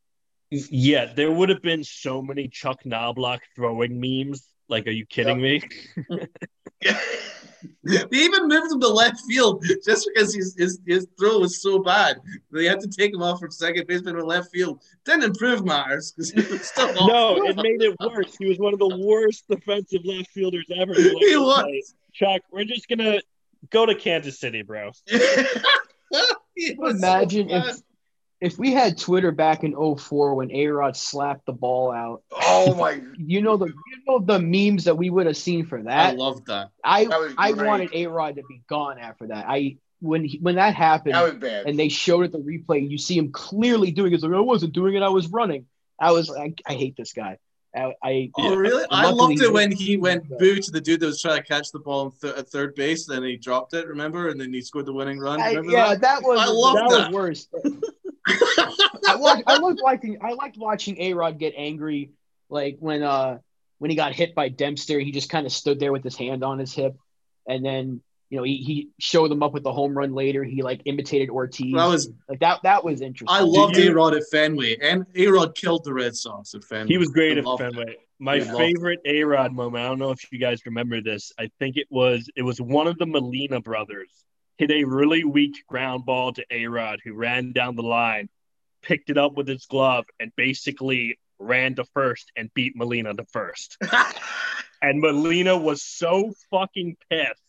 Yeah, 0.51 1.07
there 1.07 1.33
would 1.33 1.49
have 1.49 1.63
been 1.63 1.83
so 1.83 2.23
many 2.23 2.49
Chuck 2.49 2.85
Knoblauch 2.85 3.41
throwing 3.57 4.01
memes. 4.01 4.47
Like, 4.69 4.87
are 4.87 4.91
you 4.91 5.07
kidding 5.07 5.41
me? 5.41 5.63
They 7.85 8.19
even 8.19 8.49
moved 8.49 8.73
him 8.73 8.81
to 8.81 8.89
left 8.89 9.21
field 9.29 9.63
just 9.85 10.09
because 10.13 10.35
his, 10.35 10.55
his, 10.57 10.81
his 10.87 11.07
throw 11.19 11.39
was 11.41 11.61
so 11.61 11.79
bad. 11.81 12.19
They 12.51 12.65
had 12.65 12.81
to 12.81 12.89
take 12.89 13.13
him 13.13 13.23
off 13.23 13.41
from 13.41 13.51
second 13.51 13.87
baseman 13.87 14.15
to 14.17 14.25
left 14.25 14.51
field. 14.51 14.83
Didn't 15.05 15.25
improve 15.25 15.65
matters 15.65 16.13
because 16.13 16.31
he 16.31 16.41
was 16.41 16.67
still 16.67 16.89
off. 16.99 17.09
no, 17.09 17.45
it 17.45 17.57
made 17.57 17.83
it 17.83 17.95
worse. 18.01 18.37
He 18.39 18.47
was 18.47 18.59
one 18.59 18.73
of 18.73 18.79
the 18.79 18.97
worst 18.97 19.45
defensive 19.49 20.01
left 20.05 20.31
fielders 20.31 20.67
ever. 20.75 20.95
You're 20.95 21.15
like, 21.15 21.25
He 21.25 21.37
was. 21.37 21.65
"Okay, 21.65 21.83
Chuck, 22.13 22.43
we're 22.51 22.65
just 22.65 22.89
gonna 22.89 23.21
go 23.71 23.85
to 23.87 23.95
Kansas 23.95 24.39
City, 24.39 24.63
bro. 24.63 24.91
He 26.55 26.75
was 26.79 27.01
so 27.01 27.07
Imagine 27.09 27.51
if 27.51 27.65
bad. 27.65 27.77
If 28.45 28.59
we 28.59 28.73
had 28.73 28.99
Twitter 28.99 29.33
back 29.33 29.65
in 29.65 29.73
04 29.97 30.35
when 30.35 30.51
A 30.53 30.67
Rod 30.69 30.97
slapped 30.97 31.47
the 31.47 31.53
ball 31.53 31.91
out. 31.91 32.23
oh 32.33 32.75
my! 32.75 33.01
You 33.19 33.41
know 33.43 33.57
the 33.57 33.67
you 33.67 33.97
know 34.07 34.19
the 34.19 34.39
memes 34.39 34.85
that 34.85 34.97
we 34.97 35.09
would 35.11 35.27
have 35.27 35.37
seen 35.37 35.65
for 35.67 35.83
that. 35.83 35.99
I 36.07 36.11
that. 36.11 36.19
loved 36.19 36.47
that. 36.49 36.71
I 36.85 37.05
That 37.07 37.35
I 37.39 37.53
wanted 37.53 37.91
A 37.95 38.07
Rod 38.07 38.37
to 38.37 38.43
be 38.49 38.63
gone 38.69 38.99
after 38.99 39.29
that. 39.29 39.47
I 39.49 39.79
when 40.01 40.25
he, 40.25 40.39
when 40.39 40.57
that 40.57 40.75
happened 40.75 41.15
That 41.15 41.23
was 41.25 41.35
bad. 41.35 41.67
and 41.67 41.79
they 41.79 41.89
showed 41.89 42.27
it 42.27 42.33
the 42.33 42.39
replay, 42.39 42.89
you 42.91 42.99
see 42.99 43.17
him 43.17 43.33
clearly 43.33 43.91
doing 43.91 44.13
it. 44.13 44.17
It's 44.17 44.25
like 44.25 44.35
I 44.35 44.41
wasn't 44.41 44.75
doing 44.75 44.95
it, 44.95 45.03
I 45.03 45.09
was 45.09 45.29
running. 45.29 45.65
I 45.99 46.13
was 46.13 46.29
like, 46.29 46.61
I 46.67 46.75
hate 46.75 46.97
this 46.97 47.13
guy. 47.15 47.39
I, 47.75 47.95
I 48.03 48.31
Oh, 48.37 48.55
really? 48.55 48.85
I 48.91 49.11
loved 49.11 49.41
it 49.41 49.53
when 49.53 49.73
he 49.73 49.85
he- 49.85 49.97
went 49.97 50.29
boo 50.39 50.57
to 50.61 50.71
the 50.71 50.81
dude 50.81 51.01
that 51.01 51.07
was 51.07 51.21
trying 51.23 51.39
to 51.39 51.43
catch 51.43 51.73
the 51.73 51.79
ball 51.81 52.07
in 52.07 52.13
th- 52.21 52.35
at 52.39 52.49
third 52.51 52.75
base, 52.75 53.07
then 53.07 53.23
he 53.25 53.37
dropped 53.37 53.73
it, 53.75 53.87
remember? 53.89 54.29
And 54.29 54.39
then 54.41 54.53
he 54.53 54.61
scored 54.61 54.87
the 54.87 54.93
winning 54.93 55.19
run. 55.19 55.41
I- 55.41 55.53
yeah, 55.53 55.89
that? 55.95 56.01
that 56.03 56.23
was 56.23 56.39
I 56.39 56.47
love 56.53 56.75
that, 56.77 56.91
that. 56.91 57.11
was 57.11 57.15
worse. 57.15 57.49
I 58.27 59.17
liked, 59.19 59.43
I 59.47 59.59
liked 59.59 59.81
watching 59.83 60.19
I 60.23 60.33
liked 60.33 60.57
watching 60.57 60.99
A 61.01 61.15
Rod 61.15 61.39
get 61.39 61.55
angry, 61.57 62.11
like 62.49 62.77
when 62.81 63.03
uh 63.03 63.39
when 63.79 63.91
he 63.91 63.97
got 63.97 64.15
hit 64.15 64.35
by 64.35 64.49
Dempster, 64.49 64.99
he 64.99 65.13
just 65.13 65.29
kind 65.29 65.47
of 65.47 65.53
stood 65.53 65.79
there 65.81 65.93
with 65.93 66.03
his 66.05 66.17
hand 66.17 66.43
on 66.43 66.59
his 66.59 66.73
hip, 66.73 66.97
and 67.47 67.65
then 67.65 68.01
you 68.31 68.39
know 68.39 68.45
he, 68.45 68.57
he 68.57 68.89
showed 68.99 69.31
them 69.31 69.43
up 69.43 69.53
with 69.53 69.63
the 69.63 69.73
home 69.73 69.97
run 69.97 70.15
later. 70.15 70.43
He 70.43 70.63
like 70.63 70.83
imitated 70.87 71.29
Ortiz. 71.31 71.75
That 71.75 71.87
was 71.87 72.11
like 72.29 72.41
that 72.41 72.61
that 72.63 72.85
was 72.85 73.01
interesting. 73.01 73.29
I 73.37 73.41
loved 73.41 73.77
you- 73.77 73.91
A 73.91 73.95
Rod 73.95 74.15
at 74.15 74.23
Fenway, 74.31 74.77
and 74.81 75.05
A 75.15 75.27
Rod 75.29 75.55
killed 75.55 75.85
the 75.85 75.93
Red 75.93 76.17
Sox 76.17 76.55
at 76.55 76.65
Fenway. 76.65 76.89
He 76.89 76.99
was 76.99 77.09
great 77.11 77.37
I 77.37 77.41
at 77.41 77.45
loved 77.47 77.63
it. 77.63 77.75
Fenway. 77.75 77.97
My 78.21 78.37
I 78.37 78.39
loved 78.39 78.57
favorite 78.57 79.01
A 79.05 79.25
Rod 79.25 79.53
moment. 79.53 79.85
I 79.85 79.89
don't 79.89 79.99
know 79.99 80.13
if 80.13 80.33
you 80.33 80.39
guys 80.39 80.65
remember 80.65 81.01
this. 81.03 81.33
I 81.39 81.51
think 81.59 81.77
it 81.77 81.89
was 81.91 82.31
it 82.37 82.43
was 82.43 82.61
one 82.61 82.87
of 82.87 82.97
the 82.97 83.07
Molina 83.07 83.61
brothers 83.61 84.09
hit 84.59 84.71
a 84.71 84.85
really 84.85 85.25
weak 85.25 85.65
ground 85.69 86.05
ball 86.07 86.33
to 86.33 86.45
A 86.51 86.67
Rod, 86.67 87.01
who 87.05 87.15
ran 87.15 87.53
down 87.53 87.77
the 87.77 87.83
line, 87.83 88.29
picked 88.83 89.11
it 89.11 89.19
up 89.19 89.35
with 89.37 89.49
his 89.49 89.67
glove, 89.67 90.05
and 90.21 90.31
basically 90.37 91.19
ran 91.39 91.75
to 91.77 91.85
first 91.95 92.31
and 92.37 92.53
beat 92.55 92.77
Molina 92.77 93.15
to 93.15 93.25
first. 93.33 93.77
And 94.83 95.01
Molina 95.01 95.57
was 95.57 95.83
so 95.83 96.33
fucking 96.51 96.99
pissed. 97.09 97.41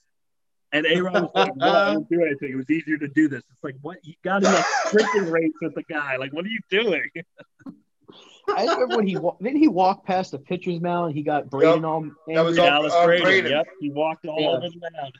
And 0.71 0.85
A 0.85 1.01
Rod 1.01 1.23
was 1.23 1.31
like, 1.35 1.55
"No, 1.57 1.67
I 1.69 1.89
didn't 1.95 2.09
do 2.09 2.21
anything. 2.21 2.51
It 2.53 2.55
was 2.55 2.69
easier 2.69 2.97
to 2.97 3.09
do 3.09 3.27
this." 3.27 3.43
It's 3.51 3.61
like, 3.61 3.75
what? 3.81 3.97
You 4.03 4.13
got 4.23 4.43
in 4.43 4.53
a 4.53 4.63
freaking 4.87 5.29
race 5.29 5.51
with 5.61 5.75
the 5.75 5.83
guy. 5.83 6.15
Like, 6.15 6.31
what 6.31 6.45
are 6.45 6.47
you 6.47 6.59
doing? 6.69 7.09
I 8.47 8.61
remember 8.63 8.95
when 8.95 9.05
he 9.07 9.17
wa- 9.17 9.35
didn't 9.41 9.59
he 9.59 9.67
walk 9.67 10.05
past 10.05 10.31
the 10.31 10.39
pitcher's 10.39 10.79
mound. 10.79 11.13
He 11.13 11.23
got 11.23 11.49
Braden 11.49 11.83
all 11.83 12.03
angry. 12.03 12.35
That 12.35 12.45
was 12.45 12.57
all- 12.57 12.65
Dallas 12.65 12.93
uh, 12.93 13.05
Braden. 13.05 13.25
Braden. 13.25 13.51
Yep, 13.51 13.67
he 13.81 13.89
walked 13.91 14.25
all 14.27 14.39
Yeah. 14.39 14.47
over 14.49 14.69
the 14.69 14.91
mound. 15.01 15.13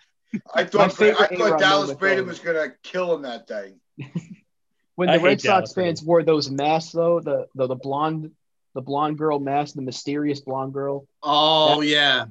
I 0.53 0.63
thought 0.65 1.01
I 1.01 1.13
thought 1.13 1.32
A-Rod 1.32 1.59
Dallas 1.59 1.93
Braden 1.93 2.28
was 2.28 2.39
gonna 2.39 2.73
kill 2.84 3.13
him 3.15 3.21
that 3.23 3.47
day. 3.47 3.73
when 4.95 5.09
I 5.09 5.17
the 5.17 5.23
Red 5.23 5.41
Sox 5.41 5.71
Dallas 5.71 5.73
fans 5.73 6.03
wore 6.03 6.23
those 6.23 6.49
masks 6.49 6.91
though, 6.91 7.19
the, 7.19 7.47
the 7.55 7.67
the 7.67 7.76
blonde 7.76 8.32
the 8.76 8.82
blonde 8.82 9.17
girl 9.17 9.39
mask, 9.39 9.73
the 9.73 9.82
mysterious 9.82 10.41
blonde 10.41 10.73
girl. 10.73 11.07
Oh, 11.23 11.82
yeah. 11.82 12.26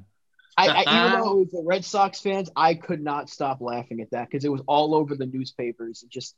I, 0.57 0.69
I 0.69 1.07
even 1.07 1.21
though 1.21 1.33
it 1.33 1.39
was 1.39 1.51
the 1.51 1.65
Red 1.65 1.85
Sox 1.85 2.21
fans, 2.21 2.49
I 2.55 2.75
could 2.75 3.03
not 3.03 3.29
stop 3.29 3.61
laughing 3.61 4.01
at 4.01 4.11
that 4.13 4.31
because 4.31 4.45
it 4.45 4.53
was 4.53 4.61
all 4.69 4.95
over 4.95 5.17
the 5.17 5.27
newspapers. 5.27 6.05
It 6.05 6.11
just 6.11 6.37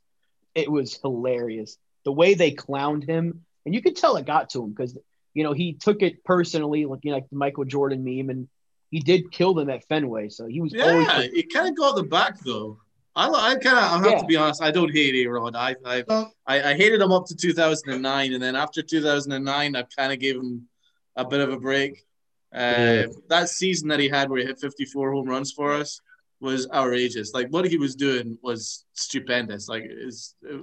it 0.55 0.71
was 0.71 0.97
hilarious. 0.99 1.77
The 2.03 2.11
way 2.11 2.33
they 2.33 2.51
clowned 2.51 3.07
him, 3.07 3.45
and 3.65 3.75
you 3.75 3.81
could 3.81 3.95
tell 3.95 4.15
it 4.15 4.25
got 4.25 4.49
to 4.51 4.63
him 4.63 4.71
because 4.71 4.97
you 5.35 5.43
know 5.43 5.53
he 5.53 5.73
took 5.73 6.01
it 6.01 6.23
personally, 6.23 6.85
like 6.85 7.01
you 7.03 7.11
know, 7.11 7.17
like 7.17 7.29
the 7.29 7.35
Michael 7.35 7.65
Jordan 7.65 8.03
meme, 8.03 8.31
and 8.31 8.47
he 8.91 8.99
did 8.99 9.31
kill 9.31 9.53
them 9.53 9.69
at 9.69 9.83
Fenway. 9.87 10.29
So 10.29 10.45
he 10.47 10.61
was 10.61 10.73
always 10.81 11.07
Yeah, 11.07 11.21
it 11.33 11.53
kind 11.53 11.67
of 11.69 11.75
got 11.75 11.95
the 11.95 12.03
back, 12.03 12.39
though. 12.45 12.77
I, 13.15 13.27
I 13.29 13.55
kind 13.55 13.77
of, 13.77 13.83
I 13.83 13.97
have 13.97 14.05
Yeah. 14.05 14.19
to 14.19 14.25
be 14.25 14.35
honest, 14.37 14.61
I 14.61 14.71
don't 14.71 14.91
hate 14.93 15.15
Aaron. 15.15 15.55
I, 15.55 15.75
I, 15.85 16.03
Well, 16.07 16.31
I, 16.45 16.71
I 16.71 16.73
hated 16.75 17.01
him 17.01 17.11
up 17.11 17.25
to 17.27 17.35
2009, 17.35 18.33
and 18.33 18.41
then 18.43 18.55
after 18.55 18.81
2009, 18.81 19.75
I 19.75 19.83
kind 19.95 20.13
of 20.13 20.19
gave 20.19 20.35
him 20.35 20.67
a 21.15 21.25
bit 21.25 21.39
of 21.41 21.51
a 21.51 21.59
break. 21.59 22.05
Uh, 22.53 22.57
Yeah. 22.59 23.05
That 23.29 23.49
season 23.49 23.87
that 23.89 23.99
he 23.99 24.07
had 24.07 24.29
where 24.29 24.39
he 24.39 24.45
hit 24.45 24.59
54 24.59 25.11
home 25.11 25.27
runs 25.27 25.51
for 25.51 25.73
us 25.73 25.99
was 26.39 26.67
outrageous. 26.71 27.33
Like 27.33 27.47
what 27.49 27.65
he 27.65 27.77
was 27.77 27.95
doing 27.95 28.37
was 28.41 28.85
stupendous. 28.93 29.67
Like 29.67 29.83
it's 29.85 30.35
uh, 30.49 30.57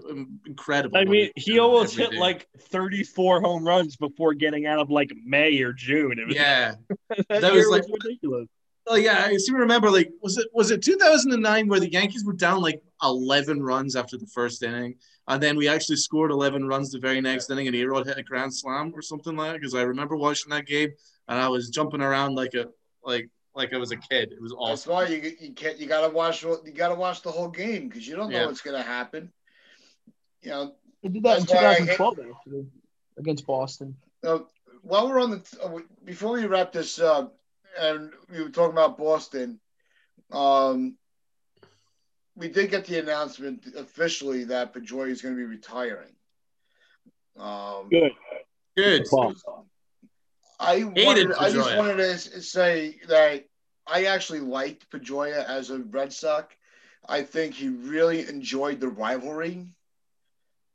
incredible. 0.47 0.97
I 0.97 1.05
mean, 1.05 1.31
he 1.37 1.59
almost 1.59 1.97
hit 1.97 2.13
day. 2.13 2.19
like 2.19 2.47
34 2.59 3.41
home 3.41 3.67
runs 3.67 3.97
before 3.97 4.35
getting 4.35 4.67
out 4.67 4.79
of 4.79 4.91
like 4.91 5.13
May 5.25 5.61
or 5.63 5.73
June. 5.73 6.19
It 6.19 6.27
was, 6.29 6.37
yeah. 6.37 6.75
that, 7.29 7.41
that 7.41 7.53
was 7.53 7.69
like- 7.69 7.85
ridiculous. 8.03 8.49
Oh 8.87 8.97
yeah, 8.97 9.25
I 9.27 9.37
seem 9.39 9.55
to 9.55 9.61
remember. 9.61 9.91
Like, 9.91 10.13
was 10.21 10.37
it 10.37 10.49
was 10.53 10.71
it 10.71 10.83
2009 10.83 11.69
where 11.69 11.81
the 11.81 11.91
Yankees 11.91 12.23
were 12.23 12.35
down 12.35 12.61
like 12.61 12.83
11 13.03 13.63
runs 13.63 13.97
after 13.97 14.19
the 14.19 14.27
first 14.27 14.63
inning, 14.63 14.97
and 15.27 15.43
then 15.43 15.57
we 15.57 15.69
actually 15.69 15.97
scored 15.97 16.31
11 16.31 16.69
runs 16.69 16.91
the 16.91 16.99
very 16.99 17.23
next 17.23 17.51
inning, 17.51 17.67
and 17.67 17.75
A-Rod 17.75 18.07
hit 18.07 18.19
a 18.19 18.23
grand 18.23 18.55
slam 18.55 18.93
or 18.95 19.01
something 19.01 19.37
like 19.37 19.53
that. 19.53 19.61
Because 19.61 19.75
I 19.75 19.83
remember 19.83 20.17
watching 20.17 20.51
that 20.51 20.67
game, 20.67 20.91
and 21.29 21.39
I 21.41 21.49
was 21.49 21.71
jumping 21.71 22.03
around 22.03 22.35
like 22.35 22.53
a 22.53 22.69
like 23.03 23.31
like 23.55 23.73
I 23.73 23.79
was 23.79 23.93
a 23.93 23.97
kid. 23.97 24.33
It 24.33 24.41
was 24.43 24.53
awesome. 24.53 24.69
That's 24.71 24.87
awesome. 24.89 24.93
why 24.93 25.07
you 25.07 25.37
you 25.41 25.53
can't 25.53 25.79
you 25.79 25.87
gotta 25.87 26.13
watch 26.13 26.43
you 26.43 26.59
gotta 26.75 26.95
watch 26.95 27.23
the 27.23 27.31
whole 27.31 27.49
game 27.49 27.89
because 27.89 28.07
you 28.07 28.17
don't 28.17 28.31
know 28.31 28.41
Yeah. 28.41 28.47
what's 28.47 28.61
gonna 28.61 28.83
happen. 28.83 29.33
You 30.43 30.51
know, 30.51 30.75
They 31.03 31.09
did 31.11 31.23
that 31.23 31.39
in 31.41 31.45
That's 31.47 31.53
why 31.55 31.67
I 31.69 31.75
hate- 31.75 31.97
2012 31.97 32.19
actually, 32.37 32.67
against 33.17 33.47
Boston. 33.47 33.97
uh, 34.23 34.41
while 34.83 35.09
we're 35.09 35.21
on 35.21 35.31
the 35.31 35.59
uh, 35.63 35.79
before 36.05 36.33
we 36.33 36.45
wrap 36.47 36.73
this 36.73 36.99
up, 36.99 37.39
and 37.79 38.13
we 38.31 38.43
were 38.43 38.51
talking 38.51 38.73
about 38.73 38.99
Boston, 38.99 39.59
um, 40.31 40.97
we 42.37 42.49
did 42.49 42.71
get 42.71 42.85
the 42.85 42.99
announcement 42.99 43.65
officially 43.77 44.45
that 44.45 44.75
Pedroia 44.75 45.09
is 45.11 45.23
going 45.23 45.35
to 45.35 45.39
be 45.39 45.45
retiring. 45.45 46.15
Um, 47.37 47.89
Good. 47.89 48.13
Good. 48.77 49.05
Bomb. 49.11 49.37
I 50.59 50.85
wanted, 50.85 51.33
I 51.33 51.51
just 51.51 51.77
wanted 51.77 51.97
to 51.97 52.19
say 52.43 52.99
that 53.09 53.45
I 53.87 54.05
actually 54.05 54.41
liked 54.41 54.91
Pedroia 54.91 55.45
as 55.45 55.71
a 55.71 55.79
Red 55.79 56.13
Sox. 56.13 56.55
I 57.07 57.23
think 57.23 57.55
he 57.55 57.69
really 57.69 58.27
enjoyed 58.29 58.81
the 58.81 58.89
rivalry. 58.89 59.67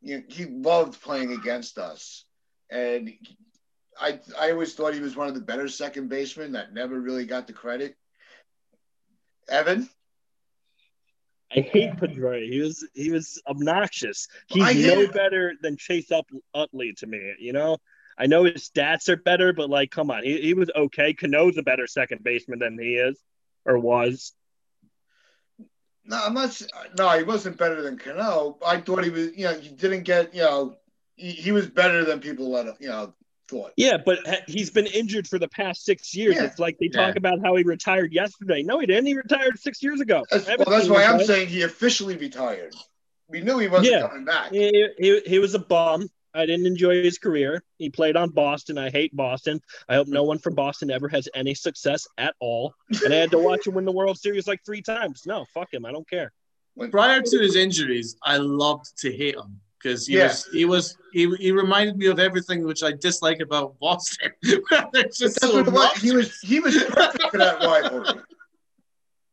You 0.01 0.17
know, 0.17 0.23
he 0.27 0.45
loved 0.45 1.01
playing 1.01 1.33
against 1.33 1.77
us, 1.77 2.23
and 2.69 3.11
I 3.99 4.19
I 4.39 4.51
always 4.51 4.73
thought 4.73 4.93
he 4.93 5.01
was 5.01 5.15
one 5.15 5.27
of 5.27 5.33
the 5.33 5.41
better 5.41 5.67
second 5.67 6.09
basemen 6.09 6.53
that 6.53 6.73
never 6.73 6.99
really 6.99 7.25
got 7.25 7.47
the 7.47 7.53
credit. 7.53 7.95
Evan, 9.49 9.89
I 11.51 11.61
hate 11.61 11.95
Pedroia. 11.95 12.47
He 12.47 12.59
was 12.59 12.87
he 12.93 13.11
was 13.11 13.41
obnoxious. 13.47 14.27
He's 14.47 14.85
no 14.85 15.07
better 15.07 15.53
than 15.61 15.77
Chase 15.77 16.11
Up 16.11 16.27
Utley 16.53 16.93
to 16.97 17.07
me. 17.07 17.33
You 17.39 17.53
know, 17.53 17.77
I 18.19 18.25
know 18.27 18.43
his 18.43 18.69
stats 18.69 19.07
are 19.07 19.15
better, 19.15 19.53
but 19.53 19.69
like, 19.69 19.91
come 19.91 20.11
on, 20.11 20.23
he, 20.23 20.41
he 20.41 20.53
was 20.53 20.69
okay. 20.75 21.13
Cano's 21.13 21.57
a 21.57 21.63
better 21.63 21.87
second 21.87 22.23
baseman 22.23 22.59
than 22.59 22.77
he 22.77 22.95
is 22.95 23.17
or 23.65 23.79
was. 23.79 24.33
no, 26.05 26.21
I'm 26.25 26.33
not. 26.33 26.61
No, 26.97 27.09
he 27.17 27.23
wasn't 27.23 27.57
better 27.57 27.81
than 27.81 27.97
Cano. 27.97 28.57
I 28.65 28.81
thought 28.81 29.03
he 29.03 29.09
was. 29.09 29.37
You 29.37 29.45
know, 29.45 29.53
he 29.59 29.69
didn't 29.69 30.03
get. 30.03 30.33
You 30.33 30.41
know, 30.41 30.75
he, 31.15 31.31
he 31.31 31.51
was 31.51 31.67
better 31.67 32.03
than 32.03 32.19
people 32.19 32.49
let 32.51 32.65
him. 32.65 32.75
You 32.79 32.89
know, 32.89 33.13
thought. 33.47 33.71
Yeah, 33.77 33.97
but 34.03 34.19
he's 34.47 34.69
been 34.69 34.87
injured 34.87 35.27
for 35.27 35.39
the 35.39 35.47
past 35.47 35.85
six 35.85 36.15
years. 36.15 36.35
Yeah. 36.35 36.43
It's 36.43 36.59
like 36.59 36.77
they 36.77 36.87
talk 36.89 37.13
Yeah. 37.15 37.19
about 37.19 37.39
how 37.43 37.55
he 37.55 37.63
retired 37.63 38.11
yesterday. 38.13 38.63
No, 38.63 38.79
he 38.79 38.85
didn't. 38.85 39.05
He 39.05 39.15
retired 39.15 39.59
six 39.59 39.81
years 39.83 40.01
ago. 40.01 40.25
That's, 40.29 40.47
well, 40.47 40.65
that's 40.67 40.89
why 40.89 41.03
him 41.03 41.15
I'm 41.15 41.23
saying 41.25 41.47
he 41.47 41.61
officially 41.63 42.17
retired. 42.17 42.75
We 43.27 43.41
knew 43.41 43.59
he 43.59 43.67
wasn't 43.67 43.91
Yeah. 43.93 44.07
coming 44.07 44.25
back. 44.25 44.51
He, 44.51 44.87
he, 44.97 45.21
he 45.25 45.39
was 45.39 45.53
a 45.53 45.59
bum. 45.59 46.09
I 46.33 46.45
didn't 46.45 46.65
enjoy 46.67 47.01
his 47.03 47.17
career. 47.17 47.63
He 47.77 47.89
played 47.89 48.15
on 48.15 48.29
Boston. 48.29 48.77
I 48.77 48.89
hate 48.89 49.15
Boston. 49.15 49.61
I 49.87 49.95
hope 49.95 50.07
no 50.07 50.23
one 50.23 50.37
from 50.37 50.53
Boston 50.55 50.91
ever 50.91 51.07
has 51.09 51.27
any 51.33 51.53
success 51.55 52.07
at 52.17 52.35
all. 52.39 52.73
And 53.03 53.13
I 53.13 53.17
had 53.17 53.31
to 53.31 53.39
watch 53.49 53.65
him 53.67 53.73
win 53.75 53.85
the 53.85 53.91
World 53.91 54.17
Series 54.17 54.47
like 54.47 54.63
three 54.65 54.81
times. 54.81 55.23
No, 55.25 55.45
fuck 55.53 55.73
him. 55.73 55.85
I 55.85 55.91
don't 55.91 56.07
care. 56.09 56.31
Prior 56.91 57.21
to 57.21 57.39
his 57.39 57.55
injuries, 57.55 58.15
I 58.23 58.37
loved 58.37 58.97
to 58.99 59.11
hate 59.11 59.35
him. 59.35 59.59
because 59.81 60.07
he 60.07 60.17
Yeah. 60.17 60.27
was 60.27 60.45
he 60.53 60.65
was 60.65 60.97
he, 61.13 61.33
he 61.37 61.51
reminded 61.51 61.97
me 61.97 62.05
of 62.07 62.19
everything 62.19 62.63
which 62.63 62.83
I 62.83 62.91
dislike 62.91 63.39
about 63.39 63.77
Boston. 63.79 64.31
Just 64.43 65.19
That's 65.19 65.41
so 65.41 65.53
what 65.55 65.67
it 65.67 65.71
was. 65.71 65.81
rough. 65.81 66.01
He 66.01 66.11
was 66.11 66.39
he 66.41 66.59
was 66.59 66.75
perfect 66.83 67.23
for 67.31 67.37
that 67.37 67.61
rivalry. 67.63 68.21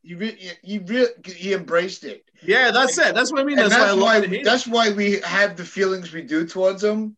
He 0.07 0.15
re- 0.15 0.53
he 0.63 0.79
re- 0.79 1.15
he 1.25 1.53
embraced 1.53 2.05
it, 2.05 2.25
yeah, 2.41 2.71
that's 2.71 2.97
it. 2.97 3.13
That's 3.13 3.33
what 3.33 3.41
I 3.41 3.45
mean. 3.45 3.57
That's, 3.57 3.75
why 3.75 3.81
I 3.81 3.87
that's 3.87 3.97
love 3.97 4.05
why 4.05 4.21
to 4.27 4.45
that's 4.45 4.67
why 4.67 4.91
we 4.93 5.19
have 5.23 5.57
the 5.57 5.65
feelings 5.65 6.13
we 6.13 6.23
do 6.23 6.47
towards 6.47 6.85
him 6.85 7.17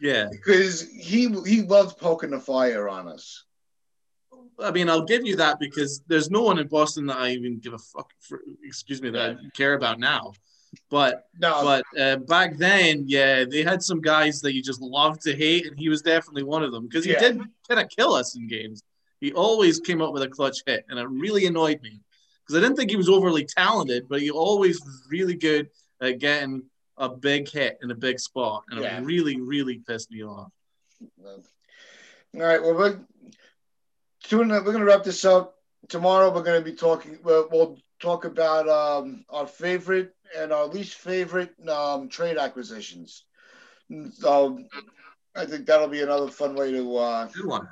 Yeah, 0.00 0.28
because 0.30 0.88
he 0.88 1.28
he 1.44 1.62
loves 1.62 1.94
poking 1.94 2.30
the 2.30 2.38
fire 2.38 2.88
on 2.88 3.08
us. 3.08 3.44
I 4.60 4.70
mean, 4.70 4.88
I'll 4.88 5.04
give 5.04 5.26
you 5.26 5.34
that 5.36 5.58
because 5.58 6.00
there's 6.06 6.30
no 6.30 6.42
one 6.42 6.60
in 6.60 6.68
Boston 6.68 7.06
that 7.06 7.16
I 7.16 7.30
even 7.30 7.58
give 7.58 7.72
a 7.72 7.78
fuck 7.78 8.10
for. 8.20 8.40
Excuse 8.62 9.02
me, 9.02 9.10
that 9.10 9.30
I 9.30 9.36
care 9.56 9.74
about 9.74 9.98
now. 9.98 10.32
But 10.90 11.24
No, 11.40 11.62
but 11.64 12.00
uh, 12.00 12.16
back 12.18 12.56
then, 12.56 13.04
yeah, 13.06 13.44
they 13.50 13.64
had 13.64 13.82
some 13.82 14.00
guys 14.00 14.40
that 14.42 14.54
you 14.54 14.62
just 14.62 14.80
loved 14.80 15.22
to 15.22 15.34
hate, 15.34 15.66
and 15.66 15.76
he 15.76 15.88
was 15.88 16.02
definitely 16.02 16.44
one 16.44 16.62
of 16.62 16.70
them 16.70 16.86
because 16.86 17.04
he 17.04 17.12
Yeah. 17.12 17.18
did 17.18 17.40
kind 17.68 17.80
of 17.80 17.88
kill 17.88 18.14
us 18.14 18.36
in 18.36 18.46
games. 18.46 18.80
He 19.20 19.32
always 19.32 19.80
came 19.80 20.00
up 20.00 20.12
with 20.12 20.22
a 20.22 20.28
clutch 20.28 20.58
hit, 20.66 20.84
and 20.88 21.00
it 21.00 21.08
really 21.08 21.46
annoyed 21.46 21.80
me 21.82 22.00
because 22.48 22.62
I 22.62 22.64
didn't 22.64 22.76
think 22.78 22.90
he 22.90 22.96
was 22.96 23.10
overly 23.10 23.44
talented, 23.44 24.08
but 24.08 24.22
he 24.22 24.30
always 24.30 24.80
was 24.80 25.04
really 25.10 25.34
good 25.34 25.68
at 26.00 26.18
getting 26.18 26.62
a 26.96 27.08
big 27.08 27.48
hit 27.48 27.78
in 27.82 27.90
a 27.90 27.94
big 27.94 28.18
spot, 28.18 28.64
and 28.70 28.80
Yeah. 28.80 28.98
it 28.98 29.04
really, 29.04 29.38
really 29.38 29.78
pissed 29.86 30.10
me 30.10 30.24
off. 30.24 30.50
All 31.22 31.42
right. 32.34 32.60
Well, 32.62 32.74
we're. 32.74 33.00
We're 34.30 34.46
going 34.46 34.78
to 34.78 34.84
wrap 34.84 35.04
this 35.04 35.24
up. 35.24 35.54
Tomorrow, 35.88 36.34
we're 36.34 36.42
going 36.42 36.62
to 36.62 36.70
be 36.70 36.76
talking. 36.76 37.18
We'll, 37.22 37.48
we'll 37.50 37.78
talk 37.98 38.24
about 38.26 38.68
um, 38.68 39.24
our 39.30 39.46
favorite 39.46 40.14
and 40.36 40.52
our 40.52 40.66
least 40.66 40.94
favorite 40.96 41.54
um, 41.68 42.08
trade 42.08 42.36
acquisitions. 42.36 43.24
So, 44.12 44.58
I 45.34 45.46
think 45.46 45.64
that'll 45.66 45.88
be 45.88 46.02
another 46.02 46.28
fun 46.28 46.54
way 46.56 46.72
to 46.72 46.96
uh, 46.96 47.26
Good 47.28 47.46
one. 47.46 47.68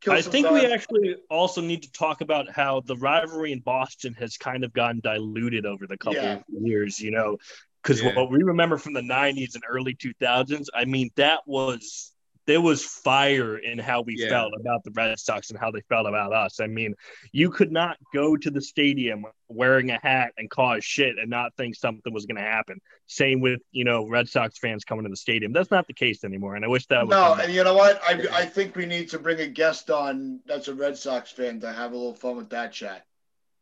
Kill 0.00 0.14
I 0.14 0.22
some 0.22 0.32
think 0.32 0.46
time. 0.46 0.54
we 0.54 0.66
actually 0.66 1.16
also 1.30 1.60
need 1.60 1.82
to 1.82 1.92
talk 1.92 2.20
about 2.20 2.50
how 2.50 2.80
the 2.80 2.96
rivalry 2.96 3.52
in 3.52 3.60
Boston 3.60 4.14
has 4.14 4.36
kind 4.36 4.64
of 4.64 4.72
gotten 4.72 5.00
diluted 5.00 5.66
over 5.66 5.86
the 5.86 5.98
couple 5.98 6.22
Yeah. 6.22 6.34
of 6.34 6.42
years, 6.62 7.00
you 7.00 7.10
know, 7.10 7.36
because 7.82 8.02
Yeah. 8.02 8.14
what 8.14 8.30
we 8.30 8.42
remember 8.42 8.78
from 8.78 8.92
the 8.94 9.02
90s 9.02 9.54
and 9.54 9.64
early 9.68 9.94
2000s, 9.94 10.70
I 10.74 10.84
mean, 10.84 11.10
that 11.16 11.40
was 11.46 12.12
there 12.48 12.62
was 12.62 12.82
fire 12.82 13.58
in 13.58 13.78
how 13.78 14.00
we 14.00 14.16
Yeah. 14.16 14.30
felt 14.30 14.54
about 14.58 14.82
the 14.82 14.90
Red 14.92 15.18
Sox 15.18 15.50
and 15.50 15.58
how 15.58 15.70
they 15.70 15.82
felt 15.82 16.06
about 16.08 16.32
us. 16.32 16.60
I 16.60 16.66
mean, 16.66 16.94
you 17.30 17.50
could 17.50 17.70
not 17.70 17.98
go 18.14 18.38
to 18.38 18.50
the 18.50 18.62
stadium 18.62 19.26
wearing 19.48 19.90
a 19.90 20.00
hat 20.02 20.32
and 20.38 20.48
cause 20.48 20.82
shit 20.82 21.18
and 21.18 21.28
not 21.28 21.54
think 21.58 21.74
something 21.74 22.10
was 22.10 22.24
going 22.24 22.36
to 22.36 22.50
happen. 22.50 22.80
Same 23.06 23.42
with, 23.42 23.60
you 23.70 23.84
know, 23.84 24.08
Red 24.08 24.30
Sox 24.30 24.58
fans 24.58 24.86
coming 24.86 25.04
to 25.04 25.10
the 25.10 25.16
stadium. 25.16 25.52
That's 25.52 25.70
not 25.70 25.86
the 25.86 25.92
case 25.92 26.24
anymore. 26.24 26.56
And 26.56 26.64
I 26.64 26.68
wish 26.68 26.86
that 26.86 27.06
No, 27.06 27.34
and 27.34 27.52
you 27.52 27.62
know 27.64 27.74
what? 27.74 28.00
I, 28.02 28.26
I 28.32 28.46
think 28.46 28.76
we 28.76 28.86
need 28.86 29.10
to 29.10 29.18
bring 29.18 29.40
a 29.40 29.46
guest 29.46 29.90
on 29.90 30.40
that's 30.46 30.68
a 30.68 30.74
Red 30.74 30.96
Sox 30.96 31.30
fan 31.30 31.60
to 31.60 31.70
have 31.70 31.92
a 31.92 31.96
little 31.96 32.14
fun 32.14 32.36
with 32.38 32.48
that 32.48 32.72
chat. 32.72 33.04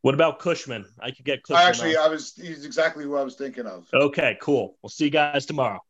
What 0.02 0.14
about 0.14 0.38
Cushman? 0.38 0.86
I 1.00 1.10
could 1.10 1.24
get 1.24 1.42
Cushman. 1.42 1.58
I 1.58 1.62
on. 1.64 1.70
actually, 1.70 1.96
I 1.96 2.06
was 2.06 2.34
he's 2.36 2.64
exactly 2.64 3.02
who 3.02 3.16
I 3.16 3.24
was 3.24 3.34
thinking 3.34 3.66
of. 3.66 3.88
Okay, 3.92 4.38
cool. 4.40 4.76
We'll 4.80 4.90
see 4.90 5.06
you 5.06 5.10
guys 5.10 5.44
tomorrow. 5.44 5.80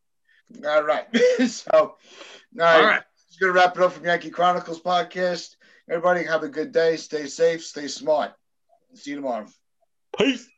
All 0.66 0.82
right. 0.82 1.06
so, 1.46 1.68
all 1.72 1.96
right. 2.54 2.76
All 2.76 2.84
right. 2.84 3.02
Just 3.28 3.40
gonna 3.40 3.52
wrap 3.52 3.76
it 3.76 3.82
up 3.82 3.92
from 3.92 4.04
Yankee 4.04 4.30
Chronicles 4.30 4.80
podcast. 4.80 5.56
Everybody 5.88 6.24
have 6.24 6.42
a 6.42 6.48
good 6.48 6.72
day. 6.72 6.96
Stay 6.96 7.26
safe. 7.26 7.64
Stay 7.64 7.88
smart. 7.88 8.32
See 8.94 9.10
you 9.10 9.16
tomorrow. 9.16 9.46
Peace. 10.18 10.48